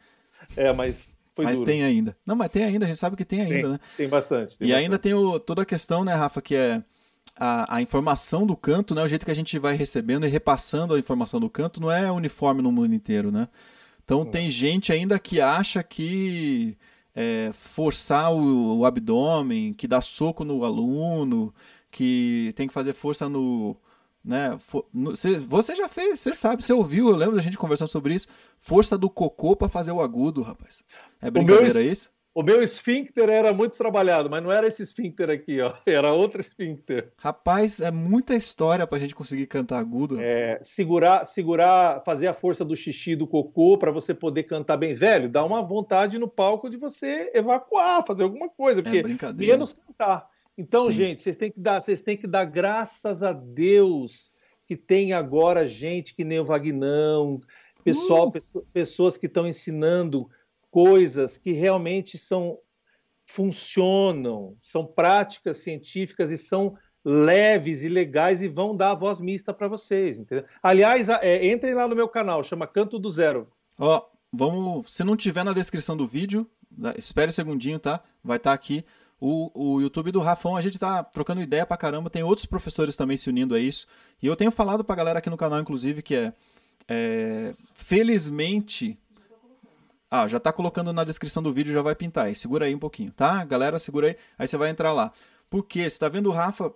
É, 0.56 0.72
mas 0.72 1.14
foi 1.36 1.46
Mas 1.46 1.58
duro. 1.58 1.66
tem 1.66 1.84
ainda. 1.84 2.16
Não, 2.26 2.36
mas 2.36 2.52
tem 2.52 2.64
ainda, 2.64 2.86
a 2.86 2.88
gente 2.88 3.00
sabe 3.00 3.18
que 3.18 3.26
tem 3.26 3.42
ainda, 3.42 3.54
tem, 3.54 3.70
né? 3.70 3.80
Tem 3.98 4.08
bastante. 4.08 4.58
Tem 4.58 4.68
e 4.68 4.72
bastante. 4.72 4.84
ainda 4.86 5.00
tem 5.00 5.14
o, 5.14 5.40
toda 5.40 5.64
a 5.64 5.66
questão, 5.66 6.06
né, 6.06 6.14
Rafa, 6.14 6.42
que 6.42 6.56
é 6.56 6.84
a, 7.36 7.78
a, 7.78 7.82
informação 7.82 8.46
do 8.46 8.56
canto, 8.56 8.94
né? 8.94 9.04
O 9.04 9.08
jeito 9.08 9.26
que 9.26 9.32
a 9.32 9.36
gente 9.36 9.58
vai 9.58 9.76
recebendo 9.76 10.26
e 10.26 10.30
repassando 10.30 10.94
a 10.94 11.00
informação 11.00 11.40
do 11.40 11.50
canto 11.50 11.82
não 11.82 11.92
é 11.92 12.12
uniforme 12.12 12.62
no 12.62 12.72
mundo 12.72 12.94
inteiro, 12.94 13.32
né? 13.32 13.48
Então 14.04 14.26
tem 14.26 14.50
gente 14.50 14.92
ainda 14.92 15.18
que 15.18 15.40
acha 15.40 15.82
que 15.82 16.78
é, 17.16 17.52
forçar 17.54 18.34
o, 18.34 18.80
o 18.80 18.86
abdômen, 18.86 19.74
que 19.74 19.88
dá 19.88 20.02
soco 20.02 20.44
no 20.44 20.66
aluno, 20.66 21.54
que 21.90 22.52
tem 22.56 22.68
que 22.68 22.74
fazer 22.74 22.94
força 22.94 23.30
no, 23.30 23.78
né? 24.24 24.58
Você 25.48 25.76
já 25.76 25.90
fez, 25.90 26.20
você 26.20 26.36
sabe, 26.36 26.64
você 26.64 26.72
ouviu, 26.72 27.10
eu 27.10 27.16
lembro 27.16 27.36
da 27.36 27.42
gente 27.42 27.58
conversando 27.58 27.88
sobre 27.88 28.14
isso. 28.14 28.28
Força 28.58 28.98
do 28.98 29.10
cocô 29.10 29.56
para 29.56 29.68
fazer 29.68 29.92
o 29.92 30.02
agudo, 30.02 30.42
rapaz. 30.42 30.84
É 31.20 31.32
brincadeira 31.32 31.80
meu, 31.80 31.92
isso? 31.92 32.12
O 32.34 32.42
meu 32.42 32.64
esfíncter 32.64 33.28
era 33.28 33.52
muito 33.52 33.78
trabalhado, 33.78 34.30
mas 34.30 34.42
não 34.42 34.52
era 34.52 34.66
esse 34.66 34.82
esfíncter 34.82 35.30
aqui, 35.30 35.60
ó. 35.60 35.74
Era 35.86 36.14
outro 36.14 36.40
esfíncter. 36.40 37.12
Rapaz, 37.18 37.82
é 37.82 37.92
muita 37.92 38.34
história 38.34 38.88
pra 38.88 39.00
gente 39.00 39.14
conseguir 39.14 39.48
cantar 39.48 39.80
agudo. 39.80 40.18
É, 40.18 40.58
segurar, 40.64 41.26
segurar, 41.26 42.02
fazer 42.06 42.28
a 42.28 42.34
força 42.34 42.64
do 42.64 42.76
xixi 42.76 43.18
do 43.18 43.28
cocô 43.28 43.78
para 43.78 43.92
você 43.92 44.14
poder 44.14 44.44
cantar 44.44 44.78
bem 44.78 44.94
velho, 44.94 45.28
dá 45.28 45.44
uma 45.44 45.62
vontade 45.62 46.18
no 46.18 46.28
palco 46.28 46.70
de 46.70 46.78
você 46.78 47.30
evacuar, 47.34 48.06
fazer 48.06 48.24
alguma 48.24 48.48
coisa, 48.48 48.80
é 48.80 48.84
porque 48.84 49.26
é 49.26 49.34
menos 49.34 49.74
cantar. 49.74 50.30
Então, 50.58 50.86
Sim. 50.86 50.92
gente, 50.92 51.22
vocês 51.22 51.36
têm 51.36 51.52
que 51.52 51.60
dar, 51.60 51.82
vocês 51.82 52.02
têm 52.02 52.16
que 52.16 52.28
dar 52.28 52.46
graças 52.46 53.24
a 53.24 53.34
Deus 53.34 54.32
que 54.66 54.78
tem 54.78 55.12
agora 55.12 55.68
gente 55.68 56.16
que 56.16 56.24
nem 56.24 56.40
o 56.40 56.46
Vagnão, 56.46 57.42
pessoal, 57.84 58.30
uh! 58.30 58.66
pessoas 58.72 59.18
que 59.18 59.26
estão 59.26 59.46
ensinando 59.46 60.30
coisas 60.72 61.38
que 61.38 61.52
realmente 61.52 62.18
são 62.18 62.58
funcionam, 63.26 64.58
são 64.62 64.86
práticas 64.86 65.58
científicas 65.58 66.32
e 66.32 66.38
são 66.38 66.76
leves 67.06 67.84
e 67.84 67.90
legais 67.90 68.42
e 68.42 68.48
vão 68.48 68.76
dar 68.76 68.92
a 68.92 68.96
voz 68.96 69.22
mista 69.22 69.54
para 69.54 69.68
vocês, 69.68 70.20
entendeu? 70.20 70.46
Aliás, 70.62 71.08
é, 71.08 71.48
entrem 71.48 71.74
lá 71.74 71.88
no 71.88 71.96
meu 71.96 72.10
canal, 72.10 72.44
chama 72.44 72.68
Canto 72.68 72.98
do 72.98 73.10
Zero. 73.10 73.48
Ó, 73.78 74.06
vamos, 74.32 74.94
se 74.94 75.04
não 75.04 75.16
tiver 75.16 75.44
na 75.44 75.54
descrição 75.54 75.96
do 75.96 76.08
vídeo, 76.08 76.50
espere 76.98 77.30
um 77.30 77.34
segundinho, 77.34 77.80
tá? 77.80 78.04
Vai 78.24 78.38
estar 78.38 78.50
tá 78.50 78.54
aqui 78.54 78.84
o, 79.22 79.52
o 79.54 79.80
YouTube 79.80 80.12
do 80.12 80.20
Rafão, 80.20 80.58
a 80.58 80.62
gente 80.62 80.80
tá 80.80 81.04
trocando 81.04 81.42
ideia 81.42 81.64
pra 81.64 81.78
caramba, 81.78 82.10
tem 82.10 82.24
outros 82.24 82.48
professores 82.48 82.96
também 82.96 83.16
se 83.16 83.30
unindo 83.30 83.54
a 83.54 83.60
isso. 83.60 83.86
E 84.20 84.26
eu 84.26 84.36
tenho 84.36 84.50
falado 84.50 84.84
pra 84.84 84.96
galera 84.96 85.20
aqui 85.20 85.30
no 85.30 85.38
canal, 85.38 85.60
inclusive, 85.60 86.02
que 86.02 86.16
é, 86.16 86.34
é 86.88 87.54
felizmente. 87.76 88.98
Ah, 90.14 90.28
já 90.28 90.42
tá 90.42 90.52
colocando 90.52 90.92
na 90.92 91.06
descrição 91.06 91.42
do 91.42 91.54
vídeo, 91.54 91.74
já 91.74 91.82
vai 91.82 91.96
pintar 91.96 92.26
aí. 92.26 92.36
Segura 92.36 92.66
aí 92.66 92.76
um 92.76 92.80
pouquinho, 92.80 93.12
tá? 93.14 93.46
Galera, 93.46 93.80
segura 93.80 94.08
aí. 94.08 94.18
Aí 94.38 94.46
você 94.46 94.58
vai 94.58 94.70
entrar 94.70 94.92
lá. 94.92 95.14
Porque 95.50 95.90
você 95.90 95.98
tá 95.98 96.10
vendo 96.10 96.28
o 96.28 96.34
Rafa 96.34 96.74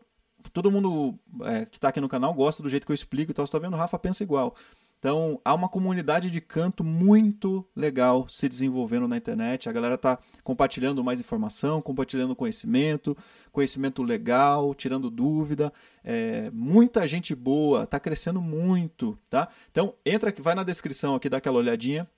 todo 0.54 0.72
mundo 0.72 1.18
é, 1.44 1.66
que 1.66 1.78
está 1.78 1.90
aqui 1.90 2.00
no 2.00 2.10
canal 2.10 2.34
gosta 2.34 2.62
do 2.62 2.70
jeito 2.70 2.86
que 2.86 2.92
eu 2.92 2.96
explico 2.96 3.32
e 3.32 3.34
tal. 3.34 3.46
Você 3.46 3.50
está 3.50 3.60
vendo, 3.60 3.74
o 3.74 3.78
Rafa 3.78 4.00
pensa 4.00 4.24
igual. 4.24 4.56
Então, 4.98 5.40
há 5.46 5.54
uma 5.54 5.70
comunidade 5.70 6.32
de 6.32 6.42
canto 6.42 6.84
muito 6.84 7.64
legal 7.76 8.28
se 8.28 8.50
desenvolvendo 8.50 9.08
na 9.08 9.18
internet. 9.18 9.70
A 9.70 9.72
galera 9.72 9.96
está 9.96 10.18
compartilhando 10.44 11.04
mais 11.04 11.20
informação, 11.20 11.82
compartilhando 11.82 12.36
conhecimento, 12.36 13.16
conhecimento 13.52 14.02
legal, 14.02 14.74
tirando 14.74 15.12
dúvida. 15.12 15.72
É, 16.04 16.50
muita 16.52 17.08
gente 17.08 17.36
boa, 17.36 17.84
está 17.84 18.00
crescendo 18.00 18.42
muito, 18.42 19.18
tá? 19.30 19.48
Então, 19.70 19.94
entra 20.04 20.30
aqui, 20.30 20.42
vai 20.42 20.56
na 20.56 20.64
descrição 20.64 21.16
aqui, 21.16 21.30
dá 21.30 21.38
aquela 21.38 21.58
olhadinha 21.58 22.10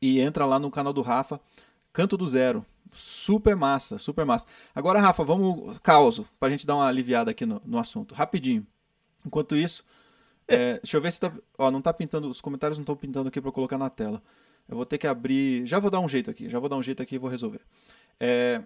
e 0.00 0.20
entra 0.20 0.46
lá 0.46 0.58
no 0.58 0.70
canal 0.70 0.92
do 0.92 1.02
Rafa, 1.02 1.40
Canto 1.92 2.16
do 2.16 2.26
Zero. 2.26 2.64
Super 2.92 3.54
massa, 3.54 3.98
super 3.98 4.24
massa. 4.24 4.46
Agora, 4.74 5.00
Rafa, 5.00 5.22
vamos 5.22 5.78
causo, 5.78 6.26
para 6.38 6.48
a 6.48 6.50
gente 6.50 6.66
dar 6.66 6.74
uma 6.74 6.88
aliviada 6.88 7.30
aqui 7.30 7.46
no, 7.46 7.62
no 7.64 7.78
assunto. 7.78 8.14
Rapidinho. 8.14 8.66
Enquanto 9.24 9.56
isso, 9.56 9.84
é, 10.48 10.74
deixa 10.78 10.96
eu 10.96 11.00
ver 11.00 11.12
se 11.12 11.20
tá. 11.20 11.32
Ó, 11.56 11.70
não 11.70 11.80
tá 11.80 11.92
pintando. 11.92 12.28
Os 12.28 12.40
comentários 12.40 12.78
não 12.78 12.82
estão 12.82 12.96
pintando 12.96 13.28
aqui 13.28 13.40
para 13.40 13.52
colocar 13.52 13.78
na 13.78 13.88
tela. 13.88 14.20
Eu 14.68 14.76
vou 14.76 14.84
ter 14.84 14.98
que 14.98 15.06
abrir. 15.06 15.64
Já 15.66 15.78
vou 15.78 15.90
dar 15.90 16.00
um 16.00 16.08
jeito 16.08 16.30
aqui. 16.30 16.48
Já 16.48 16.58
vou 16.58 16.68
dar 16.68 16.76
um 16.76 16.82
jeito 16.82 17.00
aqui 17.00 17.14
e 17.14 17.18
vou 17.18 17.30
resolver. 17.30 17.60
É, 18.18 18.62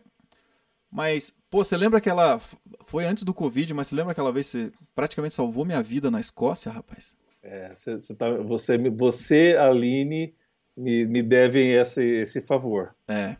mas, 0.90 1.36
pô, 1.50 1.64
você 1.64 1.76
lembra 1.76 1.98
aquela. 1.98 2.38
Foi 2.86 3.04
antes 3.04 3.24
do 3.24 3.34
Covid, 3.34 3.74
mas 3.74 3.88
você 3.88 3.96
lembra 3.96 4.12
aquela 4.12 4.30
vez 4.30 4.46
que 4.46 4.58
você 4.58 4.72
praticamente 4.94 5.34
salvou 5.34 5.64
minha 5.64 5.82
vida 5.82 6.08
na 6.08 6.20
Escócia, 6.20 6.70
rapaz? 6.70 7.16
É, 7.42 7.74
você, 7.74 7.96
você, 7.96 8.14
tá, 8.14 8.30
você, 8.30 8.78
você 8.90 9.56
Aline, 9.58 10.34
me, 10.76 11.04
me 11.06 11.22
devem 11.22 11.72
esse, 11.72 12.02
esse 12.02 12.40
favor. 12.40 12.94
É. 13.08 13.36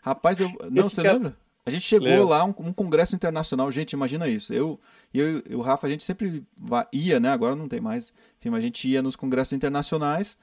Rapaz, 0.00 0.40
eu. 0.40 0.50
Não, 0.70 0.86
esse 0.86 0.94
você 0.94 1.02
cara... 1.02 1.14
lembra? 1.14 1.36
A 1.68 1.70
gente 1.70 1.82
chegou 1.82 2.08
Lembra. 2.08 2.24
lá, 2.24 2.44
um, 2.46 2.54
um, 2.60 2.72
congresso 2.72 3.14
internacional, 3.14 3.70
gente, 3.70 3.92
imagina 3.92 4.26
isso. 4.26 4.54
Eu 4.54 4.80
e 5.12 5.18
eu, 5.18 5.42
eu, 5.46 5.58
o 5.58 5.60
Rafa, 5.60 5.86
a 5.86 5.90
gente 5.90 6.02
sempre 6.02 6.42
ia, 6.90 7.20
né? 7.20 7.28
Agora 7.28 7.54
não 7.54 7.68
tem 7.68 7.78
mais. 7.78 8.10
Enfim, 8.40 8.56
a 8.56 8.60
gente 8.60 8.88
ia 8.88 9.02
nos 9.02 9.14
congressos 9.14 9.52
internacionais 9.52 10.38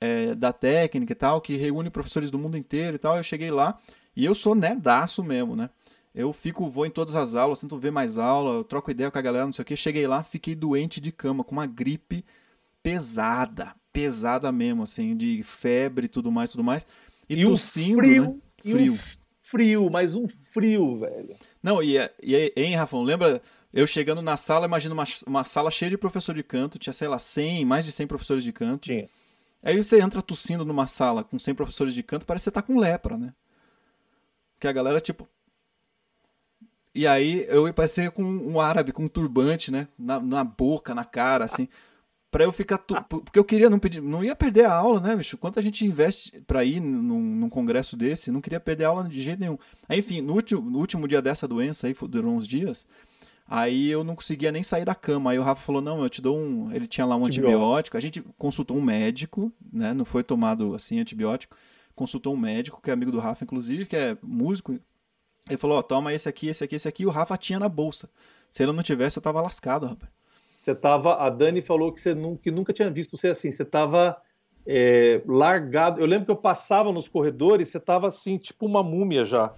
é, 0.00 0.34
da 0.34 0.50
técnica 0.50 1.12
e 1.12 1.14
tal, 1.14 1.42
que 1.42 1.56
reúne 1.56 1.90
professores 1.90 2.30
do 2.30 2.38
mundo 2.38 2.56
inteiro 2.56 2.96
e 2.96 2.98
tal. 2.98 3.18
Eu 3.18 3.22
cheguei 3.22 3.50
lá 3.50 3.78
e 4.16 4.24
eu 4.24 4.34
sou 4.34 4.54
nerdaço 4.54 5.22
mesmo, 5.22 5.54
né? 5.54 5.68
Eu 6.14 6.32
fico, 6.32 6.66
vou 6.66 6.86
em 6.86 6.90
todas 6.90 7.16
as 7.16 7.34
aulas, 7.34 7.60
tento 7.60 7.76
ver 7.76 7.90
mais 7.90 8.16
aula, 8.16 8.54
eu 8.54 8.64
troco 8.64 8.90
ideia 8.90 9.10
com 9.10 9.18
a 9.18 9.22
galera, 9.22 9.44
não 9.44 9.52
sei 9.52 9.62
o 9.62 9.66
que. 9.66 9.76
Cheguei 9.76 10.06
lá, 10.06 10.22
fiquei 10.22 10.54
doente 10.54 11.02
de 11.02 11.12
cama, 11.12 11.44
com 11.44 11.52
uma 11.52 11.66
gripe 11.66 12.24
pesada, 12.82 13.74
pesada 13.92 14.50
mesmo, 14.50 14.82
assim, 14.82 15.16
de 15.16 15.42
febre 15.42 16.06
e 16.06 16.08
tudo 16.08 16.32
mais, 16.32 16.50
tudo 16.50 16.64
mais. 16.64 16.86
E, 17.28 17.40
e 17.40 17.44
tossindo, 17.44 17.98
frio, 17.98 18.22
né? 18.22 18.34
Frio. 18.58 18.92
Um 18.94 18.98
frio, 19.40 19.90
mas 19.90 20.14
um 20.14 20.26
frio, 20.26 21.00
velho. 21.00 21.36
Não, 21.62 21.82
e, 21.82 21.98
e 22.22 22.52
hein, 22.56 22.74
Rafão, 22.74 23.02
lembra 23.02 23.42
eu 23.72 23.86
chegando 23.86 24.22
na 24.22 24.36
sala, 24.36 24.66
imagina 24.66 24.94
uma, 24.94 25.04
uma 25.26 25.44
sala 25.44 25.70
cheia 25.70 25.90
de 25.90 25.98
professor 25.98 26.34
de 26.34 26.42
canto, 26.42 26.78
tinha, 26.78 26.92
sei 26.92 27.08
lá, 27.08 27.18
100, 27.18 27.64
mais 27.64 27.84
de 27.84 27.92
100 27.92 28.06
professores 28.06 28.44
de 28.44 28.52
canto. 28.52 28.84
Tinha. 28.84 29.08
Aí 29.62 29.76
você 29.76 30.00
entra 30.00 30.20
tossindo 30.20 30.64
numa 30.64 30.86
sala 30.86 31.22
com 31.22 31.38
100 31.38 31.54
professores 31.54 31.94
de 31.94 32.02
canto, 32.02 32.26
parece 32.26 32.44
que 32.44 32.50
você 32.50 32.50
tá 32.50 32.62
com 32.62 32.78
lepra, 32.78 33.16
né? 33.16 33.32
Que 34.58 34.66
a 34.68 34.72
galera, 34.72 35.00
tipo... 35.00 35.28
E 36.94 37.06
aí 37.06 37.46
eu 37.48 37.66
ia 37.66 37.72
parecer 37.72 38.10
com 38.10 38.22
um 38.22 38.60
árabe, 38.60 38.92
com 38.92 39.04
um 39.04 39.08
turbante, 39.08 39.70
né? 39.70 39.88
Na, 39.98 40.20
na 40.20 40.44
boca, 40.44 40.94
na 40.94 41.04
cara, 41.04 41.44
assim 41.46 41.68
para 42.32 42.44
eu 42.44 42.50
ficar. 42.50 42.78
Tu... 42.78 42.94
Porque 43.04 43.38
eu 43.38 43.44
queria 43.44 43.68
não 43.68 43.78
pedir. 43.78 44.00
Não 44.00 44.24
ia 44.24 44.34
perder 44.34 44.64
a 44.64 44.72
aula, 44.72 44.98
né, 44.98 45.14
bicho? 45.14 45.36
Quanto 45.36 45.60
a 45.60 45.62
gente 45.62 45.84
investe 45.84 46.40
para 46.46 46.64
ir 46.64 46.80
num, 46.80 47.20
num, 47.20 47.48
congresso 47.50 47.94
desse? 47.94 48.32
Não 48.32 48.40
queria 48.40 48.58
perder 48.58 48.86
a 48.86 48.88
aula 48.88 49.04
de 49.04 49.20
jeito 49.20 49.38
nenhum. 49.38 49.58
Aí, 49.86 49.98
enfim, 49.98 50.22
no 50.22 50.32
último, 50.32 50.62
no 50.62 50.78
último 50.78 51.06
dia 51.06 51.20
dessa 51.20 51.46
doença 51.46 51.86
aí, 51.86 51.94
durou 52.08 52.34
uns 52.34 52.48
dias. 52.48 52.86
Aí 53.46 53.90
eu 53.90 54.02
não 54.02 54.16
conseguia 54.16 54.50
nem 54.50 54.62
sair 54.62 54.84
da 54.86 54.94
cama. 54.94 55.30
Aí 55.30 55.38
o 55.38 55.42
Rafa 55.42 55.60
falou: 55.60 55.82
não, 55.82 56.02
eu 56.02 56.08
te 56.08 56.22
dou 56.22 56.38
um. 56.38 56.72
Ele 56.72 56.86
tinha 56.86 57.04
lá 57.04 57.16
um 57.16 57.26
antibiótico. 57.26 57.58
antibiótico. 57.58 57.96
A 57.98 58.00
gente 58.00 58.24
consultou 58.38 58.78
um 58.78 58.82
médico, 58.82 59.52
né? 59.70 59.92
Não 59.92 60.06
foi 60.06 60.24
tomado 60.24 60.74
assim 60.74 60.98
antibiótico. 60.98 61.54
Consultou 61.94 62.32
um 62.32 62.38
médico, 62.38 62.80
que 62.80 62.88
é 62.88 62.94
amigo 62.94 63.12
do 63.12 63.18
Rafa, 63.18 63.44
inclusive, 63.44 63.84
que 63.84 63.94
é 63.94 64.16
músico. 64.22 64.80
Ele 65.46 65.58
falou: 65.58 65.76
ó, 65.76 65.80
oh, 65.80 65.82
toma 65.82 66.14
esse 66.14 66.26
aqui, 66.30 66.48
esse 66.48 66.64
aqui, 66.64 66.76
esse 66.76 66.88
aqui. 66.88 67.02
E 67.02 67.06
o 67.06 67.10
Rafa 67.10 67.36
tinha 67.36 67.58
na 67.58 67.68
bolsa. 67.68 68.08
Se 68.50 68.62
ele 68.62 68.72
não 68.72 68.82
tivesse, 68.82 69.18
eu 69.18 69.22
tava 69.22 69.42
lascado, 69.42 69.84
rapaz. 69.84 70.10
Você 70.62 70.76
tava, 70.76 71.16
a 71.16 71.28
Dani 71.28 71.60
falou 71.60 71.92
que 71.92 72.00
você 72.00 72.14
nunca, 72.14 72.42
que 72.44 72.50
nunca 72.52 72.72
tinha 72.72 72.88
visto 72.88 73.16
você 73.16 73.28
assim. 73.28 73.50
Você 73.50 73.64
estava 73.64 74.16
é, 74.64 75.20
largado. 75.26 76.00
Eu 76.00 76.06
lembro 76.06 76.26
que 76.26 76.30
eu 76.30 76.36
passava 76.36 76.92
nos 76.92 77.08
corredores, 77.08 77.68
você 77.68 77.78
estava 77.78 78.06
assim, 78.06 78.38
tipo 78.38 78.64
uma 78.64 78.80
múmia 78.80 79.26
já. 79.26 79.52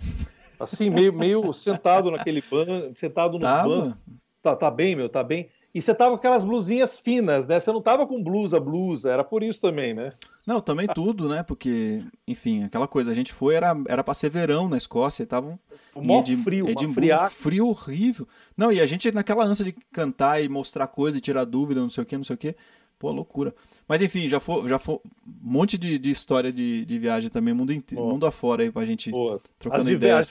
Assim, 0.58 0.88
meio, 0.88 1.12
meio 1.12 1.52
sentado 1.52 2.10
naquele 2.10 2.42
banco, 2.50 2.96
sentado 2.96 3.38
no 3.38 3.46
banco. 3.46 3.98
Tá, 4.40 4.56
tá 4.56 4.70
bem, 4.70 4.96
meu, 4.96 5.10
tá 5.10 5.22
bem. 5.22 5.50
E 5.74 5.82
você 5.82 5.92
tava 5.92 6.10
com 6.10 6.16
aquelas 6.16 6.44
blusinhas 6.44 7.00
finas, 7.00 7.48
né? 7.48 7.58
Você 7.58 7.72
não 7.72 7.82
tava 7.82 8.06
com 8.06 8.22
blusa, 8.22 8.60
blusa, 8.60 9.10
era 9.10 9.24
por 9.24 9.42
isso 9.42 9.60
também, 9.60 9.92
né? 9.92 10.12
Não, 10.46 10.60
também 10.60 10.86
tudo, 10.86 11.28
né? 11.28 11.42
Porque, 11.42 12.00
enfim, 12.28 12.62
aquela 12.62 12.86
coisa, 12.86 13.10
a 13.10 13.14
gente 13.14 13.32
foi, 13.32 13.56
era, 13.56 13.74
era 13.88 14.04
pra 14.04 14.14
ser 14.14 14.30
verão 14.30 14.68
na 14.68 14.76
Escócia, 14.76 15.24
e 15.24 15.26
tava 15.26 15.58
um 15.96 16.22
de, 16.22 16.36
frio, 16.36 16.68
Edimburgo, 16.68 17.30
frio 17.30 17.66
horrível. 17.66 18.28
Não, 18.56 18.70
e 18.70 18.80
a 18.80 18.86
gente 18.86 19.10
naquela 19.10 19.44
ânsia 19.44 19.64
de 19.64 19.72
cantar 19.92 20.40
e 20.40 20.48
mostrar 20.48 20.86
coisa 20.86 21.18
e 21.18 21.20
tirar 21.20 21.44
dúvida, 21.44 21.80
não 21.80 21.90
sei 21.90 22.04
o 22.04 22.06
que, 22.06 22.16
não 22.16 22.24
sei 22.24 22.34
o 22.34 22.38
que. 22.38 22.54
Pô, 22.96 23.10
loucura. 23.10 23.52
Mas 23.88 24.00
enfim, 24.00 24.28
já 24.28 24.38
foi, 24.38 24.68
já 24.68 24.78
foi 24.78 24.94
um 24.94 25.00
monte 25.42 25.76
de, 25.76 25.98
de 25.98 26.10
história 26.10 26.52
de, 26.52 26.84
de 26.84 26.98
viagem 27.00 27.28
também, 27.28 27.52
mundo, 27.52 27.72
inteiro, 27.72 28.04
mundo 28.04 28.26
afora 28.26 28.62
aí 28.62 28.70
pra 28.70 28.84
gente 28.84 29.10
Boas. 29.10 29.52
trocando 29.58 29.90
ideias. 29.90 30.30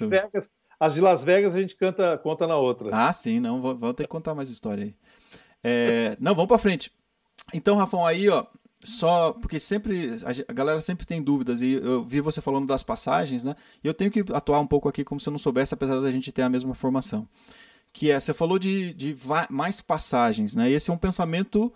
As 0.80 0.94
de 0.94 1.02
Las 1.02 1.24
Vegas 1.24 1.56
a 1.56 1.62
gente 1.62 1.76
canta, 1.76 2.18
conta 2.18 2.48
na 2.48 2.58
outra. 2.58 2.90
Ah, 2.92 3.14
sim, 3.14 3.40
não, 3.40 3.62
vamos 3.62 3.96
ter 3.96 4.04
que 4.04 4.10
contar 4.10 4.34
mais 4.34 4.50
história 4.50 4.86
aí. 4.86 4.96
É, 5.64 6.18
não, 6.20 6.36
vamos 6.36 6.50
para 6.50 6.58
frente. 6.58 6.92
Então, 7.54 7.76
Rafão, 7.76 8.06
aí, 8.06 8.28
ó, 8.30 8.46
só 8.84 9.32
porque 9.34 9.60
sempre 9.60 10.14
a 10.48 10.54
galera 10.54 10.82
sempre 10.82 11.06
tem 11.06 11.22
dúvidas 11.22 11.62
e 11.62 11.72
eu 11.72 12.04
vi 12.04 12.20
você 12.20 12.42
falando 12.42 12.68
das 12.68 12.84
passagens, 12.84 13.46
né? 13.46 13.56
E 13.84 13.88
eu 13.88 13.94
tenho 13.94 14.12
que 14.12 14.26
atuar 14.34 14.60
um 14.60 14.68
pouco 14.68 14.90
aqui 14.90 15.04
como 15.04 15.20
se 15.20 15.30
eu 15.30 15.32
não 15.32 15.38
soubesse, 15.38 15.74
apesar 15.74 16.00
da 16.02 16.12
gente 16.12 16.32
ter 16.32 16.42
a 16.42 16.50
mesma 16.50 16.76
formação. 16.76 17.28
Que 17.94 18.12
é, 18.12 18.20
você 18.20 18.34
falou 18.34 18.60
de, 18.60 18.94
de 18.94 19.16
mais 19.50 19.80
passagens, 19.80 20.56
né? 20.56 20.70
E 20.70 20.74
esse 20.74 20.92
é 20.92 20.94
um 20.94 20.98
pensamento 20.98 21.72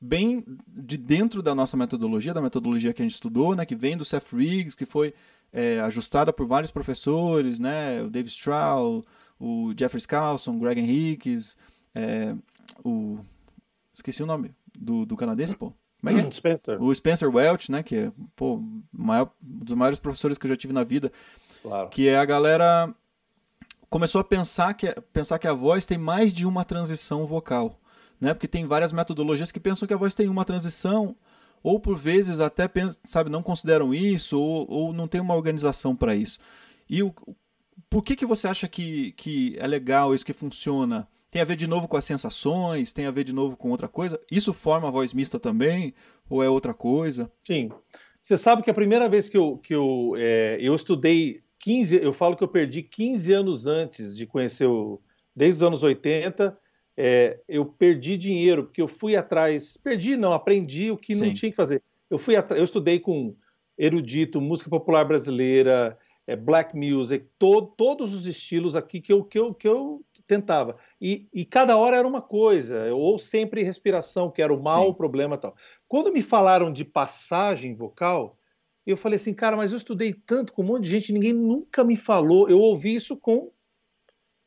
bem 0.00 0.44
de 0.68 0.96
dentro 0.96 1.42
da 1.42 1.54
nossa 1.54 1.76
metodologia, 1.76 2.34
da 2.34 2.40
metodologia 2.40 2.92
que 2.92 3.02
a 3.02 3.04
gente 3.04 3.14
estudou, 3.14 3.56
né? 3.56 3.66
Que 3.66 3.74
vem 3.74 3.96
do 3.96 4.04
Seth 4.04 4.32
Riggs, 4.32 4.76
que 4.76 4.86
foi 4.86 5.14
é, 5.52 5.80
ajustada 5.80 6.32
por 6.32 6.46
vários 6.46 6.70
professores, 6.70 7.58
né? 7.58 8.02
O 8.02 8.10
Dave 8.10 8.28
Stroud, 8.28 9.04
o 9.38 9.72
Jeffrey 9.76 10.00
Skousen, 10.00 10.54
o 10.54 10.58
Greg 10.58 10.80
Henriques, 10.80 11.56
é, 11.94 12.34
o 12.84 13.18
Esqueci 13.92 14.22
o 14.22 14.26
nome 14.26 14.54
do, 14.76 15.04
do 15.04 15.16
canadense, 15.16 15.54
pô. 15.56 15.72
Como 16.00 16.10
é 16.10 16.20
que 16.20 16.26
é? 16.26 16.30
Spencer. 16.30 16.82
O 16.82 16.94
Spencer 16.94 17.34
Welch, 17.34 17.70
né? 17.70 17.82
Que 17.82 17.96
é, 17.96 18.12
pô, 18.34 18.62
maior, 18.92 19.30
um 19.42 19.64
dos 19.64 19.76
maiores 19.76 19.98
professores 19.98 20.36
que 20.36 20.46
eu 20.46 20.48
já 20.48 20.56
tive 20.56 20.72
na 20.72 20.82
vida. 20.82 21.12
Claro. 21.62 21.88
Que 21.90 22.08
é 22.08 22.18
a 22.18 22.24
galera 22.24 22.92
começou 23.92 24.22
a 24.22 24.24
pensar 24.24 24.72
que, 24.72 24.90
pensar 25.12 25.38
que 25.38 25.46
a 25.46 25.52
voz 25.52 25.84
tem 25.84 25.98
mais 25.98 26.32
de 26.32 26.46
uma 26.46 26.64
transição 26.64 27.26
vocal. 27.26 27.78
Né? 28.18 28.32
Porque 28.32 28.48
tem 28.48 28.66
várias 28.66 28.92
metodologias 28.92 29.52
que 29.52 29.60
pensam 29.60 29.86
que 29.86 29.92
a 29.92 29.98
voz 29.98 30.14
tem 30.14 30.28
uma 30.28 30.46
transição, 30.46 31.14
ou 31.62 31.78
por 31.78 31.96
vezes 31.96 32.40
até 32.40 32.70
sabe, 33.04 33.28
não 33.28 33.42
consideram 33.42 33.92
isso, 33.92 34.40
ou, 34.40 34.70
ou 34.70 34.92
não 34.92 35.06
tem 35.06 35.20
uma 35.20 35.34
organização 35.34 35.94
para 35.94 36.14
isso. 36.14 36.40
E 36.88 37.02
o, 37.02 37.14
por 37.90 38.02
que, 38.02 38.16
que 38.16 38.24
você 38.24 38.48
acha 38.48 38.66
que, 38.66 39.12
que 39.12 39.56
é 39.58 39.66
legal 39.66 40.14
isso, 40.14 40.24
que 40.24 40.32
funciona? 40.32 41.06
Tem 41.32 41.40
a 41.40 41.46
ver 41.46 41.56
de 41.56 41.66
novo 41.66 41.88
com 41.88 41.96
as 41.96 42.04
sensações? 42.04 42.92
Tem 42.92 43.06
a 43.06 43.10
ver 43.10 43.24
de 43.24 43.32
novo 43.32 43.56
com 43.56 43.70
outra 43.70 43.88
coisa? 43.88 44.20
Isso 44.30 44.52
forma 44.52 44.86
a 44.86 44.90
voz 44.90 45.14
mista 45.14 45.40
também? 45.40 45.94
Ou 46.28 46.42
é 46.44 46.48
outra 46.50 46.74
coisa? 46.74 47.32
Sim. 47.42 47.70
Você 48.20 48.36
sabe 48.36 48.62
que 48.62 48.70
a 48.70 48.74
primeira 48.74 49.08
vez 49.08 49.30
que 49.30 49.38
eu, 49.38 49.56
que 49.56 49.74
eu, 49.74 50.12
é, 50.18 50.58
eu 50.60 50.74
estudei 50.74 51.40
15, 51.60 51.96
eu 52.02 52.12
falo 52.12 52.36
que 52.36 52.44
eu 52.44 52.48
perdi 52.48 52.82
15 52.82 53.32
anos 53.32 53.66
antes 53.66 54.14
de 54.14 54.26
conhecer 54.26 54.66
o. 54.66 55.00
Desde 55.34 55.56
os 55.56 55.62
anos 55.62 55.82
80, 55.82 56.54
é, 56.94 57.40
eu 57.48 57.64
perdi 57.64 58.18
dinheiro, 58.18 58.64
porque 58.64 58.82
eu 58.82 58.88
fui 58.88 59.16
atrás. 59.16 59.78
Perdi, 59.78 60.18
não, 60.18 60.34
aprendi 60.34 60.90
o 60.90 60.98
que 60.98 61.14
Sim. 61.14 61.28
não 61.28 61.34
tinha 61.34 61.50
que 61.50 61.56
fazer. 61.56 61.82
Eu 62.10 62.18
fui 62.18 62.34
eu 62.36 62.62
estudei 62.62 63.00
com 63.00 63.34
erudito, 63.78 64.38
música 64.38 64.68
popular 64.68 65.06
brasileira, 65.06 65.96
é, 66.26 66.36
black 66.36 66.76
music, 66.76 67.26
to, 67.38 67.62
todos 67.62 68.12
os 68.12 68.26
estilos 68.26 68.76
aqui 68.76 69.00
que 69.00 69.14
eu, 69.14 69.24
que 69.24 69.38
eu, 69.38 69.54
que 69.54 69.66
eu 69.66 70.04
tentava. 70.26 70.76
E, 71.04 71.26
e, 71.34 71.44
cada 71.44 71.76
hora 71.76 71.96
era 71.96 72.06
uma 72.06 72.22
coisa, 72.22 72.94
ou 72.94 73.18
sempre 73.18 73.64
respiração, 73.64 74.30
que 74.30 74.40
era 74.40 74.54
o 74.54 74.62
mal, 74.62 74.84
Sim. 74.84 74.90
o 74.90 74.94
problema 74.94 75.36
tal. 75.36 75.52
Quando 75.88 76.12
me 76.12 76.22
falaram 76.22 76.72
de 76.72 76.84
passagem 76.84 77.74
vocal, 77.74 78.38
eu 78.86 78.96
falei 78.96 79.16
assim, 79.16 79.34
cara, 79.34 79.56
mas 79.56 79.72
eu 79.72 79.78
estudei 79.78 80.14
tanto 80.14 80.52
com 80.52 80.62
um 80.62 80.66
monte 80.66 80.84
de 80.84 80.90
gente, 80.90 81.12
ninguém 81.12 81.32
nunca 81.32 81.82
me 81.82 81.96
falou. 81.96 82.48
Eu 82.48 82.60
ouvi 82.60 82.94
isso 82.94 83.16
com 83.16 83.50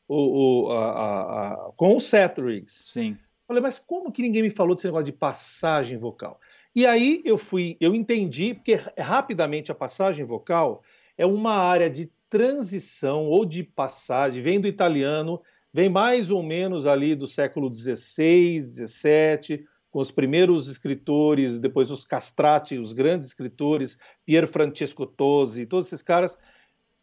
o, 0.08 0.68
o, 0.68 0.72
a, 0.72 0.92
a, 0.92 1.52
a, 1.52 1.72
com 1.76 1.98
o 1.98 2.00
Seth 2.00 2.38
Riggs. 2.38 2.80
Sim. 2.84 3.18
Falei, 3.46 3.62
mas 3.62 3.78
como 3.78 4.10
que 4.10 4.22
ninguém 4.22 4.42
me 4.42 4.50
falou 4.50 4.76
desse 4.76 4.88
negócio 4.88 5.08
de 5.08 5.12
passagem 5.12 5.98
vocal? 5.98 6.40
E 6.74 6.86
aí 6.86 7.22
eu 7.26 7.38
fui, 7.38 7.76
eu 7.82 7.94
entendi, 7.94 8.54
porque 8.54 8.80
rapidamente 8.98 9.74
a 9.74 9.76
passagem 9.76 10.24
vocal 10.24 10.82
é 11.18 11.26
uma 11.26 11.58
área 11.58 11.90
de 11.90 12.10
transição 12.30 13.26
ou 13.26 13.44
de 13.44 13.62
passagem, 13.62 14.42
vem 14.42 14.60
do 14.60 14.70
italiano 14.70 15.42
vem 15.76 15.90
mais 15.90 16.32
ou 16.32 16.42
menos 16.42 16.88
ali 16.88 17.16
do 17.16 17.28
século 17.28 17.70
XVI, 17.70 18.62
XVII, 18.62 19.66
com 19.92 20.00
os 20.00 20.10
primeiros 20.10 20.70
escritores, 20.70 21.60
depois 21.60 21.92
os 21.92 22.06
castrati, 22.06 22.78
os 22.78 22.94
grandes 22.94 23.28
escritores, 23.28 23.98
Pier 24.26 24.48
Francesco 24.48 25.06
Tosi, 25.06 25.66
todos 25.66 25.88
esses 25.88 26.02
caras. 26.02 26.38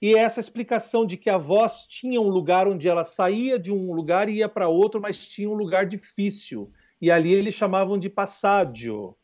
E 0.01 0.15
essa 0.17 0.41
explicação 0.41 1.05
de 1.05 1.19
que 1.19 1.29
a 1.29 1.37
voz 1.37 1.87
tinha 1.87 2.19
um 2.19 2.31
lugar 2.31 2.67
onde 2.67 2.89
ela 2.89 3.05
saía 3.05 3.59
de 3.59 3.71
um 3.71 3.93
lugar 3.93 4.31
e 4.31 4.37
ia 4.37 4.49
para 4.49 4.69
outro, 4.69 5.03
mas 5.03 5.19
tinha 5.19 5.51
um 5.51 5.55
lugar 5.55 5.85
difícil. 5.85 6.73
E 6.99 7.11
ali 7.11 7.35
eles 7.35 7.55
chamavam 7.55 7.99
de 7.99 8.09
passaggio. 8.09 9.15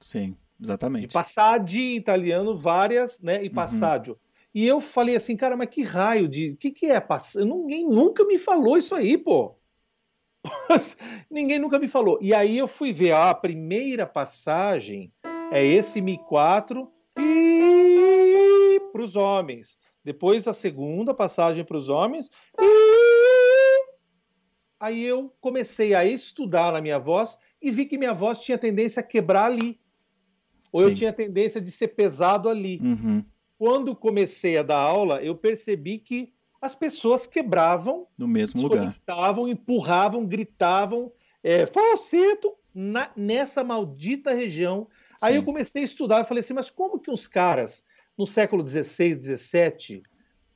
Sim, 0.00 0.36
exatamente. 0.62 1.06
E 1.06 1.12
passaggi 1.12 1.94
em 1.94 1.96
italiano, 1.96 2.54
várias, 2.54 3.20
né? 3.20 3.44
E 3.44 3.50
Uhum. 4.12 4.20
E 4.54 4.66
eu 4.66 4.80
falei 4.80 5.16
assim, 5.16 5.36
cara, 5.36 5.56
mas 5.56 5.68
que 5.68 5.82
raio 5.82 6.28
de. 6.28 6.50
O 6.50 6.56
que, 6.56 6.70
que 6.70 6.86
é? 6.86 7.02
Ninguém 7.36 7.88
nunca 7.88 8.24
me 8.24 8.36
falou 8.36 8.76
isso 8.76 8.94
aí, 8.94 9.16
pô. 9.16 9.56
Ninguém 11.30 11.58
nunca 11.58 11.78
me 11.78 11.88
falou. 11.88 12.18
E 12.20 12.34
aí 12.34 12.58
eu 12.58 12.68
fui 12.68 12.92
ver, 12.92 13.12
ah, 13.12 13.30
a 13.30 13.34
primeira 13.34 14.06
passagem 14.06 15.12
é 15.50 15.64
esse 15.64 16.00
Mi4 16.00 16.88
e 17.18 18.80
para 18.92 19.02
os 19.02 19.16
homens. 19.16 19.78
Depois 20.04 20.46
a 20.48 20.52
segunda 20.52 21.14
passagem 21.14 21.64
para 21.64 21.76
os 21.76 21.88
homens 21.88 22.30
e 22.60 23.86
aí 24.80 25.04
eu 25.04 25.32
comecei 25.40 25.94
a 25.94 26.04
estudar 26.04 26.72
na 26.72 26.80
minha 26.80 26.98
voz 26.98 27.38
e 27.60 27.70
vi 27.70 27.86
que 27.86 27.96
minha 27.96 28.12
voz 28.12 28.40
tinha 28.40 28.58
tendência 28.58 29.00
a 29.00 29.04
quebrar 29.04 29.46
ali. 29.46 29.80
Ou 30.72 30.82
eu 30.82 30.88
Sim. 30.88 30.94
tinha 30.94 31.12
tendência 31.12 31.60
de 31.60 31.70
ser 31.70 31.88
pesado 31.88 32.48
ali. 32.48 32.80
Uhum. 32.82 33.24
Quando 33.62 33.94
comecei 33.94 34.58
a 34.58 34.62
dar 34.64 34.78
aula, 34.78 35.22
eu 35.22 35.36
percebi 35.36 35.96
que 35.96 36.32
as 36.60 36.74
pessoas 36.74 37.28
quebravam 37.28 38.08
No 38.18 38.26
mesmo 38.26 38.60
lugar. 38.60 38.96
empurravam, 39.48 40.26
gritavam, 40.26 41.12
é, 41.44 41.64
falseto 41.64 42.54
na- 42.74 43.12
nessa 43.14 43.62
maldita 43.62 44.34
região. 44.34 44.88
Aí 45.22 45.34
Sim. 45.34 45.38
eu 45.38 45.44
comecei 45.44 45.82
a 45.82 45.84
estudar 45.84 46.22
e 46.22 46.24
falei 46.24 46.40
assim, 46.40 46.54
mas 46.54 46.70
como 46.70 46.98
que 46.98 47.08
os 47.08 47.28
caras, 47.28 47.84
no 48.18 48.26
século 48.26 48.66
XVI, 48.66 49.14
XVII, 49.14 50.02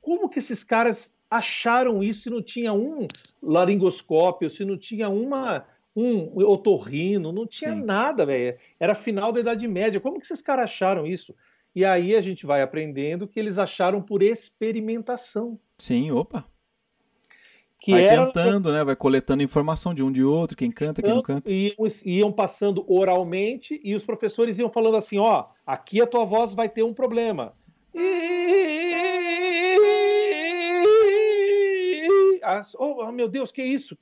como 0.01 0.29
que 0.29 0.41
esses 0.41 0.65
caras 0.65 1.15
acharam 1.31 2.03
isso 2.03 2.23
se 2.23 2.31
não 2.31 2.43
tinha 2.43 2.73
um 2.73 3.07
laringoscópio, 3.41 4.51
se 4.51 4.65
não 4.65 4.77
tinha 4.77 5.09
uma 5.09 5.65
um 5.95 6.45
otorrino, 6.45 7.33
não 7.33 7.47
tinha 7.47 7.73
Sim. 7.73 7.83
nada, 7.85 8.27
velho. 8.27 8.59
Era 8.81 8.97
final 8.97 9.31
da 9.33 9.41
Idade 9.41 9.67
Média. 9.69 10.01
Como 10.01 10.19
que 10.19 10.27
esses 10.27 10.43
caras 10.43 10.65
acharam 10.65 11.07
isso? 11.07 11.35
E 11.77 11.85
aí 11.85 12.17
a 12.17 12.23
gente 12.23 12.47
vai 12.47 12.63
aprendendo 12.63 13.29
que 13.29 13.39
eles 13.39 13.59
acharam 13.59 14.01
por 14.01 14.23
experimentação. 14.23 15.61
Sim, 15.77 16.11
opa. 16.11 16.43
Que 17.79 17.91
vai 17.91 18.05
era 18.05 18.25
tentando, 18.25 18.73
né? 18.73 18.83
Vai 18.83 18.97
coletando 18.97 19.43
informação 19.43 19.93
de 19.93 20.03
um 20.03 20.11
de 20.11 20.25
outro, 20.25 20.57
quem 20.57 20.71
canta, 20.71 21.03
quem 21.03 21.13
não 21.13 21.21
canta. 21.21 21.53
Iam, 21.53 21.77
iam 22.07 22.33
passando 22.33 22.83
oralmente 22.91 23.79
e 23.85 23.95
os 23.95 24.03
professores 24.03 24.59
iam 24.59 24.71
falando 24.71 24.97
assim: 24.97 25.19
ó, 25.19 25.49
aqui 25.67 26.01
a 26.01 26.07
tua 26.07 26.25
voz 26.25 26.55
vai 26.55 26.67
ter 26.67 26.83
um 26.83 26.95
problema. 26.95 27.55
Oh, 32.79 33.05
oh, 33.05 33.13
meu 33.13 33.29
Deus, 33.29 33.53
que 33.53 33.63
isso? 33.63 33.99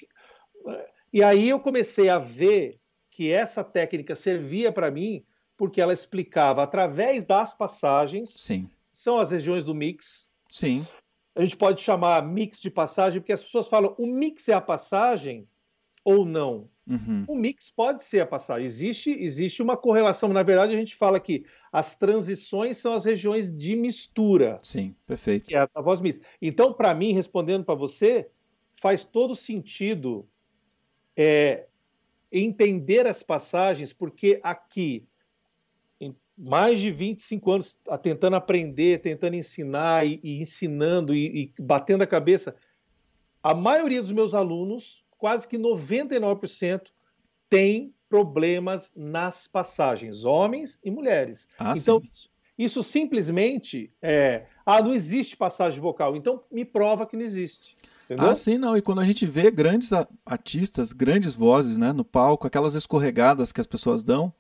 E 1.12 1.25
aí 1.25 1.49
eu 1.49 1.59
comecei 1.59 2.09
a 2.09 2.18
ver 2.18 2.79
que 3.11 3.33
essa 3.33 3.64
técnica 3.64 4.14
servia 4.14 4.70
para 4.70 4.93
mim 4.93 5.25
porque 5.57 5.81
ela 5.81 5.93
explicava 5.93 6.63
através 6.63 7.25
das 7.25 7.55
passagens, 7.55 8.31
Sim, 8.37 8.69
são 8.93 9.19
as 9.19 9.31
regiões 9.31 9.65
do 9.65 9.75
mix. 9.75 10.31
sim, 10.51 10.87
A 11.35 11.43
gente 11.43 11.57
pode 11.57 11.81
chamar 11.83 12.23
mix 12.27 12.61
de 12.61 12.71
passagem 12.71 13.21
porque 13.21 13.33
as 13.33 13.43
pessoas 13.43 13.67
falam: 13.69 13.95
o 13.99 14.07
mix 14.07 14.49
é 14.49 14.53
a 14.53 14.61
passagem 14.61 15.49
ou 16.05 16.25
não? 16.25 16.69
uhum. 16.87 17.25
O 17.27 17.35
mix 17.35 17.71
pode 17.71 18.05
ser 18.05 18.21
a 18.21 18.27
passagem. 18.27 18.67
Existe, 18.67 19.11
existe 19.11 19.63
uma 19.63 19.77
correlação. 19.77 20.29
Na 20.29 20.43
verdade, 20.43 20.75
a 20.75 20.77
gente 20.79 20.95
fala 20.95 21.19
que 21.19 21.45
as 21.73 21.97
transições 21.97 22.77
são 22.77 22.93
as 22.95 23.05
regiões 23.05 23.51
de 23.55 23.75
mistura, 23.75 24.59
sim, 24.63 24.95
perfeito. 25.07 25.47
que 25.49 25.57
é 25.57 25.67
a 25.75 25.81
voz 25.81 26.01
mista. 26.01 26.25
Então, 26.43 26.73
para 26.73 26.95
mim, 26.95 27.13
respondendo 27.13 27.65
para 27.65 27.75
você, 27.75 28.29
faz 28.77 29.05
todo 29.05 29.35
sentido 29.35 30.29
é, 31.17 31.67
entender 32.31 33.07
as 33.07 33.23
passagens, 33.23 33.93
porque 33.93 34.39
aqui, 34.43 35.07
mais 36.37 36.80
de 36.80 36.91
25 36.91 37.51
anos, 37.51 37.78
tentando 38.03 38.37
aprender, 38.37 39.01
tentando 39.01 39.37
ensinar 39.37 40.07
e, 40.07 40.20
e 40.22 40.41
ensinando 40.41 41.14
e, 41.14 41.53
e 41.57 41.62
batendo 41.62 42.03
a 42.03 42.07
cabeça, 42.07 42.57
a 43.43 43.55
maioria 43.55 44.03
dos 44.03 44.11
meus 44.11 44.35
alunos, 44.35 45.05
quase 45.18 45.47
que 45.47 45.59
99%, 45.59 46.89
tem 47.49 47.95
problemas 48.09 48.93
nas 48.97 49.47
passagens, 49.47 50.24
homens 50.24 50.78
e 50.82 50.91
mulheres. 50.91 51.49
Ah, 51.59 51.72
então, 51.76 52.01
sim. 52.01 52.09
isso 52.59 52.82
simplesmente 52.82 53.93
é. 54.01 54.47
Ah, 54.64 54.82
não 54.82 54.95
existe 54.95 55.37
passagem 55.37 55.80
vocal. 55.80 56.16
Então, 56.16 56.43
me 56.51 56.64
prova 56.64 57.07
que 57.07 57.16
não 57.16 57.24
existe. 57.24 57.76
Entendeu? 58.05 58.28
Ah, 58.28 58.35
sim, 58.35 58.59
não. 58.59 58.76
E 58.76 58.82
quando 58.82 59.01
a 59.01 59.05
gente 59.05 59.26
vê 59.26 59.51
grandes 59.51 59.91
artistas, 60.24 60.93
grandes 60.93 61.35
vozes, 61.35 61.76
né, 61.76 61.93
no 61.93 62.05
palco, 62.05 62.47
aquelas 62.47 62.74
escorregadas 62.74 63.53
que 63.53 63.61
as 63.61 63.66
pessoas 63.66 64.03
dão, 64.03 64.32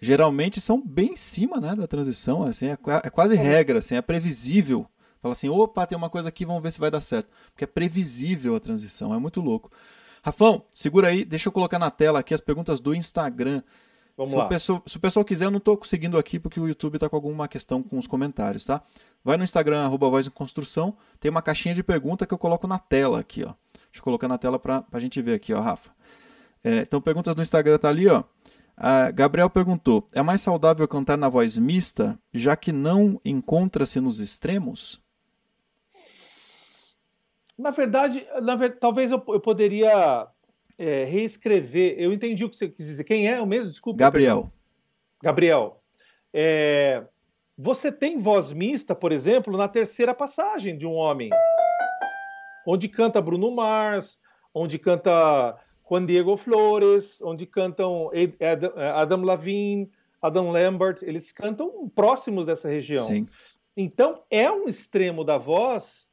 geralmente 0.00 0.60
são 0.60 0.80
bem 0.80 1.12
em 1.12 1.16
cima, 1.16 1.60
né, 1.60 1.74
da 1.74 1.86
transição, 1.86 2.42
assim, 2.44 2.68
é, 2.68 2.78
é 3.04 3.10
quase 3.10 3.34
regra, 3.34 3.78
assim, 3.78 3.96
é 3.96 4.02
previsível. 4.02 4.86
Fala 5.20 5.32
assim, 5.32 5.48
opa, 5.48 5.86
tem 5.86 5.98
uma 5.98 6.08
coisa 6.08 6.28
aqui, 6.28 6.44
vamos 6.44 6.62
ver 6.62 6.72
se 6.72 6.78
vai 6.78 6.90
dar 6.90 7.00
certo. 7.00 7.28
Porque 7.52 7.64
é 7.64 7.66
previsível 7.66 8.54
a 8.54 8.60
transição, 8.60 9.12
é 9.12 9.18
muito 9.18 9.40
louco. 9.40 9.70
Rafão, 10.22 10.64
segura 10.72 11.08
aí, 11.08 11.24
deixa 11.24 11.48
eu 11.48 11.52
colocar 11.52 11.78
na 11.78 11.90
tela 11.90 12.20
aqui 12.20 12.32
as 12.32 12.40
perguntas 12.40 12.78
do 12.78 12.94
Instagram. 12.94 13.62
Vamos 14.16 14.32
Se 14.32 14.36
o, 14.36 14.38
lá. 14.38 14.48
pessoal, 14.48 14.82
se 14.86 14.96
o 14.96 15.00
pessoal 15.00 15.24
quiser, 15.24 15.44
eu 15.46 15.50
não 15.50 15.58
estou 15.58 15.76
conseguindo 15.76 16.18
aqui 16.18 16.38
porque 16.38 16.60
o 16.60 16.66
YouTube 16.68 16.94
está 16.96 17.08
com 17.08 17.16
alguma 17.16 17.46
questão 17.48 17.82
com 17.82 17.98
os 17.98 18.06
comentários, 18.06 18.64
tá? 18.64 18.82
Vai 19.24 19.36
no 19.36 19.44
Instagram, 19.44 19.84
arroba 19.84 20.08
Voz 20.08 20.26
em 20.26 20.30
Construção, 20.30 20.96
tem 21.20 21.30
uma 21.30 21.42
caixinha 21.42 21.74
de 21.74 21.82
pergunta 21.82 22.26
que 22.26 22.34
eu 22.34 22.38
coloco 22.38 22.66
na 22.66 22.78
tela 22.78 23.20
aqui, 23.20 23.42
ó. 23.44 23.54
Deixa 23.72 23.98
eu 23.98 24.02
colocar 24.02 24.28
na 24.28 24.38
tela 24.38 24.58
para 24.58 24.84
a 24.92 24.98
gente 24.98 25.20
ver 25.22 25.34
aqui, 25.34 25.52
ó, 25.52 25.60
Rafa. 25.60 25.90
É, 26.62 26.78
então, 26.80 27.00
perguntas 27.00 27.34
do 27.34 27.42
Instagram 27.42 27.78
tá 27.78 27.88
ali, 27.88 28.08
ó. 28.08 28.24
A 28.80 29.10
Gabriel 29.10 29.50
perguntou: 29.50 30.06
é 30.12 30.22
mais 30.22 30.40
saudável 30.40 30.86
cantar 30.86 31.18
na 31.18 31.28
voz 31.28 31.58
mista, 31.58 32.18
já 32.32 32.54
que 32.56 32.70
não 32.70 33.20
encontra-se 33.24 33.98
nos 34.00 34.20
extremos? 34.20 35.02
Na 37.58 37.70
verdade, 37.72 38.24
na 38.40 38.54
ver- 38.54 38.78
talvez 38.78 39.10
eu, 39.10 39.22
eu 39.28 39.40
poderia 39.40 40.28
é, 40.78 41.04
reescrever. 41.04 41.96
Eu 41.98 42.12
entendi 42.12 42.44
o 42.44 42.48
que 42.48 42.54
você 42.56 42.68
quis 42.68 42.86
dizer. 42.86 43.02
Quem 43.04 43.28
é 43.28 43.40
o 43.40 43.46
mesmo? 43.46 43.70
Desculpa. 43.70 43.98
Gabriel. 43.98 44.52
Gabriel. 45.20 45.82
é, 46.32 47.04
você 47.60 47.90
tem 47.90 48.18
voz 48.18 48.52
mista, 48.52 48.94
por 48.94 49.10
exemplo, 49.10 49.56
na 49.56 49.66
terceira 49.66 50.14
passagem 50.14 50.78
de 50.78 50.86
um 50.86 50.92
homem, 50.92 51.30
onde 52.64 52.86
canta 52.88 53.20
Bruno 53.20 53.50
Mars, 53.50 54.20
onde 54.54 54.78
canta 54.78 55.56
Juan 55.88 56.04
Diego 56.04 56.36
Flores, 56.36 57.20
onde 57.22 57.46
cantam 57.46 58.10
Adam, 58.94 59.22
Lavigne, 59.22 59.90
Adam 60.20 60.50
Lambert, 60.50 60.98
eles 61.02 61.32
cantam 61.32 61.88
próximos 61.94 62.44
dessa 62.44 62.68
região. 62.68 63.04
Sim. 63.04 63.26
Então 63.76 64.22
é 64.30 64.50
um 64.50 64.68
extremo 64.68 65.24
da 65.24 65.38
voz 65.38 66.10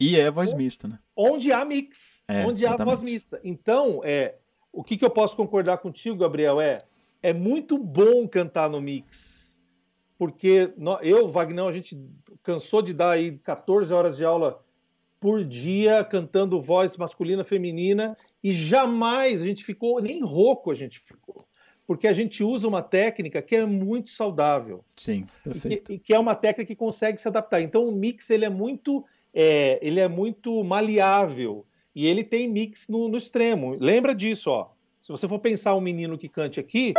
E 0.00 0.18
é 0.18 0.30
voz 0.30 0.52
mista, 0.52 0.86
né? 0.88 0.98
onde 1.16 1.52
há 1.52 1.64
mix, 1.64 2.24
É, 2.28 2.46
onde 2.46 2.64
há 2.64 2.70
voz 2.70 2.80
exatamente. 2.80 3.12
mista. 3.12 3.40
Então, 3.42 4.00
é, 4.04 4.36
o 4.72 4.84
que, 4.84 4.96
que 4.96 5.04
eu 5.04 5.10
posso 5.10 5.36
concordar 5.36 5.78
contigo, 5.78 6.16
Gabriel, 6.16 6.60
é 6.60 6.80
é 7.22 7.32
muito 7.32 7.76
bom 7.78 8.26
cantar 8.28 8.70
no 8.70 8.80
mix. 8.80 9.58
Porque 10.16 10.72
eu, 11.02 11.28
Wagner, 11.30 11.64
a 11.64 11.72
gente 11.72 11.98
cansou 12.42 12.82
de 12.82 12.92
dar 12.92 13.10
aí 13.10 13.36
14 13.38 13.92
horas 13.92 14.16
de 14.16 14.24
aula 14.24 14.60
por 15.20 15.44
dia 15.44 16.04
cantando 16.04 16.60
voz 16.60 16.96
masculina, 16.96 17.44
feminina, 17.44 18.16
e 18.42 18.52
jamais 18.52 19.42
a 19.42 19.44
gente 19.44 19.64
ficou, 19.64 20.00
nem 20.00 20.22
rouco 20.22 20.70
a 20.70 20.74
gente 20.74 21.00
ficou. 21.00 21.46
Porque 21.86 22.06
a 22.06 22.12
gente 22.12 22.44
usa 22.44 22.68
uma 22.68 22.82
técnica 22.82 23.40
que 23.40 23.56
é 23.56 23.64
muito 23.64 24.10
saudável 24.10 24.84
Sim, 24.94 25.26
e 25.40 25.48
perfeito. 25.48 25.84
que, 25.84 25.92
e 25.94 25.98
que 25.98 26.14
é 26.14 26.18
uma 26.18 26.34
técnica 26.34 26.66
que 26.66 26.76
consegue 26.76 27.18
se 27.18 27.26
adaptar. 27.26 27.62
Então 27.62 27.88
o 27.88 27.92
mix 27.92 28.28
ele 28.28 28.44
é 28.44 28.50
muito, 28.50 29.04
é, 29.32 29.78
ele 29.80 29.98
é 29.98 30.06
muito 30.06 30.62
maleável 30.62 31.66
e 31.94 32.06
ele 32.06 32.22
tem 32.22 32.46
mix 32.46 32.88
no, 32.88 33.08
no 33.08 33.16
extremo. 33.16 33.74
Lembra 33.80 34.14
disso, 34.14 34.50
ó. 34.50 34.70
Se 35.00 35.10
você 35.10 35.26
for 35.26 35.38
pensar 35.38 35.74
um 35.74 35.80
menino 35.80 36.18
que 36.18 36.28
cante 36.28 36.60
aqui, 36.60 36.92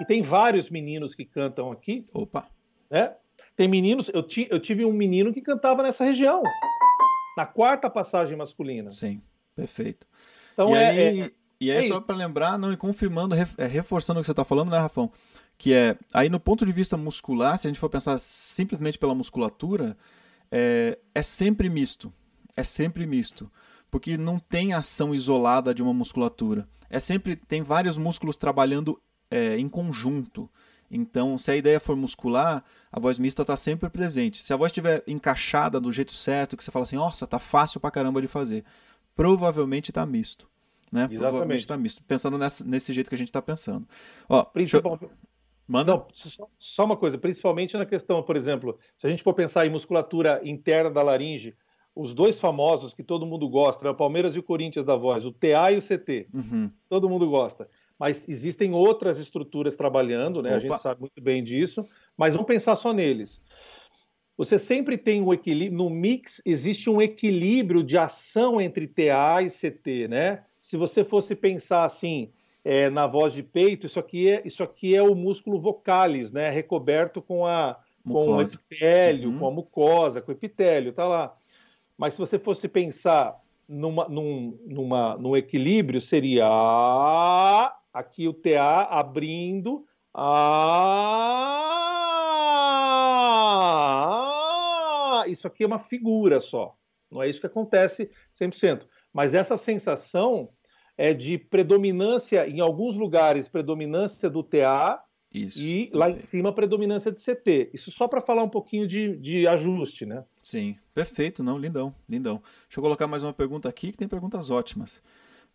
e 0.00 0.04
tem 0.04 0.22
vários 0.22 0.70
meninos 0.70 1.14
que 1.14 1.24
cantam 1.24 1.70
aqui, 1.70 2.06
Opa. 2.14 2.48
né? 2.90 3.14
Tem 3.54 3.68
meninos, 3.68 4.08
eu, 4.14 4.22
ti, 4.22 4.46
eu 4.50 4.60
tive 4.60 4.84
um 4.84 4.92
menino 4.92 5.32
que 5.32 5.40
cantava 5.40 5.82
nessa 5.82 6.04
região, 6.04 6.42
na 7.36 7.44
quarta 7.44 7.90
passagem 7.90 8.36
masculina. 8.36 8.90
Sim, 8.90 9.20
perfeito. 9.54 10.06
Então 10.58 10.74
e 10.74 10.78
é, 10.78 10.88
aí, 10.88 11.20
é- 11.20 11.32
e 11.60 11.70
aí 11.70 11.78
é 11.78 11.82
só 11.88 12.00
para 12.00 12.16
lembrar, 12.16 12.58
não, 12.58 12.72
e 12.72 12.76
confirmando, 12.76 13.34
é, 13.34 13.66
reforçando 13.66 14.18
o 14.18 14.22
que 14.22 14.26
você 14.26 14.32
está 14.32 14.44
falando, 14.44 14.70
né, 14.70 14.78
Rafão? 14.78 15.10
Que 15.56 15.72
é, 15.72 15.96
aí 16.12 16.28
no 16.28 16.40
ponto 16.40 16.66
de 16.66 16.72
vista 16.72 16.96
muscular, 16.96 17.58
se 17.58 17.66
a 17.66 17.70
gente 17.70 17.80
for 17.80 17.88
pensar 17.88 18.18
simplesmente 18.18 18.98
pela 18.98 19.14
musculatura, 19.14 19.96
é, 20.50 20.98
é 21.14 21.22
sempre 21.22 21.68
misto. 21.68 22.12
É 22.56 22.64
sempre 22.64 23.06
misto. 23.06 23.50
porque 23.90 24.18
não 24.18 24.38
tem 24.38 24.74
ação 24.74 25.14
isolada 25.14 25.72
de 25.72 25.82
uma 25.82 25.94
musculatura. 25.94 26.68
É 26.90 27.00
sempre 27.00 27.34
tem 27.36 27.62
vários 27.62 27.96
músculos 27.96 28.36
trabalhando 28.36 29.00
é, 29.30 29.56
em 29.58 29.66
conjunto. 29.68 30.48
Então, 30.90 31.38
se 31.38 31.50
a 31.50 31.56
ideia 31.56 31.80
for 31.80 31.96
muscular, 31.96 32.62
a 32.92 33.00
voz 33.00 33.18
mista 33.18 33.42
está 33.42 33.56
sempre 33.56 33.88
presente. 33.88 34.44
Se 34.44 34.52
a 34.52 34.56
voz 34.56 34.70
estiver 34.70 35.02
encaixada 35.06 35.80
do 35.80 35.90
jeito 35.92 36.12
certo, 36.12 36.54
que 36.56 36.62
você 36.64 36.70
fala 36.70 36.82
assim, 36.82 36.96
nossa, 36.96 37.26
tá 37.26 37.38
fácil 37.38 37.80
pra 37.80 37.90
caramba 37.90 38.20
de 38.20 38.28
fazer, 38.28 38.62
provavelmente 39.18 39.90
está 39.90 40.06
misto. 40.06 40.48
Né? 40.92 41.00
Exatamente. 41.00 41.18
Provavelmente 41.18 41.60
está 41.60 41.76
misto. 41.76 42.02
Pensando 42.04 42.38
nessa, 42.38 42.64
nesse 42.64 42.92
jeito 42.92 43.08
que 43.08 43.16
a 43.16 43.18
gente 43.18 43.28
está 43.28 43.42
pensando. 43.42 43.84
Ó, 44.28 44.44
Principal... 44.44 44.96
eu... 45.02 45.10
Manda. 45.66 45.92
Não, 45.92 46.06
só 46.56 46.84
uma 46.84 46.96
coisa, 46.96 47.18
principalmente 47.18 47.76
na 47.76 47.84
questão, 47.84 48.22
por 48.22 48.36
exemplo, 48.36 48.78
se 48.96 49.06
a 49.06 49.10
gente 49.10 49.22
for 49.22 49.34
pensar 49.34 49.66
em 49.66 49.70
musculatura 49.70 50.40
interna 50.42 50.88
da 50.88 51.02
laringe, 51.02 51.54
os 51.94 52.14
dois 52.14 52.40
famosos 52.40 52.94
que 52.94 53.02
todo 53.02 53.26
mundo 53.26 53.46
gosta, 53.50 53.84
né? 53.84 53.90
o 53.90 53.94
Palmeiras 53.94 54.34
e 54.34 54.38
o 54.38 54.42
Corinthians 54.42 54.86
da 54.86 54.96
voz, 54.96 55.26
o 55.26 55.32
TA 55.32 55.72
e 55.72 55.76
o 55.76 55.82
CT. 55.82 56.28
Uhum. 56.32 56.70
Todo 56.88 57.08
mundo 57.08 57.28
gosta 57.28 57.68
mas 57.98 58.28
existem 58.28 58.72
outras 58.72 59.18
estruturas 59.18 59.74
trabalhando, 59.74 60.40
né? 60.40 60.50
Opa. 60.50 60.56
A 60.56 60.60
gente 60.60 60.80
sabe 60.80 61.00
muito 61.00 61.20
bem 61.20 61.42
disso, 61.42 61.84
mas 62.16 62.32
vamos 62.32 62.46
pensar 62.46 62.76
só 62.76 62.92
neles. 62.92 63.42
Você 64.38 64.56
sempre 64.56 64.96
tem 64.96 65.20
um 65.20 65.32
equilíbrio, 65.32 65.76
no 65.76 65.90
mix 65.90 66.40
existe 66.46 66.88
um 66.88 67.02
equilíbrio 67.02 67.82
de 67.82 67.98
ação 67.98 68.60
entre 68.60 68.86
TA 68.86 69.42
e 69.42 69.50
CT, 69.50 70.06
né? 70.06 70.44
Se 70.62 70.76
você 70.76 71.02
fosse 71.02 71.34
pensar 71.34 71.82
assim, 71.82 72.30
é, 72.64 72.88
na 72.88 73.04
voz 73.08 73.32
de 73.32 73.42
peito, 73.42 73.86
isso 73.86 73.98
aqui 73.98 74.30
é, 74.30 74.42
isso 74.44 74.62
aqui 74.62 74.94
é 74.94 75.02
o 75.02 75.16
músculo 75.16 75.58
vocalis, 75.58 76.30
né? 76.30 76.50
Recoberto 76.50 77.20
com, 77.20 77.44
a, 77.44 77.80
com 78.04 78.36
o 78.36 78.40
epitélio, 78.40 79.30
uhum. 79.30 79.38
com 79.40 79.46
a 79.48 79.50
mucosa, 79.50 80.22
com 80.22 80.30
o 80.30 80.34
epitélio, 80.34 80.92
tá 80.92 81.04
lá. 81.04 81.34
Mas 81.96 82.14
se 82.14 82.20
você 82.20 82.38
fosse 82.38 82.68
pensar 82.68 83.36
numa, 83.68 84.08
num, 84.08 84.56
numa, 84.64 85.16
num 85.16 85.36
equilíbrio, 85.36 86.00
seria 86.00 86.46
aqui 87.92 88.28
o 88.28 88.32
TA 88.32 88.82
abrindo. 88.84 89.84
Ah, 90.14 91.97
isso 95.28 95.46
aqui 95.46 95.64
é 95.64 95.66
uma 95.66 95.78
figura 95.78 96.40
só. 96.40 96.76
Não 97.10 97.22
é 97.22 97.28
isso 97.28 97.40
que 97.40 97.46
acontece 97.46 98.10
100%. 98.38 98.86
Mas 99.12 99.34
essa 99.34 99.56
sensação 99.56 100.50
é 100.96 101.14
de 101.14 101.38
predominância, 101.38 102.48
em 102.48 102.60
alguns 102.60 102.96
lugares, 102.96 103.48
predominância 103.48 104.28
do 104.28 104.42
TA 104.42 105.02
isso, 105.32 105.60
e 105.60 105.62
perfeito. 105.62 105.96
lá 105.96 106.10
em 106.10 106.18
cima 106.18 106.52
predominância 106.52 107.12
de 107.12 107.20
CT. 107.20 107.70
Isso 107.72 107.90
só 107.90 108.08
para 108.08 108.20
falar 108.20 108.42
um 108.42 108.48
pouquinho 108.48 108.86
de, 108.86 109.16
de 109.16 109.46
ajuste, 109.46 110.04
né? 110.06 110.24
Sim, 110.42 110.76
perfeito, 110.94 111.42
não, 111.42 111.58
lindão, 111.58 111.94
lindão. 112.08 112.42
Deixa 112.66 112.78
eu 112.78 112.82
colocar 112.82 113.06
mais 113.06 113.22
uma 113.22 113.32
pergunta 113.32 113.68
aqui, 113.68 113.92
que 113.92 113.98
tem 113.98 114.08
perguntas 114.08 114.50
ótimas. 114.50 115.02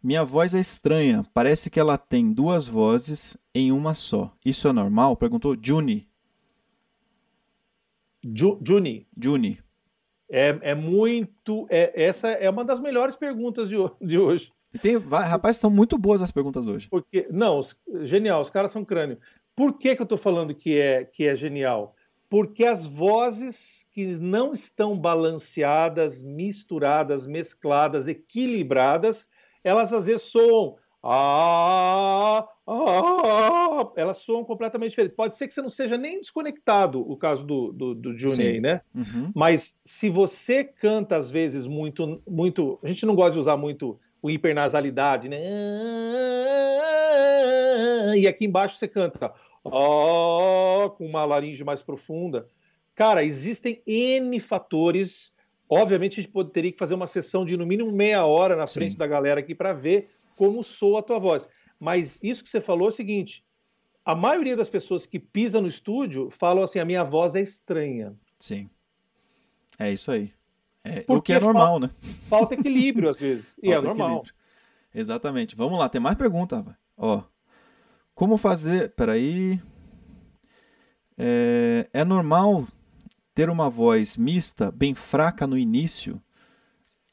Minha 0.02 0.24
voz 0.24 0.54
é 0.54 0.60
estranha, 0.60 1.26
parece 1.34 1.70
que 1.70 1.80
ela 1.80 1.98
tem 1.98 2.34
duas 2.34 2.68
vozes 2.68 3.38
em 3.56 3.72
uma 3.72 3.96
só. 3.96 4.34
Isso 4.46 4.68
é 4.68 4.74
normal? 4.74 5.16
Perguntou 5.16 5.58
Juni. 5.60 6.08
Ju, 8.24 8.60
Juni. 8.66 9.08
Juni. 9.18 9.63
É, 10.36 10.58
é 10.72 10.74
muito. 10.74 11.68
É, 11.70 11.94
essa 12.06 12.30
é 12.30 12.50
uma 12.50 12.66
das 12.66 12.80
melhores 12.80 13.16
perguntas 13.16 13.70
de, 13.70 13.76
de 14.02 14.18
hoje. 14.18 14.52
E 14.74 14.80
tem, 14.80 14.98
rapaz, 14.98 15.58
são 15.58 15.70
muito 15.70 15.96
boas 15.96 16.24
as 16.24 16.32
perguntas 16.32 16.66
hoje. 16.66 16.88
Porque, 16.90 17.28
não, 17.30 17.60
genial, 18.02 18.42
os 18.42 18.50
caras 18.50 18.72
são 18.72 18.84
crânio. 18.84 19.20
Por 19.56 19.78
que, 19.78 19.96
que 19.96 20.02
eu 20.02 20.06
estou 20.06 20.18
falando 20.18 20.56
que 20.56 20.80
é, 20.80 21.06
que 21.06 21.28
é 21.28 21.36
genial? 21.36 21.96
Porque 22.28 22.66
as 22.66 22.84
vozes 22.84 23.88
que 23.92 24.18
não 24.20 24.54
estão 24.54 24.98
balanceadas, 24.98 26.24
misturadas, 26.24 27.28
mescladas, 27.28 28.08
equilibradas, 28.08 29.30
elas 29.64 29.94
às 29.94 30.08
vezes 30.08 30.24
soam. 30.24 30.78
Ah, 31.06 32.48
ah, 32.66 33.92
elas 33.98 34.20
soam 34.20 34.46
completamente 34.46 34.92
diferentes. 34.92 35.18
Pode 35.18 35.36
ser 35.36 35.50
que 35.50 35.54
você 35.54 35.62
não 35.62 35.70
seja 35.70 35.98
nem 35.98 36.22
desconectado, 36.22 37.02
o 37.02 37.18
caso 37.18 37.44
do, 37.44 37.74
do, 37.74 37.94
do 37.94 38.16
Juni 38.16 38.62
né? 38.62 38.80
Uhum. 38.96 39.30
Mas 39.36 39.78
se 39.84 40.10
você 40.10 40.64
canta, 40.64 41.18
às 41.18 41.30
vezes, 41.30 41.68
muito, 41.68 42.22
muito. 42.26 42.80
A 42.82 42.88
gente 42.88 43.06
não 43.06 43.16
gosta 43.16 43.34
de 43.34 43.40
usar 43.40 43.58
muito 43.58 44.00
o 44.22 44.30
hipernasalidade, 44.30 45.28
né? 45.28 45.38
E 48.16 48.26
aqui 48.26 48.46
embaixo 48.46 48.78
você 48.78 48.88
canta 48.88 49.26
ah, 49.66 50.90
com 50.98 51.06
uma 51.06 51.26
laringe 51.26 51.66
mais 51.66 51.82
profunda. 51.82 52.48
Cara, 52.96 53.26
existem 53.26 53.82
N 53.86 54.40
fatores 54.40 55.34
Obviamente, 55.70 56.20
a 56.20 56.24
gente 56.24 56.32
pode, 56.32 56.52
teria 56.52 56.72
que 56.72 56.78
fazer 56.78 56.94
uma 56.94 57.08
sessão 57.08 57.44
de 57.44 57.58
no 57.58 57.66
mínimo 57.66 57.92
meia 57.92 58.26
hora 58.26 58.56
na 58.56 58.68
Sim. 58.68 58.76
frente 58.76 58.98
da 58.98 59.08
galera 59.08 59.40
aqui 59.40 59.56
para 59.56 59.74
ver 59.74 60.10
como 60.36 60.64
soa 60.64 61.00
a 61.00 61.04
tua 61.04 61.20
voz. 61.20 61.48
Mas 61.80 62.20
isso 62.22 62.44
que 62.44 62.50
você 62.50 62.62
falou 62.62 62.88
é 62.88 62.90
o 62.90 62.94
seguinte: 62.94 63.44
a 64.06 64.16
maioria 64.16 64.56
das 64.56 64.70
pessoas 64.70 65.06
que 65.06 65.20
pisa 65.20 65.62
no 65.62 65.68
estúdio 65.68 66.30
falam 66.30 66.64
assim: 66.64 66.80
a 66.80 66.86
minha 66.86 67.04
voz 67.04 67.36
é 67.36 67.42
estranha. 67.42 68.16
Sim. 68.40 68.70
É 69.78 69.92
isso 69.92 70.12
aí. 70.12 70.34
É, 70.84 71.02
Porque 71.02 71.14
o 71.14 71.22
que 71.22 71.34
é 71.34 71.40
normal, 71.40 71.80
falta, 71.80 71.88
né? 71.88 71.94
Falta 72.28 72.54
equilíbrio 72.56 73.10
às 73.10 73.20
vezes. 73.20 73.58
e 73.64 73.72
é 73.72 73.80
normal. 73.80 74.18
Equilíbrio. 74.18 74.34
Exatamente. 74.94 75.56
Vamos 75.56 75.80
lá, 75.80 75.90
tem 75.90 76.02
mais 76.02 76.18
pergunta. 76.18 76.78
Ó. 76.98 77.24
Como 78.14 78.38
fazer. 78.38 78.92
Peraí. 78.92 79.60
É, 81.18 81.90
é 81.94 82.04
normal 82.04 82.68
ter 83.34 83.50
uma 83.50 83.70
voz 83.70 84.18
mista, 84.18 84.72
bem 84.72 84.94
fraca 84.94 85.48
no 85.48 85.58
início? 85.58 86.22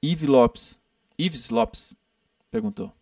Yves 0.03 0.29
Lopes, 0.29 0.83
Yves 1.19 1.51
Lopes 1.51 1.97
perguntou. 2.51 2.93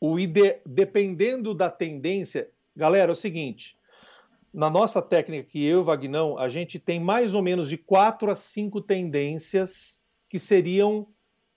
O 0.00 0.18
ide... 0.18 0.60
Dependendo 0.64 1.54
da 1.54 1.70
tendência, 1.70 2.50
galera, 2.74 3.10
é 3.10 3.12
o 3.12 3.16
seguinte, 3.16 3.76
na 4.52 4.70
nossa 4.70 5.02
técnica 5.02 5.48
que 5.48 5.64
eu 5.64 5.78
e 5.78 5.80
o 5.80 5.84
Vagnão, 5.84 6.38
a 6.38 6.48
gente 6.48 6.78
tem 6.78 7.00
mais 7.00 7.34
ou 7.34 7.42
menos 7.42 7.68
de 7.68 7.76
quatro 7.76 8.30
a 8.30 8.34
cinco 8.34 8.80
tendências 8.80 10.02
que 10.28 10.38
seriam 10.38 11.06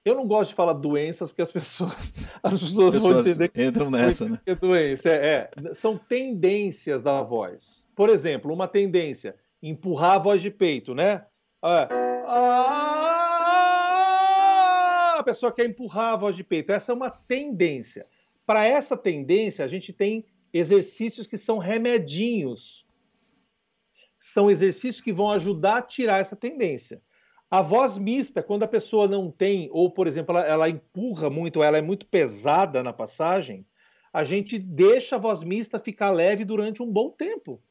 eu 0.04 0.16
não 0.16 0.26
gosto 0.26 0.50
de 0.50 0.56
falar 0.56 0.74
doenças 0.74 1.30
porque 1.30 1.44
as 1.44 1.52
pessoas 1.52 2.14
as 2.42 2.60
pessoas, 2.60 2.96
pessoas 2.96 3.04
vão 3.04 3.20
entender 3.20 3.50
que 3.50 3.64
entram 3.64 3.92
nessa, 3.92 4.28
né? 4.28 4.39
É 4.46 4.56
doença 4.56 5.10
é, 5.10 5.52
é, 5.64 5.74
são 5.74 5.96
tendências 5.98 7.04
da 7.04 7.22
voz. 7.22 7.88
Por 7.96 8.10
exemplo, 8.10 8.52
uma 8.52 8.68
tendência 8.68 9.36
empurrar 9.62 10.14
a 10.14 10.20
voz 10.20 10.42
de 10.42 10.50
peito, 10.50 10.96
né? 10.96 11.24
Ah, 11.62 11.88
a 15.20 15.24
pessoa 15.24 15.52
quer 15.52 15.66
empurrar 15.66 16.14
a 16.14 16.18
voz 16.18 16.36
de 16.36 16.44
peito. 16.44 16.72
Essa 16.72 16.92
é 16.92 16.96
uma 16.96 17.12
tendência. 17.12 18.08
Para 18.46 18.66
essa 18.66 18.98
tendência, 18.98 19.64
a 19.64 19.68
gente 19.68 19.94
tem 19.94 20.26
exercícios 20.54 21.28
que 21.28 21.38
são 21.38 21.58
remedinhos. 21.58 22.86
São 24.18 24.52
exercícios 24.52 25.02
que 25.02 25.14
vão 25.14 25.32
ajudar 25.32 25.78
a 25.78 25.82
tirar 25.82 26.20
essa 26.20 26.36
tendência. 26.36 27.02
A 27.50 27.62
voz 27.62 27.98
mista, 27.98 28.42
quando 28.42 28.64
a 28.64 28.68
pessoa 28.68 29.08
não 29.08 29.30
tem, 29.30 29.70
ou, 29.72 29.92
por 29.92 30.08
exemplo, 30.08 30.38
ela, 30.38 30.48
ela 30.48 30.70
empurra 30.70 31.30
muito, 31.30 31.62
ela 31.62 31.78
é 31.78 31.82
muito 31.82 32.06
pesada 32.06 32.82
na 32.82 32.94
passagem, 32.94 33.66
a 34.14 34.24
gente 34.24 34.58
deixa 34.58 35.16
a 35.16 35.20
voz 35.20 35.44
mista 35.44 35.80
ficar 35.80 36.12
leve 36.12 36.46
durante 36.46 36.82
um 36.82 36.92
bom 36.92 37.10
tempo. 37.10 37.62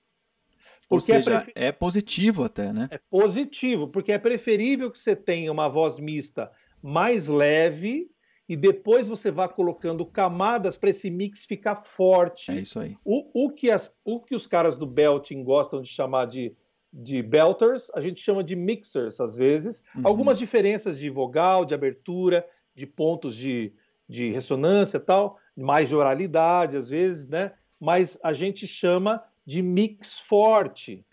Ou 0.88 0.98
é 0.98 1.00
seja, 1.00 1.30
é, 1.30 1.40
prefer... 1.40 1.52
é, 1.54 1.72
positivo 1.72 2.44
até, 2.44 2.72
né? 2.72 2.88
É 2.90 2.98
positivo, 2.98 3.88
porque 3.88 4.12
é 4.12 4.18
preferível 4.18 4.90
que 4.90 4.98
você 4.98 5.14
tenha 5.14 5.52
uma 5.52 5.68
voz 5.68 5.98
mista 5.98 6.50
mais 6.82 7.28
leve 7.28 8.10
e 8.50 8.56
depois 8.56 9.06
você 9.06 9.30
vá 9.30 9.46
colocando 9.46 10.04
camadas 10.04 10.76
para 10.76 10.90
esse 10.90 11.08
mix 11.08 11.46
ficar 11.46 11.76
forte. 11.76 12.50
É 12.50 12.56
isso 12.56 12.80
aí. 12.80 12.96
O, 13.04 13.44
o, 13.44 13.50
que 13.52 13.70
as, 13.70 13.94
o 14.04 14.18
que 14.18 14.34
os 14.34 14.44
caras 14.44 14.76
do 14.76 14.88
belting 14.88 15.44
gostam 15.44 15.80
de 15.80 15.88
chamar 15.88 16.26
de, 16.26 16.52
de 16.92 17.22
belters, 17.22 17.92
a 17.94 18.00
gente 18.00 18.20
chama 18.20 18.42
de 18.42 18.56
mixers 18.56 19.20
às 19.20 19.36
vezes. 19.36 19.84
Uhum. 19.94 20.02
Algumas 20.02 20.36
diferenças 20.36 20.98
de 20.98 21.08
vogal, 21.08 21.64
de 21.64 21.74
abertura, 21.74 22.44
de 22.74 22.88
pontos 22.88 23.36
de, 23.36 23.72
de 24.08 24.32
ressonância 24.32 24.98
tal, 24.98 25.38
mais 25.56 25.88
de 25.88 25.94
oralidade 25.94 26.76
às 26.76 26.88
vezes, 26.88 27.28
né? 27.28 27.52
Mas 27.78 28.18
a 28.20 28.32
gente 28.32 28.66
chama 28.66 29.22
de 29.46 29.62
mix 29.62 30.18
forte. 30.18 31.06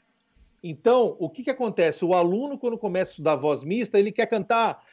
Então, 0.64 1.16
o 1.20 1.30
que, 1.30 1.44
que 1.44 1.52
acontece? 1.52 2.04
O 2.04 2.16
aluno, 2.16 2.58
quando 2.58 2.80
começa 2.80 3.12
a 3.12 3.14
estudar 3.14 3.36
voz 3.36 3.64
mista, 3.64 4.00
ele 4.00 4.12
quer 4.12 4.26
cantar. 4.26 4.84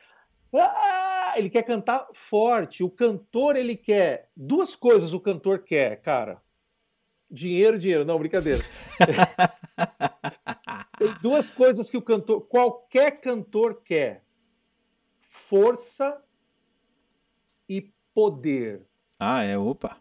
Ah, 0.53 1.04
ele 1.37 1.51
quer 1.51 1.63
cantar 1.63 2.09
forte. 2.13 2.83
O 2.83 2.91
cantor, 2.91 3.57
ele 3.57 3.77
quer. 3.77 4.31
Duas 4.37 4.75
coisas 4.75 5.13
o 5.13 5.21
cantor 5.21 5.61
quer, 5.61 6.01
cara. 6.01 6.43
Dinheiro, 7.31 7.79
dinheiro. 7.79 8.05
Não, 8.05 8.19
brincadeira. 8.19 8.63
Tem 10.99 11.15
duas 11.21 11.51
coisas 11.51 11.91
que 11.91 11.97
o 11.97 12.03
cantor. 12.03 12.43
Qualquer 12.43 13.21
cantor 13.21 13.83
quer: 13.83 14.25
força 15.21 16.23
e 17.69 17.93
poder. 18.15 18.87
Ah, 19.19 19.43
é? 19.43 19.59
Opa. 19.59 19.99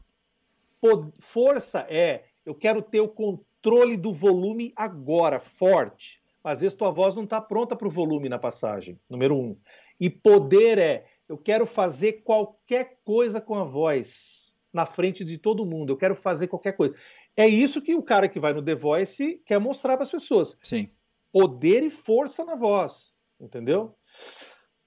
Força 1.19 1.85
é 1.89 2.25
eu 2.45 2.53
quero 2.53 2.81
ter 2.81 2.99
o 2.99 3.07
controle 3.07 3.95
do 3.95 4.13
volume 4.13 4.73
agora, 4.75 5.39
forte. 5.39 6.21
Às 6.43 6.59
vezes 6.59 6.75
tua 6.75 6.91
voz 6.91 7.15
não 7.15 7.23
está 7.23 7.39
pronta 7.39 7.75
para 7.75 7.87
o 7.87 7.91
volume 7.91 8.27
na 8.27 8.37
passagem, 8.37 8.99
número 9.09 9.35
um. 9.35 9.57
E 9.97 10.09
poder 10.09 10.77
é, 10.77 11.05
Eu 11.27 11.37
quero 11.37 11.65
fazer 11.65 12.23
qualquer 12.23 12.99
coisa 13.03 13.39
com 13.39 13.55
a 13.55 13.63
voz 13.63 14.53
na 14.73 14.85
frente 14.85 15.23
de 15.23 15.37
todo 15.37 15.65
mundo. 15.65 15.93
Eu 15.93 15.97
quero 15.97 16.15
fazer 16.15 16.47
qualquer 16.47 16.73
coisa. 16.73 16.95
É 17.35 17.47
isso 17.47 17.81
que 17.81 17.95
o 17.95 18.03
cara 18.03 18.27
que 18.27 18.39
vai 18.39 18.53
no 18.53 18.63
The 18.63 18.75
Voice 18.75 19.41
quer 19.45 19.59
mostrar 19.59 19.95
para 19.95 20.03
as 20.03 20.11
pessoas. 20.11 20.57
Sim. 20.61 20.89
Poder 21.31 21.83
e 21.83 21.89
força 21.89 22.43
na 22.43 22.55
voz, 22.55 23.15
entendeu? 23.39 23.95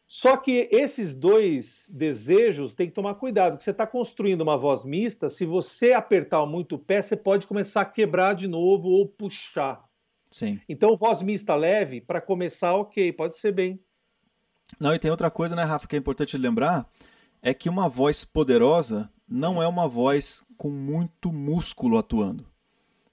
Só 0.07 0.37
que 0.37 0.69
esses 0.71 1.13
dois 1.13 1.91
desejos 1.93 2.75
tem 2.75 2.87
que 2.87 2.95
tomar 2.95 3.17
cuidado, 3.17 3.57
que 3.57 3.63
você 3.63 3.73
está 3.73 3.87
construindo 3.87 4.43
uma 4.43 4.57
voz 4.57 4.85
mista, 4.85 5.29
se 5.29 5.45
você 5.45 5.93
apertar 5.93 6.47
muito 6.47 6.77
o 6.77 6.79
pé, 6.79 7.03
você 7.03 7.17
pode 7.17 7.47
começar 7.47 7.81
a 7.81 7.87
quebrar 7.87 8.35
de 8.35 8.47
novo 8.47 8.89
ou 8.89 9.09
puxar. 9.09 9.85
Sim. 10.31 10.61
Então, 10.69 10.97
voz 10.97 11.21
mista 11.23 11.55
leve, 11.57 12.01
para 12.01 12.21
começar, 12.21 12.75
ok, 12.77 13.13
pode 13.13 13.37
ser 13.37 13.53
bem. 13.53 13.81
Não, 14.79 14.95
e 14.95 14.99
tem 14.99 15.11
outra 15.11 15.31
coisa, 15.31 15.55
né, 15.55 15.65
Rafa, 15.65 15.87
que 15.87 15.97
é 15.97 15.99
importante 15.99 16.37
lembrar, 16.37 16.89
é 17.43 17.55
que 17.55 17.69
uma 17.69 17.89
voz 17.89 18.25
poderosa 18.25 19.11
não 19.29 19.63
é 19.63 19.67
uma 19.67 19.89
voz 19.89 20.45
com 20.57 20.71
muito 20.71 21.33
músculo 21.33 21.99
atuando. 21.99 22.47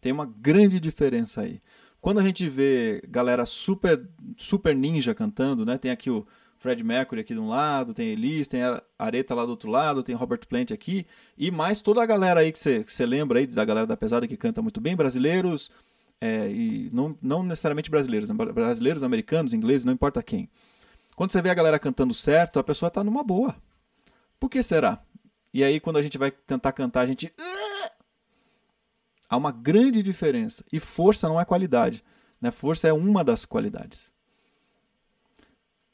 Tem 0.02 0.12
uma 0.12 0.26
grande 0.26 0.80
diferença 0.80 1.42
aí. 1.42 1.62
Quando 2.02 2.20
a 2.20 2.24
gente 2.24 2.50
vê 2.50 3.02
galera 3.08 3.46
super 3.46 4.06
super 4.36 4.76
ninja 4.76 5.16
cantando, 5.16 5.66
né? 5.66 5.78
Tem 5.78 5.90
aqui 5.90 6.10
o 6.10 6.28
Fred 6.58 6.84
Mercury 6.84 7.22
aqui 7.22 7.34
de 7.34 7.40
um 7.40 7.48
lado, 7.48 7.94
tem 7.94 8.10
Elis, 8.10 8.48
tem 8.48 8.64
a 8.64 8.82
Areta 8.98 9.36
lá 9.36 9.46
do 9.46 9.52
outro 9.52 9.70
lado, 9.70 10.04
tem 10.04 10.16
Robert 10.16 10.48
Plant 10.48 10.72
aqui, 10.72 11.06
e 11.38 11.52
mais 11.52 11.82
toda 11.82 12.02
a 12.02 12.06
galera 12.06 12.40
aí 12.40 12.52
que 12.52 12.58
você 12.58 13.06
lembra 13.06 13.40
aí, 13.40 13.48
da 13.48 13.66
galera 13.66 13.86
da 13.86 13.98
pesada 13.98 14.28
que 14.28 14.38
canta 14.38 14.62
muito 14.62 14.80
bem, 14.80 14.96
brasileiros, 14.96 15.70
é, 16.22 16.50
e 16.50 16.90
não, 16.94 17.18
não 17.22 17.44
necessariamente 17.44 17.92
brasileiros, 17.92 18.30
né? 18.30 18.36
brasileiros, 18.54 19.04
americanos, 19.04 19.54
ingleses, 19.54 19.84
não 19.84 19.92
importa 19.92 20.24
quem. 20.24 20.50
Quando 21.16 21.32
você 21.32 21.42
vê 21.42 21.50
a 21.50 21.54
galera 21.54 21.80
cantando 21.80 22.14
certo, 22.14 22.60
a 22.60 22.64
pessoa 22.64 22.90
tá 22.90 23.04
numa 23.04 23.24
boa. 23.24 23.56
Por 24.40 24.50
que 24.50 24.62
será? 24.64 25.02
E 25.54 25.64
aí 25.64 25.80
quando 25.80 25.98
a 25.98 26.02
gente 26.02 26.18
vai 26.18 26.32
tentar 26.32 26.72
cantar, 26.72 27.02
a 27.02 27.06
gente. 27.06 27.34
Há 29.30 29.38
uma 29.38 29.52
grande 29.52 30.04
diferença. 30.04 30.64
E 30.72 30.80
força 30.80 31.28
não 31.28 31.40
é 31.40 31.46
qualidade. 31.46 32.04
Né? 32.42 32.52
Força 32.52 32.88
é 32.88 32.94
uma 32.94 33.24
das 33.24 33.46
qualidades. 33.46 34.12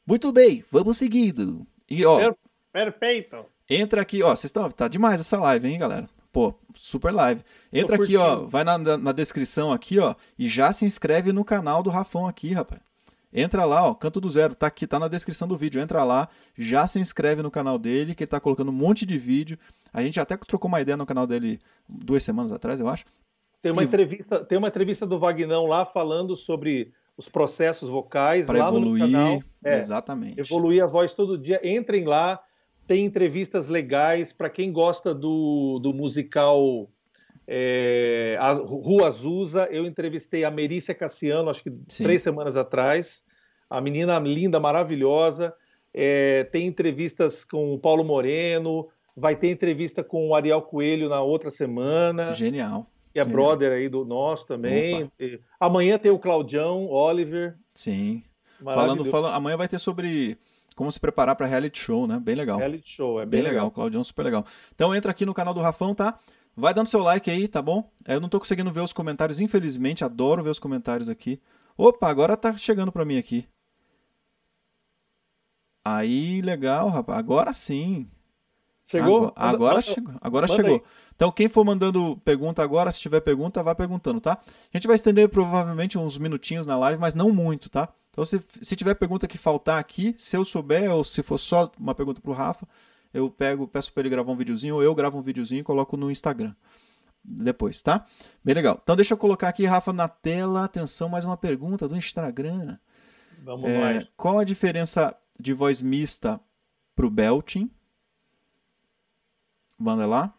Muito 0.05 0.31
bem, 0.31 0.63
vamos 0.71 0.97
seguindo. 0.97 1.67
E 1.87 2.03
ó, 2.05 2.33
perfeito. 2.71 3.45
Entra 3.69 4.01
aqui, 4.01 4.23
ó, 4.23 4.29
vocês 4.29 4.45
estão, 4.45 4.69
tá 4.71 4.87
demais 4.87 5.21
essa 5.21 5.39
live, 5.39 5.67
hein, 5.67 5.77
galera? 5.77 6.09
Pô, 6.31 6.55
super 6.73 7.13
live. 7.13 7.43
Entra 7.71 7.95
aqui, 7.95 8.17
ó, 8.17 8.45
vai 8.45 8.63
na, 8.63 8.77
na, 8.77 9.11
descrição 9.11 9.71
aqui, 9.71 9.99
ó, 9.99 10.15
e 10.37 10.49
já 10.49 10.71
se 10.71 10.85
inscreve 10.85 11.31
no 11.31 11.45
canal 11.45 11.83
do 11.83 11.91
Rafão 11.91 12.27
aqui, 12.27 12.51
rapaz. 12.53 12.81
Entra 13.31 13.63
lá, 13.63 13.87
ó, 13.87 13.93
Canto 13.93 14.19
do 14.19 14.29
Zero, 14.29 14.55
tá 14.55 14.67
aqui, 14.67 14.87
tá 14.87 14.99
na 14.99 15.07
descrição 15.07 15.47
do 15.47 15.55
vídeo. 15.55 15.81
Entra 15.81 16.03
lá, 16.03 16.27
já 16.57 16.87
se 16.87 16.99
inscreve 16.99 17.41
no 17.43 17.51
canal 17.51 17.77
dele, 17.77 18.15
que 18.15 18.23
ele 18.23 18.29
tá 18.29 18.39
colocando 18.39 18.69
um 18.69 18.73
monte 18.73 19.05
de 19.05 19.17
vídeo. 19.17 19.57
A 19.93 20.01
gente 20.01 20.19
até 20.19 20.35
trocou 20.35 20.67
uma 20.67 20.81
ideia 20.81 20.97
no 20.97 21.05
canal 21.05 21.27
dele 21.27 21.59
duas 21.87 22.23
semanas 22.23 22.51
atrás, 22.51 22.79
eu 22.79 22.87
acho. 22.87 23.05
Tem 23.61 23.71
uma, 23.71 23.83
entrevista, 23.83 24.43
tem 24.43 24.57
uma 24.57 24.69
entrevista 24.69 25.05
do 25.05 25.19
Vagnão 25.19 25.65
lá 25.65 25.85
falando 25.85 26.35
sobre 26.35 26.91
os 27.17 27.27
processos 27.27 27.89
vocais 27.89 28.47
lá 28.47 28.69
evoluir, 28.69 29.03
no 29.03 29.11
canal. 29.11 29.43
É, 29.63 29.77
exatamente. 29.77 30.39
Evoluir 30.39 30.83
a 30.83 30.87
voz 30.87 31.13
todo 31.13 31.37
dia. 31.37 31.59
Entrem 31.63 32.05
lá, 32.05 32.41
tem 32.87 33.05
entrevistas 33.05 33.67
legais 33.67 34.31
para 34.31 34.49
quem 34.49 34.71
gosta 34.71 35.13
do, 35.13 35.79
do 35.79 35.93
musical 35.93 36.89
é, 37.51 38.37
a 38.39 38.51
Rua 38.53 39.07
Azusa. 39.07 39.67
Eu 39.71 39.85
entrevistei 39.85 40.43
a 40.43 40.51
Merícia 40.51 40.93
Cassiano, 40.93 41.49
acho 41.49 41.63
que 41.63 41.71
Sim. 41.87 42.03
três 42.03 42.21
semanas 42.21 42.55
atrás. 42.55 43.23
A 43.67 43.81
menina 43.81 44.19
linda, 44.19 44.59
maravilhosa. 44.59 45.51
É, 45.91 46.43
tem 46.45 46.67
entrevistas 46.67 47.43
com 47.43 47.73
o 47.73 47.79
Paulo 47.79 48.03
Moreno. 48.03 48.87
Vai 49.17 49.35
ter 49.35 49.49
entrevista 49.49 50.03
com 50.03 50.29
o 50.29 50.35
Ariel 50.35 50.61
Coelho 50.61 51.09
na 51.09 51.21
outra 51.21 51.49
semana. 51.49 52.31
Genial 52.33 52.85
que 53.11 53.19
é 53.19 53.25
brother 53.25 53.71
aí 53.71 53.89
do 53.89 54.05
nosso 54.05 54.45
também. 54.45 55.11
Amanhã 55.59 55.97
tem 55.97 56.11
o 56.11 56.19
Claudião 56.19 56.87
Oliver. 56.87 57.57
Sim. 57.73 58.23
Falando, 58.63 59.03
falando, 59.05 59.33
amanhã 59.33 59.57
vai 59.57 59.67
ter 59.67 59.79
sobre 59.79 60.37
como 60.75 60.91
se 60.91 60.99
preparar 60.99 61.35
para 61.35 61.47
reality 61.47 61.79
show, 61.79 62.07
né? 62.07 62.19
Bem 62.23 62.35
legal. 62.35 62.57
Reality 62.57 62.89
show, 62.89 63.19
é 63.19 63.25
bem, 63.25 63.41
bem 63.41 63.49
legal. 63.49 63.65
legal. 63.65 63.71
Claudião, 63.71 64.03
super 64.03 64.23
legal. 64.23 64.45
Então 64.73 64.93
entra 64.95 65.11
aqui 65.11 65.25
no 65.25 65.33
canal 65.33 65.53
do 65.53 65.59
Rafão, 65.59 65.95
tá? 65.95 66.17
Vai 66.55 66.73
dando 66.73 66.87
seu 66.87 67.01
like 67.01 67.29
aí, 67.29 67.47
tá 67.47 67.61
bom? 67.61 67.89
Eu 68.05 68.19
não 68.19 68.29
tô 68.29 68.39
conseguindo 68.39 68.71
ver 68.71 68.81
os 68.81 68.93
comentários, 68.93 69.39
infelizmente, 69.39 70.03
adoro 70.03 70.43
ver 70.43 70.49
os 70.49 70.59
comentários 70.59 71.07
aqui. 71.07 71.39
Opa, 71.77 72.09
agora 72.09 72.35
tá 72.35 72.55
chegando 72.57 72.91
para 72.91 73.05
mim 73.05 73.17
aqui. 73.17 73.47
Aí, 75.83 76.41
legal, 76.41 76.89
rapaz. 76.89 77.17
Agora 77.17 77.53
sim. 77.53 78.07
Chegou? 78.85 79.31
Agora, 79.35 79.55
agora 79.55 79.73
manda, 79.75 79.81
chegou. 79.81 80.15
Agora 80.19 80.47
chegou. 80.47 80.75
Aí. 80.75 80.81
Então, 81.15 81.31
quem 81.31 81.47
for 81.47 81.63
mandando 81.63 82.19
pergunta 82.25 82.63
agora, 82.63 82.89
se 82.91 82.99
tiver 82.99 83.21
pergunta, 83.21 83.61
vá 83.61 83.75
perguntando, 83.75 84.19
tá? 84.19 84.33
A 84.33 84.77
gente 84.77 84.87
vai 84.87 84.95
estender 84.95 85.29
provavelmente 85.29 85.97
uns 85.97 86.17
minutinhos 86.17 86.65
na 86.65 86.77
live, 86.77 86.99
mas 86.99 87.13
não 87.13 87.31
muito, 87.31 87.69
tá? 87.69 87.87
Então, 88.09 88.25
se, 88.25 88.41
se 88.61 88.75
tiver 88.75 88.95
pergunta 88.95 89.27
que 89.27 89.37
faltar 89.37 89.79
aqui, 89.79 90.15
se 90.17 90.35
eu 90.35 90.43
souber, 90.43 90.91
ou 90.91 91.03
se 91.03 91.21
for 91.21 91.37
só 91.37 91.71
uma 91.79 91.93
pergunta 91.93 92.19
pro 92.19 92.33
Rafa, 92.33 92.67
eu 93.13 93.29
pego, 93.29 93.67
peço 93.67 93.91
para 93.91 94.01
ele 94.01 94.09
gravar 94.09 94.31
um 94.31 94.35
videozinho, 94.35 94.75
ou 94.75 94.83
eu 94.83 94.93
gravo 94.93 95.17
um 95.17 95.21
videozinho 95.21 95.61
e 95.61 95.63
coloco 95.63 95.97
no 95.97 96.11
Instagram. 96.11 96.53
Depois, 97.23 97.81
tá? 97.81 98.05
Bem 98.43 98.55
legal. 98.55 98.79
Então, 98.81 98.95
deixa 98.95 99.13
eu 99.13 99.17
colocar 99.17 99.49
aqui, 99.49 99.65
Rafa, 99.65 99.91
na 99.91 100.07
tela. 100.07 100.63
Atenção, 100.63 101.09
mais 101.09 101.25
uma 101.25 101.37
pergunta 101.37 101.87
do 101.87 101.95
Instagram. 101.95 102.77
Vamos 103.43 103.69
é, 103.69 103.99
lá. 103.99 104.07
Qual 104.15 104.39
a 104.39 104.43
diferença 104.43 105.15
de 105.39 105.53
voz 105.53 105.81
mista 105.81 106.39
pro 106.95 107.09
belting? 107.09 107.69
Manda 109.77 110.05
lá. 110.05 110.33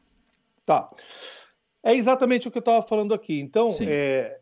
Tá. 0.65 0.91
É 1.83 1.95
exatamente 1.95 2.47
o 2.47 2.51
que 2.51 2.59
eu 2.59 2.61
estava 2.61 2.83
falando 2.83 3.15
aqui. 3.15 3.41
Então, 3.41 3.69
é, 3.81 4.41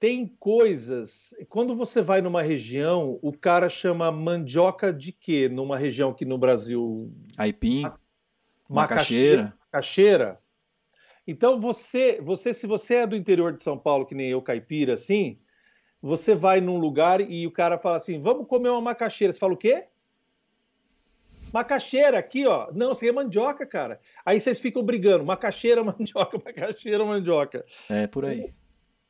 tem 0.00 0.26
coisas. 0.26 1.34
Quando 1.50 1.76
você 1.76 2.00
vai 2.00 2.22
numa 2.22 2.40
região, 2.40 3.18
o 3.20 3.32
cara 3.36 3.68
chama 3.68 4.10
mandioca 4.10 4.90
de 4.90 5.12
quê? 5.12 5.46
Numa 5.46 5.76
região 5.76 6.14
que 6.14 6.24
no 6.24 6.38
Brasil. 6.38 7.12
Aipim. 7.36 7.82
Macaxeira. 8.66 9.54
Macaxeira. 9.66 10.40
Então, 11.26 11.60
você, 11.60 12.18
você, 12.22 12.54
se 12.54 12.66
você 12.66 12.94
é 12.94 13.06
do 13.06 13.14
interior 13.14 13.52
de 13.52 13.62
São 13.62 13.78
Paulo, 13.78 14.06
que 14.06 14.14
nem 14.14 14.30
eu, 14.30 14.40
caipira, 14.40 14.94
assim, 14.94 15.38
você 16.00 16.34
vai 16.34 16.62
num 16.62 16.78
lugar 16.78 17.20
e 17.20 17.46
o 17.46 17.52
cara 17.52 17.78
fala 17.78 17.98
assim: 17.98 18.22
vamos 18.22 18.46
comer 18.46 18.70
uma 18.70 18.80
macaxeira. 18.80 19.34
Você 19.34 19.38
fala 19.38 19.52
o 19.52 19.56
quê? 19.56 19.84
Macaxeira 21.52 22.18
aqui, 22.18 22.46
ó. 22.46 22.70
Não, 22.72 22.92
isso 22.92 23.04
aí 23.04 23.10
é 23.10 23.12
mandioca, 23.12 23.66
cara. 23.66 24.00
Aí 24.24 24.40
vocês 24.40 24.60
ficam 24.60 24.82
brigando. 24.82 25.26
Macaxeira, 25.26 25.84
mandioca, 25.84 26.38
macaxeira, 26.42 27.04
mandioca. 27.04 27.66
É, 27.90 28.06
por 28.06 28.24
aí. 28.24 28.54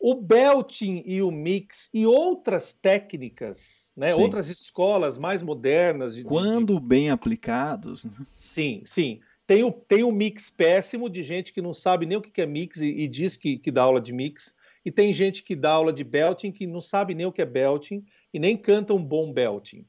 O 0.01 0.15
belting 0.15 1.03
e 1.05 1.21
o 1.21 1.31
mix 1.31 1.91
e 1.93 2.07
outras 2.07 2.73
técnicas, 2.73 3.93
né? 3.95 4.13
Sim. 4.13 4.23
Outras 4.23 4.49
escolas 4.49 5.19
mais 5.19 5.43
modernas. 5.43 6.15
De, 6.15 6.25
Quando 6.25 6.81
de... 6.81 6.87
bem 6.87 7.11
aplicados. 7.11 8.07
Né? 8.07 8.13
Sim, 8.35 8.83
sim. 8.87 9.21
Tem 9.47 9.63
o, 9.63 9.71
tem 9.71 10.03
o 10.03 10.11
mix 10.11 10.49
péssimo 10.49 11.11
de 11.11 11.23
gente 11.23 11.53
que 11.53 11.61
não 11.61 11.75
sabe 11.75 12.07
nem 12.07 12.17
o 12.17 12.23
que 12.23 12.41
é 12.41 12.47
mix 12.47 12.79
e, 12.79 12.87
e 12.87 13.09
diz 13.09 13.37
que, 13.37 13.59
que 13.59 13.71
dá 13.71 13.83
aula 13.83 14.01
de 14.01 14.13
mix. 14.13 14.55
E 14.85 14.91
tem 14.91 15.13
gente 15.13 15.43
que 15.43 15.55
dá 15.55 15.73
aula 15.73 15.93
de 15.93 16.03
belting 16.03 16.51
que 16.51 16.67
não 16.67 16.81
sabe 16.81 17.15
nem 17.15 17.27
o 17.27 17.33
que 17.33 17.43
é 17.43 17.47
belting 17.47 18.03
e 18.33 18.39
nem 18.39 18.57
canta 18.57 18.95
um 18.95 19.05
bom 19.05 19.31
belting. 19.31 19.85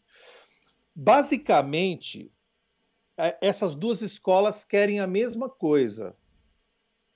Basicamente, 0.93 2.29
é, 3.17 3.37
essas 3.41 3.75
duas 3.75 4.01
escolas 4.01 4.65
querem 4.65 4.99
a 4.99 5.07
mesma 5.07 5.49
coisa. 5.49 6.15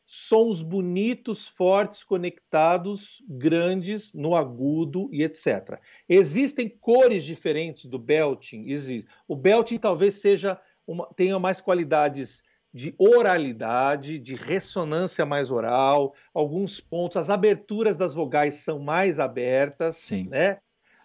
Sons 0.05 0.61
bonitos, 0.61 1.47
fortes, 1.47 2.03
conectados, 2.03 3.23
grandes, 3.27 4.13
no 4.13 4.35
agudo 4.35 5.09
e 5.11 5.23
etc. 5.23 5.79
Existem 6.07 6.69
cores 6.69 7.23
diferentes 7.23 7.85
do 7.85 7.97
belting. 7.97 8.65
Existe. 8.67 9.09
O 9.27 9.35
belting 9.35 9.77
talvez 9.77 10.15
seja 10.15 10.59
uma, 10.85 11.07
tenha 11.15 11.39
mais 11.39 11.59
qualidades 11.59 12.43
de 12.75 12.93
oralidade, 12.97 14.19
de 14.19 14.35
ressonância 14.35 15.25
mais 15.25 15.49
oral, 15.49 16.13
alguns 16.33 16.81
pontos, 16.81 17.15
as 17.15 17.29
aberturas 17.29 17.95
das 17.95 18.13
vogais 18.13 18.55
são 18.55 18.79
mais 18.79 19.17
abertas, 19.17 19.95
Sim. 19.95 20.27
né? 20.27 20.59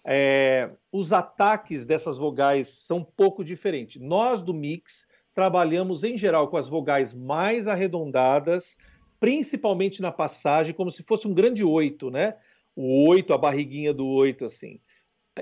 É, 0.05 0.69
os 0.91 1.13
ataques 1.13 1.87
dessas 1.87 2.19
vogais 2.19 2.69
são 2.71 2.99
um 2.99 3.05
pouco 3.05 3.45
diferentes. 3.45 4.03
Nós 4.03 4.43
do 4.43 4.53
mix 4.53 5.07
trabalhamos 5.33 6.03
em 6.03 6.19
geral 6.19 6.49
com 6.49 6.57
as 6.57 6.69
vogais 6.69 7.15
mais 7.15 7.69
arredondadas, 7.69 8.77
principalmente 9.21 10.01
na 10.01 10.11
passagem, 10.11 10.75
como 10.75 10.91
se 10.91 11.03
fosse 11.03 11.29
um 11.29 11.35
grande 11.35 11.63
oito, 11.63 12.11
né? 12.11 12.37
O 12.75 13.07
oito, 13.09 13.35
a 13.35 13.39
barriguinha 13.39 13.93
do 13.93 14.07
oito, 14.07 14.47
assim. 14.47 14.81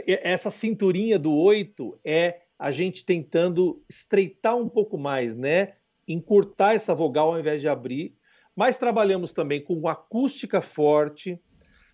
Essa 0.04 0.50
cinturinha 0.50 1.18
do 1.18 1.32
oito 1.32 1.98
é 2.04 2.42
a 2.58 2.72
gente 2.72 3.04
tentando 3.04 3.82
estreitar 3.88 4.56
um 4.56 4.68
pouco 4.68 4.98
mais, 4.98 5.36
né? 5.36 5.74
Encurtar 6.06 6.74
essa 6.74 6.94
vogal 6.94 7.32
ao 7.32 7.38
invés 7.38 7.60
de 7.60 7.68
abrir. 7.68 8.16
Mas 8.56 8.76
trabalhamos 8.76 9.32
também 9.32 9.62
com 9.62 9.86
acústica 9.86 10.60
forte, 10.60 11.40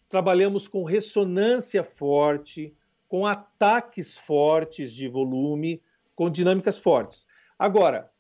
trabalhamos 0.08 0.66
com 0.66 0.82
ressonância 0.82 1.84
forte, 1.84 2.74
com 3.06 3.26
ataques 3.26 4.16
fortes 4.16 4.90
de 4.92 5.06
volume, 5.06 5.82
com 6.16 6.30
dinâmicas 6.30 6.78
fortes. 6.78 7.26
Agora, 7.58 8.10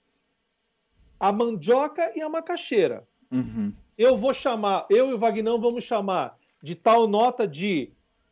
a 1.18 1.32
mandioca 1.32 2.12
e 2.14 2.20
a 2.20 2.28
macaxeira. 2.28 3.08
Uhum. 3.34 3.72
Eu 3.98 4.16
vou 4.16 4.32
chamar, 4.32 4.86
eu 4.88 5.10
e 5.10 5.14
o 5.14 5.18
Vagnão 5.18 5.60
vamos 5.60 5.82
chamar 5.82 6.38
de 6.62 6.74
tal 6.74 7.06
nota 7.08 7.46
de 7.46 7.90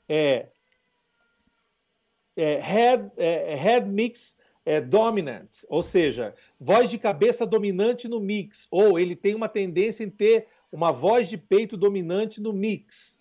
é, 0.09 0.47
é, 2.37 2.59
head, 2.61 3.11
é, 3.17 3.55
head 3.55 3.89
mix 3.89 4.37
é, 4.65 4.81
dominant, 4.81 5.49
ou 5.69 5.83
seja, 5.83 6.35
voz 6.59 6.89
de 6.89 6.99
cabeça 6.99 7.45
dominante 7.45 8.07
no 8.07 8.21
mix, 8.21 8.67
ou 8.71 8.99
ele 8.99 9.17
tem 9.17 9.35
uma 9.35 9.49
tendência 9.49 10.05
em 10.05 10.11
ter 10.11 10.47
uma 10.71 10.93
voz 10.93 11.29
de 11.29 11.37
peito 11.37 11.77
dominante 11.77 12.41
no 12.41 12.53
mix. 12.53 13.21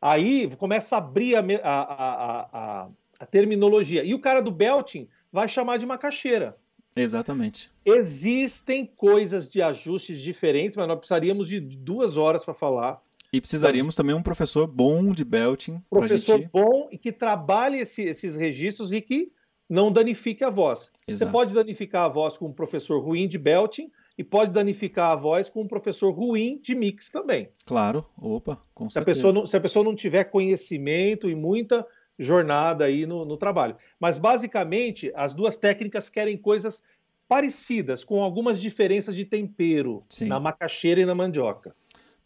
Aí 0.00 0.48
começa 0.56 0.94
a 0.94 0.98
abrir 0.98 1.36
a, 1.36 1.40
a, 1.62 2.40
a, 2.84 2.88
a 3.18 3.26
terminologia. 3.26 4.04
E 4.04 4.14
o 4.14 4.20
cara 4.20 4.40
do 4.40 4.50
belting 4.50 5.08
vai 5.32 5.48
chamar 5.48 5.78
de 5.78 5.86
macaxeira. 5.86 6.56
Exatamente. 6.96 7.70
Existem 7.84 8.86
coisas 8.86 9.46
de 9.46 9.60
ajustes 9.60 10.18
diferentes, 10.18 10.76
mas 10.76 10.88
nós 10.88 10.96
precisaríamos 10.96 11.46
de 11.46 11.60
duas 11.60 12.16
horas 12.16 12.44
para 12.44 12.54
falar. 12.54 13.02
E 13.32 13.40
precisaríamos 13.40 13.94
também 13.94 14.14
um 14.14 14.22
professor 14.22 14.66
bom 14.66 15.12
de 15.12 15.24
belting. 15.24 15.82
Professor 15.90 16.38
gente... 16.38 16.50
bom 16.50 16.88
e 16.90 16.96
que 16.96 17.12
trabalhe 17.12 17.80
esse, 17.80 18.02
esses 18.02 18.34
registros 18.34 18.92
e 18.92 19.00
que 19.02 19.30
não 19.68 19.92
danifique 19.92 20.42
a 20.42 20.48
voz. 20.48 20.90
Exato. 21.06 21.28
Você 21.28 21.32
pode 21.32 21.54
danificar 21.54 22.04
a 22.04 22.08
voz 22.08 22.38
com 22.38 22.46
um 22.46 22.52
professor 22.52 22.98
ruim 22.98 23.28
de 23.28 23.36
belting 23.36 23.90
e 24.16 24.24
pode 24.24 24.52
danificar 24.52 25.10
a 25.10 25.16
voz 25.16 25.48
com 25.48 25.62
um 25.62 25.66
professor 25.66 26.10
ruim 26.10 26.58
de 26.62 26.74
mix 26.74 27.10
também. 27.10 27.50
Claro, 27.66 28.06
opa, 28.16 28.58
com 28.72 28.88
se 28.88 28.94
certeza. 28.94 29.02
A 29.02 29.14
pessoa 29.14 29.34
não, 29.34 29.46
se 29.46 29.56
a 29.56 29.60
pessoa 29.60 29.84
não 29.84 29.94
tiver 29.94 30.24
conhecimento 30.24 31.28
e 31.28 31.34
muita 31.34 31.84
jornada 32.18 32.84
aí 32.84 33.06
no, 33.06 33.24
no 33.24 33.36
trabalho. 33.36 33.76
Mas 34.00 34.18
basicamente 34.18 35.12
as 35.14 35.34
duas 35.34 35.56
técnicas 35.56 36.08
querem 36.08 36.36
coisas 36.36 36.82
parecidas, 37.28 38.04
com 38.04 38.22
algumas 38.22 38.60
diferenças 38.60 39.14
de 39.14 39.24
tempero 39.24 40.04
Sim. 40.08 40.26
na 40.26 40.38
macaxeira 40.38 41.00
e 41.00 41.04
na 41.04 41.14
mandioca. 41.14 41.74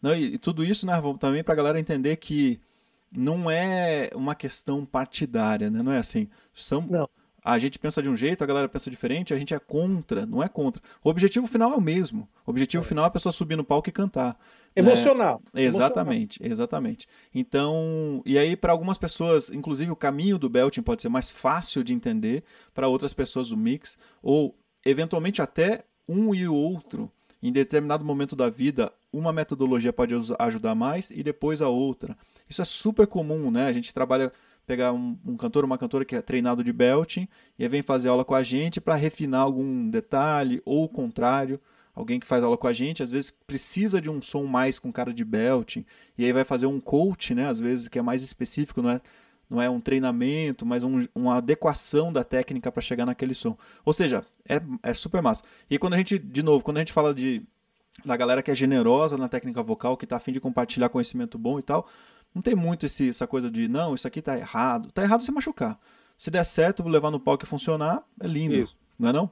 Não, 0.01 0.15
e, 0.15 0.35
e 0.35 0.37
tudo 0.37 0.63
isso, 0.63 0.85
né, 0.85 0.93
também 1.19 1.43
para 1.43 1.53
a 1.53 1.57
galera 1.57 1.79
entender 1.79 2.17
que 2.17 2.59
não 3.11 3.51
é 3.51 4.09
uma 4.15 4.33
questão 4.33 4.85
partidária, 4.85 5.69
né? 5.69 5.83
Não 5.83 5.91
é 5.91 5.97
assim. 5.97 6.29
São, 6.53 6.81
não. 6.81 7.09
A 7.43 7.57
gente 7.57 7.79
pensa 7.79 8.01
de 8.03 8.09
um 8.09 8.15
jeito, 8.15 8.43
a 8.43 8.47
galera 8.47 8.69
pensa 8.69 8.89
diferente, 8.89 9.33
a 9.33 9.37
gente 9.37 9.53
é 9.53 9.59
contra, 9.59 10.25
não 10.25 10.43
é 10.43 10.47
contra. 10.47 10.81
O 11.03 11.09
objetivo 11.09 11.47
final 11.47 11.73
é 11.73 11.75
o 11.75 11.81
mesmo. 11.81 12.29
O 12.45 12.51
objetivo 12.51 12.83
é. 12.83 12.87
final 12.87 13.03
é 13.03 13.07
a 13.07 13.11
pessoa 13.11 13.33
subir 13.33 13.55
no 13.55 13.63
palco 13.63 13.89
e 13.89 13.91
cantar. 13.91 14.37
Emocional. 14.75 15.41
Né? 15.51 15.63
Exatamente, 15.63 16.39
Emocional. 16.39 16.51
exatamente. 16.51 17.07
Então, 17.33 18.21
e 18.25 18.37
aí 18.37 18.55
para 18.55 18.71
algumas 18.71 18.97
pessoas, 18.97 19.49
inclusive 19.49 19.91
o 19.91 19.95
caminho 19.95 20.37
do 20.37 20.49
belting 20.49 20.83
pode 20.83 21.01
ser 21.01 21.09
mais 21.09 21.31
fácil 21.31 21.83
de 21.83 21.93
entender, 21.93 22.43
para 22.73 22.87
outras 22.87 23.13
pessoas 23.13 23.51
o 23.51 23.57
mix, 23.57 23.97
ou 24.21 24.55
eventualmente 24.85 25.41
até 25.41 25.83
um 26.07 26.35
e 26.35 26.47
o 26.47 26.53
outro, 26.53 27.11
em 27.41 27.51
determinado 27.51 28.05
momento 28.05 28.35
da 28.35 28.49
vida, 28.49 28.93
uma 29.11 29.33
metodologia 29.33 29.91
pode 29.91 30.13
ajudar 30.39 30.75
mais 30.75 31.09
e 31.09 31.23
depois 31.23 31.61
a 31.61 31.67
outra. 31.67 32.15
Isso 32.47 32.61
é 32.61 32.65
super 32.65 33.07
comum, 33.07 33.49
né? 33.49 33.65
A 33.65 33.73
gente 33.73 33.93
trabalha 33.93 34.31
pegar 34.71 34.93
um, 34.93 35.17
um 35.25 35.35
cantor, 35.35 35.65
uma 35.65 35.77
cantora 35.77 36.05
que 36.05 36.15
é 36.15 36.21
treinado 36.21 36.63
de 36.63 36.71
belting 36.71 37.27
e 37.59 37.67
vem 37.67 37.81
fazer 37.81 38.07
aula 38.07 38.23
com 38.23 38.33
a 38.33 38.41
gente 38.41 38.79
para 38.79 38.95
refinar 38.95 39.41
algum 39.41 39.89
detalhe 39.89 40.61
ou 40.63 40.85
o 40.85 40.87
contrário. 40.87 41.59
Alguém 41.93 42.21
que 42.21 42.25
faz 42.25 42.41
aula 42.41 42.57
com 42.57 42.67
a 42.67 42.71
gente, 42.71 43.03
às 43.03 43.11
vezes 43.11 43.31
precisa 43.31 43.99
de 43.99 44.09
um 44.09 44.21
som 44.21 44.45
mais 44.45 44.79
com 44.79 44.89
cara 44.89 45.13
de 45.13 45.25
belting 45.25 45.85
e 46.17 46.23
aí 46.23 46.31
vai 46.31 46.45
fazer 46.45 46.67
um 46.67 46.79
coach, 46.79 47.35
né? 47.35 47.49
Às 47.49 47.59
vezes 47.59 47.89
que 47.89 47.99
é 47.99 48.01
mais 48.01 48.23
específico, 48.23 48.81
não 48.81 48.91
é 48.91 49.01
não 49.49 49.61
é 49.61 49.69
um 49.69 49.81
treinamento, 49.81 50.65
mas 50.65 50.81
um, 50.81 51.05
uma 51.13 51.35
adequação 51.39 52.13
da 52.13 52.23
técnica 52.23 52.71
para 52.71 52.81
chegar 52.81 53.05
naquele 53.05 53.33
som. 53.33 53.57
Ou 53.83 53.91
seja, 53.91 54.25
é, 54.47 54.61
é 54.81 54.93
super 54.93 55.21
massa. 55.21 55.43
E 55.69 55.77
quando 55.77 55.95
a 55.95 55.97
gente, 55.97 56.17
de 56.17 56.41
novo, 56.41 56.63
quando 56.63 56.77
a 56.77 56.79
gente 56.79 56.93
fala 56.93 57.13
de 57.13 57.45
da 58.05 58.15
galera 58.15 58.41
que 58.41 58.49
é 58.49 58.55
generosa 58.55 59.17
na 59.17 59.27
técnica 59.27 59.61
vocal, 59.61 59.97
que 59.97 60.05
está 60.05 60.15
afim 60.15 60.31
de 60.31 60.39
compartilhar 60.39 60.87
conhecimento 60.87 61.37
bom 61.37 61.59
e 61.59 61.61
tal, 61.61 61.89
não 62.33 62.41
tem 62.41 62.55
muito 62.55 62.85
esse, 62.85 63.09
essa 63.09 63.27
coisa 63.27 63.49
de, 63.49 63.67
não, 63.67 63.93
isso 63.93 64.07
aqui 64.07 64.21
tá 64.21 64.37
errado. 64.37 64.91
Tá 64.91 65.03
errado 65.03 65.21
você 65.21 65.31
machucar. 65.31 65.79
Se 66.17 66.29
der 66.29 66.43
certo, 66.43 66.87
levar 66.87 67.11
no 67.11 67.19
palco 67.19 67.43
e 67.43 67.47
funcionar, 67.47 68.03
é 68.19 68.27
lindo. 68.27 68.55
Isso. 68.55 68.79
Não 68.97 69.09
é 69.09 69.13
não? 69.13 69.31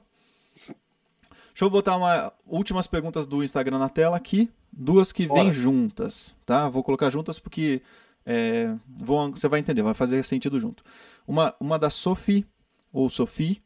Deixa 0.66 1.64
eu 1.64 1.70
botar 1.70 1.96
uma 1.96 2.32
últimas 2.46 2.86
perguntas 2.86 3.26
do 3.26 3.42
Instagram 3.42 3.78
na 3.78 3.88
tela 3.88 4.16
aqui. 4.16 4.50
Duas 4.72 5.12
que 5.12 5.26
vêm 5.26 5.52
juntas, 5.52 6.36
tá? 6.46 6.68
Vou 6.68 6.82
colocar 6.82 7.10
juntas 7.10 7.38
porque 7.38 7.82
é, 8.24 8.74
vão, 8.88 9.32
você 9.32 9.48
vai 9.48 9.60
entender, 9.60 9.82
vai 9.82 9.94
fazer 9.94 10.24
sentido 10.24 10.60
junto. 10.60 10.82
Uma, 11.26 11.54
uma 11.60 11.78
da 11.78 11.90
Sophie, 11.90 12.46
ou 12.92 13.08
Sophie. 13.08 13.62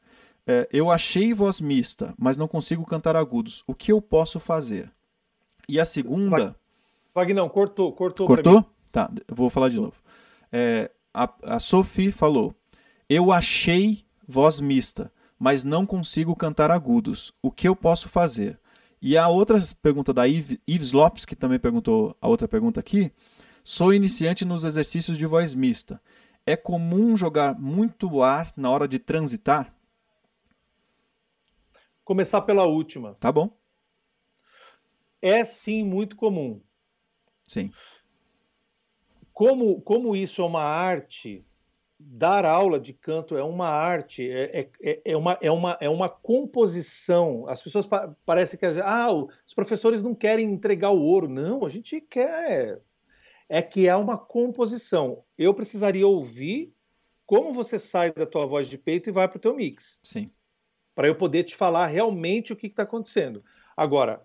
É, 0.46 0.68
eu 0.72 0.90
achei 0.90 1.32
voz 1.32 1.60
mista, 1.60 2.14
mas 2.18 2.36
não 2.36 2.48
consigo 2.48 2.84
cantar 2.84 3.16
agudos. 3.16 3.62
O 3.66 3.74
que 3.74 3.92
eu 3.92 4.00
posso 4.00 4.38
fazer? 4.38 4.90
E 5.68 5.80
a 5.80 5.84
segunda. 5.84 6.54
Vagnão, 7.14 7.48
cortou, 7.48 7.92
cortou. 7.92 8.26
Cortou? 8.26 8.66
Tá, 8.94 9.10
vou 9.28 9.50
falar 9.50 9.70
de 9.70 9.80
novo. 9.80 10.00
É, 10.52 10.88
a, 11.12 11.28
a 11.42 11.58
Sophie 11.58 12.12
falou: 12.12 12.54
Eu 13.08 13.32
achei 13.32 14.06
voz 14.24 14.60
mista, 14.60 15.12
mas 15.36 15.64
não 15.64 15.84
consigo 15.84 16.36
cantar 16.36 16.70
agudos. 16.70 17.32
O 17.42 17.50
que 17.50 17.66
eu 17.66 17.74
posso 17.74 18.08
fazer? 18.08 18.56
E 19.02 19.16
a 19.16 19.26
outra 19.26 19.58
pergunta 19.82 20.14
da 20.14 20.26
Yves 20.26 20.92
Lopes, 20.92 21.24
que 21.24 21.34
também 21.34 21.58
perguntou 21.58 22.16
a 22.20 22.28
outra 22.28 22.46
pergunta 22.46 22.78
aqui. 22.78 23.10
Sou 23.64 23.92
iniciante 23.92 24.44
nos 24.44 24.62
exercícios 24.62 25.18
de 25.18 25.26
voz 25.26 25.54
mista. 25.54 26.00
É 26.46 26.54
comum 26.56 27.16
jogar 27.16 27.58
muito 27.58 28.22
ar 28.22 28.52
na 28.56 28.70
hora 28.70 28.86
de 28.86 29.00
transitar? 29.00 29.74
Começar 32.04 32.42
pela 32.42 32.64
última. 32.64 33.14
Tá 33.14 33.32
bom. 33.32 33.58
É 35.20 35.44
sim 35.44 35.82
muito 35.84 36.14
comum. 36.14 36.60
Sim 37.44 37.72
como, 39.34 39.82
como 39.82 40.14
isso 40.14 40.40
é 40.40 40.44
uma 40.44 40.62
arte, 40.62 41.44
dar 41.98 42.44
aula 42.44 42.78
de 42.78 42.92
canto 42.92 43.36
é 43.36 43.42
uma 43.42 43.68
arte, 43.68 44.30
é, 44.30 44.60
é, 44.60 44.70
é, 44.80 45.02
é 45.04 45.16
uma, 45.16 45.38
é, 45.42 45.50
uma, 45.50 45.76
é 45.80 45.88
uma 45.88 46.08
composição. 46.08 47.46
As 47.48 47.60
pessoas 47.60 47.84
pa 47.84 48.14
parecem 48.24 48.58
que 48.58 48.64
ah, 48.64 49.12
os 49.12 49.52
professores 49.52 50.02
não 50.02 50.14
querem 50.14 50.52
entregar 50.52 50.90
o 50.90 51.02
ouro. 51.02 51.28
Não, 51.28 51.66
a 51.66 51.68
gente 51.68 52.00
quer. 52.00 52.80
É 53.48 53.60
que 53.60 53.88
é 53.88 53.96
uma 53.96 54.16
composição. 54.16 55.24
Eu 55.36 55.52
precisaria 55.52 56.06
ouvir 56.06 56.72
como 57.26 57.52
você 57.52 57.78
sai 57.78 58.12
da 58.12 58.24
tua 58.26 58.46
voz 58.46 58.68
de 58.68 58.78
peito 58.78 59.08
e 59.08 59.12
vai 59.12 59.26
para 59.26 59.36
o 59.36 59.40
teu 59.40 59.54
mix. 59.54 60.00
Sim. 60.04 60.30
Para 60.94 61.08
eu 61.08 61.14
poder 61.16 61.42
te 61.42 61.56
falar 61.56 61.88
realmente 61.88 62.52
o 62.52 62.56
que 62.56 62.68
está 62.68 62.84
acontecendo. 62.84 63.44
Agora, 63.76 64.24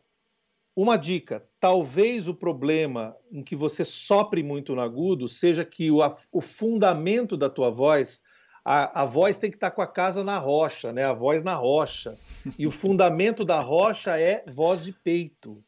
uma 0.75 0.97
dica: 0.97 1.48
talvez 1.59 2.27
o 2.27 2.33
problema 2.33 3.15
em 3.31 3.43
que 3.43 3.55
você 3.55 3.83
sopre 3.83 4.41
muito 4.41 4.73
no 4.73 4.81
agudo 4.81 5.27
seja 5.27 5.65
que 5.65 5.91
o, 5.91 5.99
o 6.31 6.41
fundamento 6.41 7.35
da 7.35 7.49
tua 7.49 7.69
voz, 7.69 8.23
a, 8.63 9.01
a, 9.01 9.05
voz 9.05 9.37
tem 9.37 9.49
que 9.49 9.57
estar 9.57 9.71
com 9.71 9.81
a 9.81 9.87
casa 9.87 10.23
na 10.23 10.37
rocha, 10.37 10.93
né? 10.93 11.03
A 11.03 11.13
voz 11.13 11.43
na 11.43 11.55
rocha. 11.55 12.15
E 12.57 12.65
o 12.65 12.71
fundamento 12.71 13.43
da 13.43 13.59
rocha 13.59 14.17
é 14.17 14.43
voz 14.47 14.85
de 14.85 14.93
peito. 14.93 15.61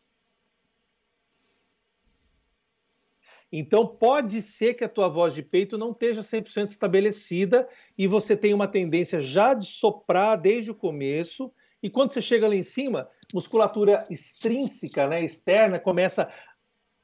Então 3.52 3.86
pode 3.86 4.42
ser 4.42 4.76
que 4.76 4.84
a 4.86 4.90
tua 4.90 5.10
voz 5.10 5.34
de 5.34 5.44
peito 5.44 5.78
não 5.78 5.92
esteja 5.92 6.22
100% 6.22 6.68
estabelecida 6.70 7.68
e 7.98 8.08
você 8.08 8.38
tem 8.38 8.54
uma 8.54 8.68
tendência 8.68 9.20
já 9.20 9.54
de 9.54 9.66
soprar 9.66 10.38
desde 10.38 10.72
o 10.72 10.76
começo 10.76 11.52
e 11.84 11.90
quando 11.90 12.12
você 12.12 12.22
chega 12.22 12.48
lá 12.48 12.56
em 12.56 12.64
cima, 12.64 13.10
musculatura 13.34 14.06
extrínseca, 14.10 15.08
né, 15.08 15.24
externa, 15.24 15.80
começa. 15.80 16.30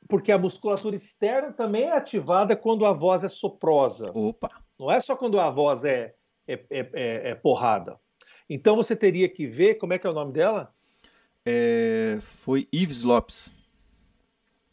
Porque 0.08 0.32
a 0.32 0.38
musculatura 0.38 0.96
externa 0.96 1.52
também 1.52 1.84
é 1.84 1.92
ativada 1.92 2.56
quando 2.56 2.86
a 2.86 2.94
voz 2.94 3.24
é 3.24 3.30
soprosa. 3.30 4.12
Opa! 4.14 4.50
Não 4.80 4.92
é 4.92 5.02
só 5.02 5.16
quando 5.16 5.40
a 5.40 5.50
voz 5.50 5.84
é, 5.84 6.14
é, 6.48 6.54
é, 6.70 6.90
é, 6.94 7.30
é 7.32 7.36
porrada. 7.36 8.00
Então 8.50 8.76
você 8.76 8.96
teria 8.96 9.28
que 9.28 9.48
ver, 9.48 9.76
como 9.76 9.94
é 9.94 10.00
que 10.00 10.06
é 10.06 10.10
o 10.10 10.14
nome 10.14 10.32
dela? 10.32 10.74
É, 11.46 12.20
foi 12.22 12.68
Yves 12.74 13.04
Lopes. 13.04 13.54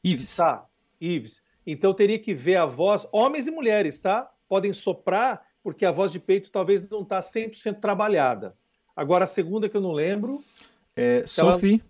Yves. 0.04 0.36
Tá, 0.36 0.66
Yves. 1.02 1.42
Então 1.66 1.94
teria 1.94 2.18
que 2.18 2.34
ver 2.34 2.56
a 2.56 2.66
voz, 2.66 3.06
homens 3.10 3.46
e 3.46 3.50
mulheres, 3.50 3.98
tá? 3.98 4.30
Podem 4.46 4.72
soprar, 4.74 5.46
porque 5.62 5.86
a 5.86 5.90
voz 5.90 6.12
de 6.12 6.20
peito 6.20 6.50
talvez 6.50 6.86
não 6.88 7.00
está 7.00 7.20
100% 7.20 7.80
trabalhada. 7.80 8.54
Agora, 8.96 9.24
a 9.24 9.28
segunda 9.28 9.68
que 9.68 9.76
eu 9.76 9.80
não 9.80 9.92
lembro. 9.92 10.42
É, 10.96 11.26
Sophie, 11.26 11.82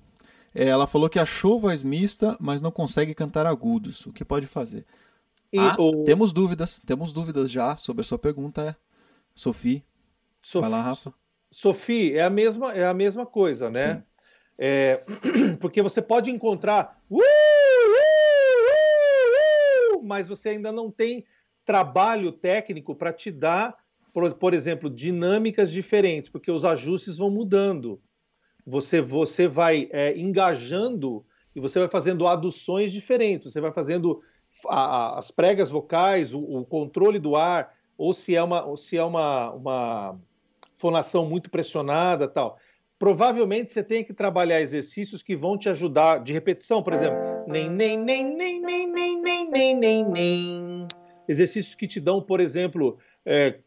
ela... 0.54 0.70
ela... 0.70 0.86
falou 0.86 1.08
que 1.08 1.18
achou 1.18 1.60
voz 1.60 1.82
mista, 1.82 2.36
mas 2.40 2.60
não 2.60 2.70
consegue 2.70 3.14
cantar 3.14 3.46
agudos. 3.46 4.06
O 4.06 4.12
que 4.12 4.24
pode 4.24 4.46
fazer? 4.46 4.86
E 5.52 5.58
ah, 5.58 5.76
o... 5.78 6.04
Temos 6.04 6.32
dúvidas, 6.32 6.80
temos 6.84 7.12
dúvidas 7.12 7.50
já 7.50 7.76
sobre 7.76 8.02
a 8.02 8.04
sua 8.04 8.18
pergunta, 8.18 8.70
é. 8.70 8.76
Sophie. 9.34 9.84
Sof... 10.42 10.62
Vai 10.62 10.70
lá, 10.70 10.82
Rafa. 10.82 11.12
Sophie, 11.50 12.16
é 12.16 12.22
a 12.22 12.30
mesma, 12.30 12.72
é 12.72 12.84
a 12.86 12.94
mesma 12.94 13.24
coisa, 13.24 13.70
né? 13.70 14.02
É, 14.58 15.04
porque 15.60 15.82
você 15.82 16.02
pode 16.02 16.30
encontrar. 16.30 17.00
Uh, 17.08 17.18
uh, 17.18 17.20
uh, 19.96 20.02
mas 20.02 20.28
você 20.28 20.48
ainda 20.50 20.72
não 20.72 20.90
tem 20.90 21.24
trabalho 21.64 22.32
técnico 22.32 22.94
para 22.94 23.12
te 23.12 23.30
dar 23.30 23.76
por, 24.14 24.32
por 24.34 24.54
exemplo, 24.54 24.88
dinâmicas 24.88 25.72
diferentes, 25.72 26.30
porque 26.30 26.50
os 26.50 26.64
ajustes 26.64 27.18
vão 27.18 27.28
mudando. 27.28 28.00
Você, 28.64 29.00
você 29.00 29.48
vai 29.48 29.88
é, 29.90 30.16
engajando 30.16 31.26
e 31.54 31.60
você 31.60 31.80
vai 31.80 31.88
fazendo 31.88 32.26
aduções 32.26 32.92
diferentes, 32.92 33.52
você 33.52 33.60
vai 33.60 33.72
fazendo 33.72 34.22
a, 34.68 34.78
a, 34.78 35.18
as 35.18 35.32
pregas 35.32 35.68
vocais, 35.68 36.32
o, 36.32 36.38
o, 36.38 36.64
controle 36.64 37.18
do 37.18 37.34
ar, 37.34 37.74
ou 37.98 38.14
se 38.14 38.36
é 38.36 38.42
uma, 38.42 38.64
ou 38.64 38.76
se 38.76 38.96
é 38.96 39.02
uma, 39.02 39.50
uma 39.50 40.18
fonação 40.76 41.26
muito 41.26 41.50
pressionada 41.50 42.28
tal. 42.28 42.56
Provavelmente 42.96 43.72
você 43.72 43.82
tem 43.82 44.04
que 44.04 44.14
trabalhar 44.14 44.62
exercícios 44.62 45.24
que 45.24 45.34
vão 45.34 45.58
te 45.58 45.68
ajudar 45.68 46.22
de 46.22 46.32
repetição, 46.32 46.84
por 46.84 46.92
exemplo, 46.92 47.18
nem 47.48 47.68
nem 47.68 47.98
nem 47.98 48.24
nem 48.24 48.60
nem 48.60 48.86
nem 48.86 49.20
nem 49.20 49.50
nem 49.50 49.74
nem 49.76 50.04
nem 50.04 50.88
exercícios 51.28 51.74
que 51.74 51.86
te 51.86 52.00
dão, 52.00 52.22
por 52.22 52.40
exemplo, 52.40 52.98
é, 53.24 53.58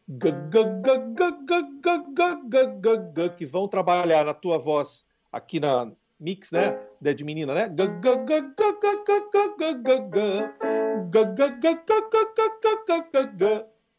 que 3.36 3.44
vão 3.44 3.66
trabalhar 3.66 4.24
na 4.24 4.34
tua 4.34 4.58
voz 4.58 5.04
aqui 5.32 5.58
na 5.58 5.90
mix, 6.18 6.50
né? 6.50 6.80
De 7.00 7.24
menina, 7.24 7.54
né? 7.54 7.68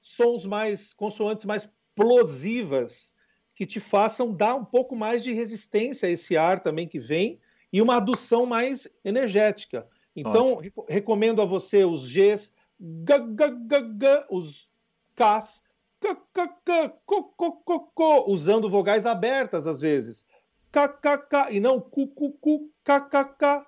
Sons 0.01 0.45
mais, 0.45 0.93
consoantes 0.93 1.45
mais 1.45 1.69
plosivas 1.95 3.13
que 3.53 3.65
te 3.65 3.79
façam 3.79 4.33
dar 4.33 4.55
um 4.55 4.63
pouco 4.63 4.95
mais 4.95 5.21
de 5.21 5.33
resistência 5.33 6.07
a 6.07 6.11
esse 6.11 6.37
ar 6.37 6.61
também 6.61 6.87
que 6.87 6.99
vem 6.99 7.39
e 7.71 7.81
uma 7.81 7.97
adução 7.97 8.45
mais 8.45 8.87
energética. 9.03 9.85
Então, 10.15 10.61
recomendo 10.87 11.41
a 11.41 11.45
você 11.45 11.83
os 11.83 12.07
Gs, 12.07 12.17
g, 12.17 12.51
g, 12.79 13.79
g, 13.99 14.25
os 14.29 14.68
Ks, 15.19 15.61
k, 15.99 16.15
k, 16.33 16.47
k, 16.65 16.93
co, 17.05 17.23
co, 17.23 17.51
co, 17.57 17.79
co, 17.93 18.31
usando 18.31 18.69
vogais 18.69 19.05
abertas 19.05 19.67
às 19.67 19.81
vezes. 19.81 20.23
K, 20.71 20.87
k, 20.87 21.17
k, 21.17 21.51
e 21.51 21.59
não 21.59 21.81
cu, 21.81 22.07
cu, 22.07 22.31
cu, 22.31 22.71
k, 22.85 23.01
k, 23.01 23.25
k. 23.25 23.67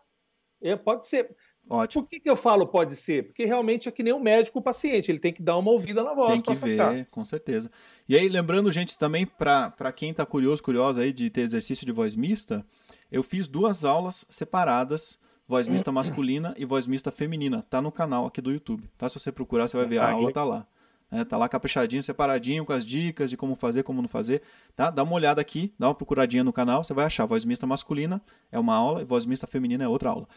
É, 0.61 0.77
pode 0.77 1.07
ser. 1.07 1.35
Ótimo. 1.69 2.03
Por 2.03 2.09
que, 2.09 2.19
que 2.21 2.29
eu 2.29 2.37
falo 2.37 2.65
pode 2.67 2.95
ser? 2.95 3.27
Porque 3.27 3.43
realmente 3.43 3.89
é 3.89 3.91
que 3.91 4.01
nem 4.01 4.13
o 4.13 4.19
médico 4.19 4.59
o 4.59 4.61
paciente, 4.61 5.11
ele 5.11 5.19
tem 5.19 5.33
que 5.33 5.41
dar 5.41 5.57
uma 5.57 5.71
ouvida 5.71 6.03
na 6.03 6.13
voz. 6.13 6.41
Tem 6.41 6.55
que 6.55 6.55
ver, 6.55 7.07
com 7.11 7.25
certeza. 7.25 7.69
E 8.07 8.15
aí, 8.15 8.29
lembrando, 8.29 8.71
gente, 8.71 8.97
também 8.97 9.25
para 9.25 9.91
quem 9.93 10.11
está 10.11 10.25
curioso, 10.25 10.63
curiosa 10.63 11.01
aí 11.01 11.11
de 11.11 11.29
ter 11.29 11.41
exercício 11.41 11.85
de 11.85 11.91
voz 11.91 12.15
mista, 12.15 12.65
eu 13.11 13.21
fiz 13.21 13.47
duas 13.47 13.83
aulas 13.83 14.25
separadas 14.29 15.19
voz 15.51 15.67
mista 15.67 15.91
masculina 15.91 16.53
e 16.57 16.63
voz 16.63 16.87
mista 16.87 17.11
feminina. 17.11 17.61
Tá 17.61 17.81
no 17.81 17.91
canal 17.91 18.25
aqui 18.25 18.39
do 18.39 18.53
YouTube. 18.53 18.89
Tá? 18.97 19.09
Se 19.09 19.19
você 19.19 19.33
procurar, 19.33 19.67
você 19.67 19.75
vai 19.75 19.85
ver 19.85 19.99
a 19.99 20.11
aula, 20.11 20.31
tá 20.31 20.45
lá. 20.45 20.65
É, 21.11 21.25
tá 21.25 21.37
lá 21.37 21.49
caprichadinho, 21.49 22.01
separadinho, 22.01 22.63
com 22.63 22.71
as 22.71 22.85
dicas 22.85 23.29
de 23.29 23.35
como 23.35 23.53
fazer, 23.53 23.83
como 23.83 24.01
não 24.01 24.07
fazer. 24.07 24.41
Tá? 24.75 24.89
Dá 24.89 25.03
uma 25.03 25.13
olhada 25.13 25.41
aqui, 25.41 25.73
dá 25.77 25.89
uma 25.89 25.95
procuradinha 25.95 26.43
no 26.43 26.53
canal, 26.53 26.83
você 26.83 26.93
vai 26.93 27.05
achar. 27.05 27.25
Voz 27.25 27.43
mista 27.43 27.67
masculina 27.67 28.21
é 28.49 28.57
uma 28.57 28.73
aula 28.73 29.01
e 29.01 29.05
voz 29.05 29.25
mista 29.25 29.45
feminina 29.45 29.83
é 29.83 29.87
outra 29.87 30.09
aula. 30.09 30.27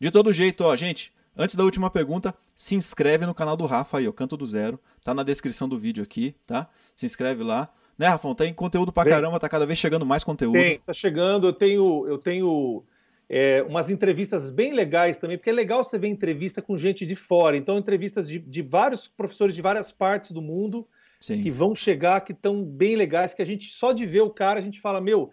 De 0.00 0.10
todo 0.10 0.32
jeito, 0.32 0.64
ó, 0.64 0.74
gente, 0.74 1.12
antes 1.36 1.54
da 1.54 1.62
última 1.62 1.90
pergunta, 1.90 2.34
se 2.56 2.74
inscreve 2.74 3.26
no 3.26 3.34
canal 3.34 3.54
do 3.54 3.66
Rafa 3.66 3.98
aí, 3.98 4.08
ó, 4.08 4.12
Canto 4.12 4.34
do 4.34 4.46
Zero. 4.46 4.80
Tá 5.04 5.12
na 5.12 5.22
descrição 5.22 5.68
do 5.68 5.78
vídeo 5.78 6.02
aqui, 6.02 6.34
tá? 6.46 6.68
Se 6.96 7.04
inscreve 7.04 7.42
lá. 7.42 7.70
Né, 7.98 8.08
Rafão? 8.08 8.34
Tem 8.34 8.52
conteúdo 8.52 8.90
pra 8.90 9.04
caramba, 9.04 9.38
tá 9.38 9.48
cada 9.48 9.66
vez 9.66 9.78
chegando 9.78 10.04
mais 10.06 10.24
conteúdo. 10.24 10.54
Tem, 10.54 10.80
tá 10.80 10.92
chegando. 10.92 11.46
Eu 11.46 11.52
tenho, 11.52 12.06
eu 12.08 12.18
tenho 12.18 12.82
é, 13.28 13.62
umas 13.62 13.90
entrevistas 13.90 14.50
bem 14.50 14.72
legais 14.72 15.18
também, 15.18 15.36
porque 15.36 15.50
é 15.50 15.52
legal 15.52 15.82
você 15.82 15.98
ver 15.98 16.08
entrevista 16.08 16.60
com 16.60 16.76
gente 16.76 17.06
de 17.06 17.16
fora. 17.16 17.56
Então, 17.56 17.78
entrevistas 17.78 18.28
de, 18.28 18.38
de 18.38 18.62
vários 18.62 19.08
professores 19.08 19.54
de 19.54 19.62
várias 19.62 19.90
partes 19.90 20.32
do 20.32 20.42
mundo 20.42 20.86
Sim. 21.20 21.42
que 21.42 21.50
vão 21.50 21.74
chegar, 21.74 22.20
que 22.20 22.32
estão 22.32 22.62
bem 22.64 22.96
legais, 22.96 23.32
que 23.32 23.42
a 23.42 23.46
gente, 23.46 23.72
só 23.72 23.92
de 23.92 24.04
ver 24.04 24.22
o 24.22 24.30
cara, 24.30 24.60
a 24.60 24.62
gente 24.62 24.80
fala, 24.80 25.00
meu, 25.00 25.30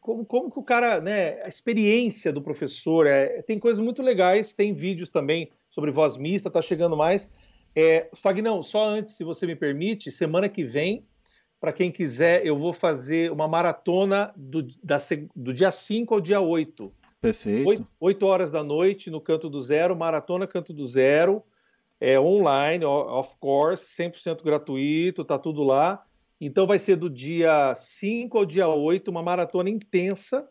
como, 0.00 0.24
como 0.24 0.50
que 0.50 0.58
o 0.58 0.62
cara, 0.62 1.00
né, 1.00 1.42
a 1.42 1.48
experiência 1.48 2.32
do 2.32 2.42
professor, 2.42 3.06
é, 3.06 3.42
tem 3.42 3.58
coisas 3.58 3.82
muito 3.82 4.02
legais, 4.02 4.54
tem 4.54 4.72
vídeos 4.74 5.08
também 5.08 5.50
sobre 5.68 5.90
voz 5.90 6.16
mista, 6.16 6.50
tá 6.50 6.62
chegando 6.62 6.96
mais. 6.96 7.30
É, 7.74 8.08
Fagnão, 8.14 8.62
só 8.62 8.84
antes, 8.84 9.14
se 9.14 9.24
você 9.24 9.46
me 9.46 9.56
permite, 9.56 10.12
semana 10.12 10.48
que 10.48 10.62
vem, 10.62 11.04
para 11.58 11.72
quem 11.72 11.90
quiser, 11.90 12.46
eu 12.46 12.58
vou 12.58 12.72
fazer 12.72 13.32
uma 13.32 13.48
maratona 13.48 14.32
do, 14.36 14.62
da, 14.82 14.98
do 15.34 15.52
dia 15.52 15.72
5 15.72 16.14
ao 16.14 16.20
dia 16.20 16.38
8. 16.38 16.92
Perfeito. 17.24 17.86
8, 17.98 18.26
horas 18.26 18.50
da 18.50 18.62
noite 18.62 19.10
no 19.10 19.20
Canto 19.20 19.48
do 19.48 19.60
Zero, 19.60 19.96
Maratona 19.96 20.46
Canto 20.46 20.72
do 20.72 20.84
Zero, 20.84 21.42
é 22.00 22.18
online, 22.20 22.84
of 22.84 23.36
course, 23.38 23.84
100% 24.02 24.42
gratuito, 24.42 25.24
tá 25.24 25.38
tudo 25.38 25.62
lá. 25.62 26.04
Então 26.40 26.66
vai 26.66 26.78
ser 26.78 26.96
do 26.96 27.08
dia 27.08 27.74
5 27.74 28.36
ao 28.36 28.44
dia 28.44 28.68
8, 28.68 29.10
uma 29.10 29.22
maratona 29.22 29.70
intensa, 29.70 30.46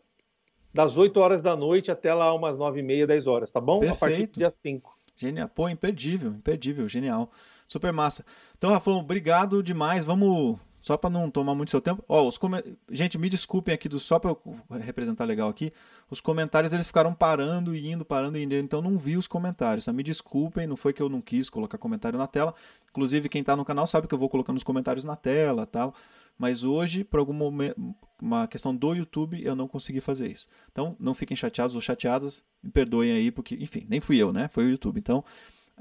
das 0.72 0.96
8 0.96 1.16
horas 1.20 1.40
da 1.40 1.54
noite 1.54 1.90
até 1.90 2.12
lá 2.12 2.34
umas 2.34 2.58
9 2.58 2.80
e 2.80 2.82
meia, 2.82 3.06
10 3.06 3.26
horas, 3.28 3.50
tá 3.50 3.60
bom? 3.60 3.78
Perfeito. 3.78 3.96
A 3.96 4.08
partir 4.08 4.26
do 4.26 4.38
dia 4.38 4.50
5. 4.50 4.96
Genial. 5.16 5.48
Pô, 5.48 5.68
imperdível, 5.68 6.30
imperdível, 6.30 6.88
genial. 6.88 7.30
Super 7.68 7.92
massa. 7.92 8.24
Então, 8.58 8.70
Rafão, 8.70 8.98
obrigado 8.98 9.62
demais. 9.62 10.04
Vamos 10.04 10.58
só 10.84 10.98
para 10.98 11.08
não 11.08 11.30
tomar 11.30 11.54
muito 11.54 11.70
seu 11.70 11.80
tempo. 11.80 12.04
Ó, 12.06 12.28
os 12.28 12.36
com... 12.36 12.50
Gente, 12.90 13.16
me 13.16 13.30
desculpem 13.30 13.74
aqui, 13.74 13.88
do... 13.88 13.98
só 13.98 14.18
para 14.18 14.36
representar 14.80 15.24
legal 15.24 15.48
aqui. 15.48 15.72
Os 16.10 16.20
comentários 16.20 16.74
eles 16.74 16.86
ficaram 16.86 17.14
parando 17.14 17.74
e 17.74 17.90
indo, 17.90 18.04
parando 18.04 18.36
e 18.36 18.42
indo, 18.42 18.54
então 18.54 18.82
não 18.82 18.98
vi 18.98 19.16
os 19.16 19.26
comentários. 19.26 19.86
Tá? 19.86 19.94
Me 19.94 20.02
desculpem, 20.02 20.66
não 20.66 20.76
foi 20.76 20.92
que 20.92 21.00
eu 21.00 21.08
não 21.08 21.22
quis 21.22 21.48
colocar 21.48 21.78
comentário 21.78 22.18
na 22.18 22.26
tela. 22.26 22.54
Inclusive, 22.90 23.30
quem 23.30 23.40
está 23.40 23.56
no 23.56 23.64
canal 23.64 23.86
sabe 23.86 24.06
que 24.06 24.14
eu 24.14 24.18
vou 24.18 24.28
colocando 24.28 24.58
os 24.58 24.62
comentários 24.62 25.04
na 25.04 25.16
tela 25.16 25.64
tal. 25.64 25.94
Mas 26.38 26.64
hoje, 26.64 27.02
por 27.02 27.18
algum 27.18 27.32
momento, 27.32 27.76
uma 28.20 28.46
questão 28.46 28.76
do 28.76 28.92
YouTube, 28.92 29.42
eu 29.42 29.56
não 29.56 29.66
consegui 29.66 30.02
fazer 30.02 30.30
isso. 30.30 30.46
Então, 30.70 30.94
não 31.00 31.14
fiquem 31.14 31.34
chateados 31.34 31.74
ou 31.74 31.80
chateadas, 31.80 32.44
me 32.62 32.70
perdoem 32.70 33.10
aí, 33.10 33.30
porque, 33.30 33.54
enfim, 33.54 33.86
nem 33.88 34.02
fui 34.02 34.18
eu, 34.18 34.34
né? 34.34 34.48
Foi 34.48 34.66
o 34.66 34.68
YouTube. 34.68 34.98
Então, 34.98 35.24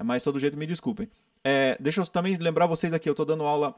mas 0.02 0.24
todo 0.24 0.40
jeito 0.40 0.56
me 0.56 0.66
desculpem. 0.66 1.10
É, 1.44 1.76
deixa 1.78 2.00
eu 2.00 2.08
também 2.08 2.38
lembrar 2.38 2.68
vocês 2.68 2.94
aqui, 2.94 3.10
eu 3.10 3.12
estou 3.12 3.26
dando 3.26 3.44
aula 3.44 3.76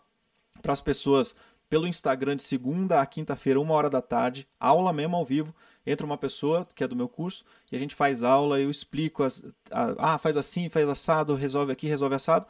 para 0.61 0.73
as 0.73 0.81
pessoas 0.81 1.35
pelo 1.69 1.87
Instagram 1.87 2.35
de 2.35 2.43
segunda 2.43 3.01
a 3.01 3.05
quinta-feira, 3.05 3.59
uma 3.59 3.73
hora 3.73 3.89
da 3.89 4.01
tarde, 4.01 4.47
aula 4.59 4.93
mesmo 4.93 5.15
ao 5.15 5.25
vivo. 5.25 5.53
Entra 5.85 6.05
uma 6.05 6.17
pessoa 6.17 6.67
que 6.73 6.83
é 6.83 6.87
do 6.87 6.95
meu 6.95 7.07
curso 7.07 7.43
e 7.71 7.75
a 7.75 7.79
gente 7.79 7.93
faz 7.93 8.23
aula, 8.23 8.59
eu 8.59 8.69
explico, 8.69 9.23
as, 9.23 9.43
a, 9.69 10.13
ah, 10.13 10.17
faz 10.17 10.37
assim, 10.37 10.69
faz 10.69 10.87
assado, 10.87 11.35
resolve 11.35 11.71
aqui, 11.71 11.87
resolve 11.87 12.15
assado. 12.15 12.47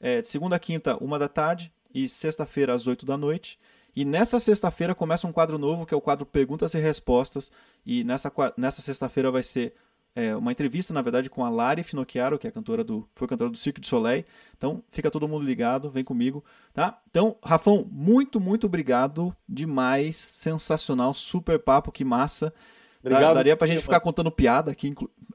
É, 0.00 0.20
de 0.20 0.28
segunda 0.28 0.56
a 0.56 0.58
quinta, 0.58 0.96
uma 1.02 1.18
da 1.18 1.28
tarde 1.28 1.72
e 1.92 2.08
sexta-feira 2.08 2.74
às 2.74 2.86
oito 2.86 3.04
da 3.04 3.16
noite. 3.16 3.58
E 3.96 4.04
nessa 4.04 4.38
sexta-feira 4.38 4.94
começa 4.94 5.26
um 5.26 5.32
quadro 5.32 5.58
novo, 5.58 5.84
que 5.84 5.92
é 5.92 5.96
o 5.96 6.00
quadro 6.00 6.24
Perguntas 6.24 6.72
e 6.74 6.78
Respostas. 6.78 7.50
E 7.84 8.04
nessa, 8.04 8.32
nessa 8.56 8.80
sexta-feira 8.80 9.30
vai 9.30 9.42
ser 9.42 9.74
é, 10.18 10.34
uma 10.34 10.50
entrevista, 10.50 10.92
na 10.92 11.00
verdade, 11.00 11.30
com 11.30 11.44
a 11.44 11.48
Lari 11.48 11.84
Finocchiaro, 11.84 12.40
que 12.40 12.48
é 12.48 12.50
cantora 12.50 12.82
do, 12.82 13.08
foi 13.14 13.28
cantora 13.28 13.48
do 13.48 13.56
Cirque 13.56 13.80
du 13.80 13.86
Soleil. 13.86 14.24
Então, 14.56 14.82
fica 14.90 15.12
todo 15.12 15.28
mundo 15.28 15.46
ligado, 15.46 15.88
vem 15.88 16.02
comigo, 16.02 16.44
tá? 16.74 17.00
Então, 17.08 17.36
Rafão, 17.40 17.88
muito, 17.88 18.40
muito 18.40 18.66
obrigado 18.66 19.32
demais, 19.48 20.16
sensacional, 20.16 21.14
super 21.14 21.60
papo, 21.60 21.92
que 21.92 22.04
massa. 22.04 22.52
Obrigado, 22.98 23.32
Daria 23.32 23.56
pra 23.56 23.68
gente 23.68 23.80
ficar 23.80 24.00
contando 24.00 24.28
piada 24.28 24.72
aqui, 24.72 24.92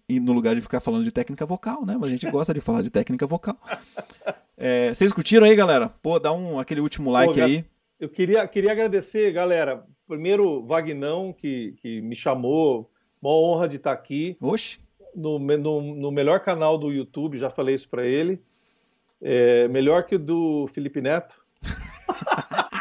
no 0.10 0.34
lugar 0.34 0.54
de 0.54 0.60
ficar 0.60 0.82
falando 0.82 1.06
de 1.06 1.14
técnica 1.14 1.46
vocal, 1.46 1.86
né? 1.86 1.96
Mas 1.96 2.08
a 2.08 2.12
gente 2.12 2.30
gosta 2.30 2.54
de 2.54 2.60
falar 2.60 2.82
de 2.82 2.90
técnica 2.90 3.26
vocal. 3.26 3.58
É, 4.58 4.94
vocês 4.94 5.14
curtiram 5.14 5.46
aí, 5.46 5.56
galera? 5.56 5.90
Pô, 6.02 6.20
dá 6.20 6.34
um, 6.34 6.60
aquele 6.60 6.82
último 6.82 7.10
like 7.10 7.36
Pô, 7.36 7.42
aí. 7.42 7.66
Eu 7.98 8.10
queria, 8.10 8.46
queria 8.48 8.74
agradecer, 8.74 9.32
galera. 9.32 9.86
Primeiro, 10.06 10.62
Vagnão, 10.66 11.32
que, 11.32 11.74
que 11.82 12.02
me 12.02 12.16
chamou, 12.16 12.92
uma 13.24 13.34
honra 13.34 13.70
de 13.70 13.78
estar 13.78 13.94
aqui. 13.94 14.38
Oxe. 14.42 14.80
No, 15.16 15.40
no, 15.40 15.82
no 15.82 16.12
melhor 16.12 16.42
canal 16.42 16.78
do 16.78 16.92
YouTube, 16.92 17.38
já 17.38 17.50
falei 17.50 17.76
isso 17.76 17.88
para 17.88 18.06
ele. 18.06 18.42
É, 19.22 19.68
melhor 19.70 20.04
que 20.04 20.16
o 20.16 20.20
do 20.20 20.68
Felipe 20.68 21.00
Neto. 21.02 21.42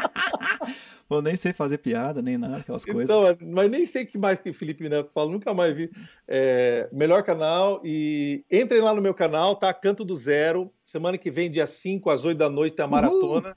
Eu 1.09 1.21
nem 1.21 1.35
sei 1.35 1.53
fazer 1.53 1.77
piada, 1.77 2.23
nem 2.23 2.39
nada, 2.39 2.57
aquelas 2.57 2.83
coisas. 2.83 3.03
Então, 3.03 3.23
mas 3.39 3.69
nem 3.69 3.85
sei 3.85 4.03
que 4.03 4.17
mais 4.17 4.39
que 4.39 4.49
o 4.49 4.53
Felipe 4.53 4.89
Neto 4.89 5.11
fala, 5.11 5.29
nunca 5.29 5.53
mais 5.53 5.75
vi. 5.75 5.91
É, 6.27 6.89
melhor 6.91 7.21
canal 7.21 7.79
e 7.83 8.43
entrem 8.49 8.81
lá 8.81 8.95
no 8.95 9.01
meu 9.01 9.13
canal, 9.13 9.55
tá? 9.55 9.71
Canto 9.71 10.03
do 10.03 10.15
Zero. 10.15 10.73
Semana 10.83 11.15
que 11.17 11.29
vem, 11.29 11.51
dia 11.51 11.67
5 11.67 12.09
às 12.09 12.25
8 12.25 12.35
da 12.35 12.49
noite, 12.49 12.75
tem 12.75 12.83
a 12.83 12.87
maratona. 12.87 13.49
Uhul. 13.49 13.55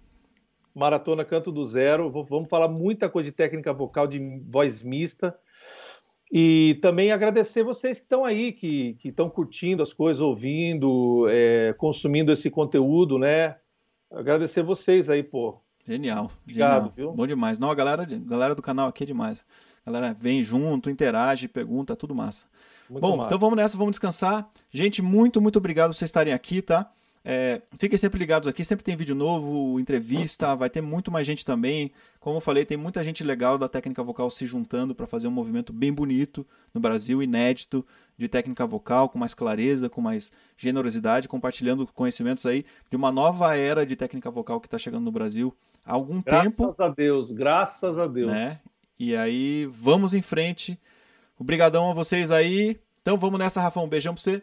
Maratona 0.74 1.24
Canto 1.24 1.50
do 1.50 1.64
Zero. 1.64 2.10
Vamos 2.10 2.50
falar 2.50 2.68
muita 2.68 3.08
coisa 3.08 3.30
de 3.30 3.34
técnica 3.34 3.72
vocal, 3.72 4.06
de 4.06 4.20
voz 4.46 4.82
mista. 4.82 5.34
E 6.30 6.78
também 6.82 7.12
agradecer 7.12 7.62
vocês 7.62 7.98
que 7.98 8.04
estão 8.04 8.24
aí, 8.24 8.52
que 8.52 8.96
estão 9.04 9.30
curtindo 9.30 9.82
as 9.82 9.92
coisas, 9.92 10.20
ouvindo, 10.20 11.26
é, 11.28 11.72
consumindo 11.74 12.32
esse 12.32 12.50
conteúdo, 12.50 13.18
né? 13.18 13.56
Agradecer 14.10 14.62
vocês 14.62 15.08
aí, 15.08 15.22
pô. 15.22 15.60
Genial. 15.86 16.30
Obrigado, 16.42 16.74
genial. 16.74 16.92
viu? 16.96 17.12
Bom 17.12 17.26
demais. 17.26 17.58
Não, 17.58 17.70
a 17.70 17.74
galera, 17.74 18.04
galera 18.04 18.54
do 18.54 18.62
canal 18.62 18.88
aqui 18.88 19.04
é 19.04 19.06
demais. 19.06 19.46
A 19.84 19.90
galera 19.90 20.16
vem 20.18 20.42
junto, 20.42 20.90
interage, 20.90 21.46
pergunta, 21.46 21.94
tudo 21.94 22.12
massa. 22.12 22.46
Muito 22.90 23.00
Bom, 23.02 23.16
massa. 23.16 23.26
então 23.26 23.38
vamos 23.38 23.56
nessa, 23.56 23.78
vamos 23.78 23.92
descansar. 23.92 24.48
Gente, 24.70 25.00
muito, 25.00 25.40
muito 25.40 25.58
obrigado 25.58 25.90
por 25.90 25.94
vocês 25.94 26.08
estarem 26.08 26.32
aqui, 26.32 26.60
tá? 26.60 26.90
É, 27.28 27.60
fiquem 27.76 27.98
sempre 27.98 28.20
ligados 28.20 28.46
aqui, 28.46 28.64
sempre 28.64 28.84
tem 28.84 28.94
vídeo 28.94 29.12
novo, 29.12 29.80
entrevista, 29.80 30.54
vai 30.54 30.70
ter 30.70 30.80
muito 30.80 31.10
mais 31.10 31.26
gente 31.26 31.44
também. 31.44 31.90
Como 32.20 32.36
eu 32.36 32.40
falei, 32.40 32.64
tem 32.64 32.76
muita 32.76 33.02
gente 33.02 33.24
legal 33.24 33.58
da 33.58 33.68
técnica 33.68 34.00
vocal 34.00 34.30
se 34.30 34.46
juntando 34.46 34.94
para 34.94 35.08
fazer 35.08 35.26
um 35.26 35.32
movimento 35.32 35.72
bem 35.72 35.92
bonito 35.92 36.46
no 36.72 36.80
Brasil, 36.80 37.20
inédito, 37.20 37.84
de 38.16 38.28
técnica 38.28 38.64
vocal, 38.64 39.08
com 39.08 39.18
mais 39.18 39.34
clareza, 39.34 39.88
com 39.88 40.00
mais 40.00 40.30
generosidade, 40.56 41.26
compartilhando 41.26 41.84
conhecimentos 41.92 42.46
aí 42.46 42.64
de 42.88 42.96
uma 42.96 43.10
nova 43.10 43.56
era 43.56 43.84
de 43.84 43.96
técnica 43.96 44.30
vocal 44.30 44.60
que 44.60 44.68
está 44.68 44.78
chegando 44.78 45.02
no 45.02 45.10
Brasil 45.10 45.52
há 45.84 45.94
algum 45.94 46.22
graças 46.22 46.56
tempo. 46.56 46.62
Graças 46.62 46.80
a 46.80 46.88
Deus, 46.88 47.32
graças 47.32 47.98
a 47.98 48.06
Deus. 48.06 48.30
Né? 48.30 48.56
E 49.00 49.16
aí, 49.16 49.66
vamos 49.66 50.14
em 50.14 50.22
frente. 50.22 50.78
Obrigadão 51.36 51.90
a 51.90 51.94
vocês 51.94 52.30
aí. 52.30 52.78
Então 53.02 53.18
vamos 53.18 53.36
nessa, 53.40 53.60
Rafão. 53.60 53.84
Um 53.84 53.88
beijão 53.88 54.14
pra 54.14 54.22
você. 54.22 54.42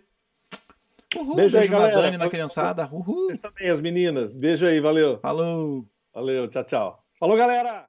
Uhul, 1.16 1.36
beijo, 1.36 1.58
beijo 1.58 1.76
aí, 1.76 1.82
na. 1.82 1.88
Dani, 1.90 2.18
na 2.18 2.30
criançada. 2.30 2.90
Uhul. 2.92 3.28
Vocês 3.28 3.40
também, 3.40 3.70
as 3.70 3.82
meninas. 3.82 4.36
Beijo 4.38 4.66
aí, 4.66 4.80
valeu. 4.80 5.20
Falou. 5.20 5.86
Valeu, 6.14 6.48
tchau, 6.48 6.64
tchau. 6.64 7.04
Falou, 7.20 7.38
galera! 7.38 7.86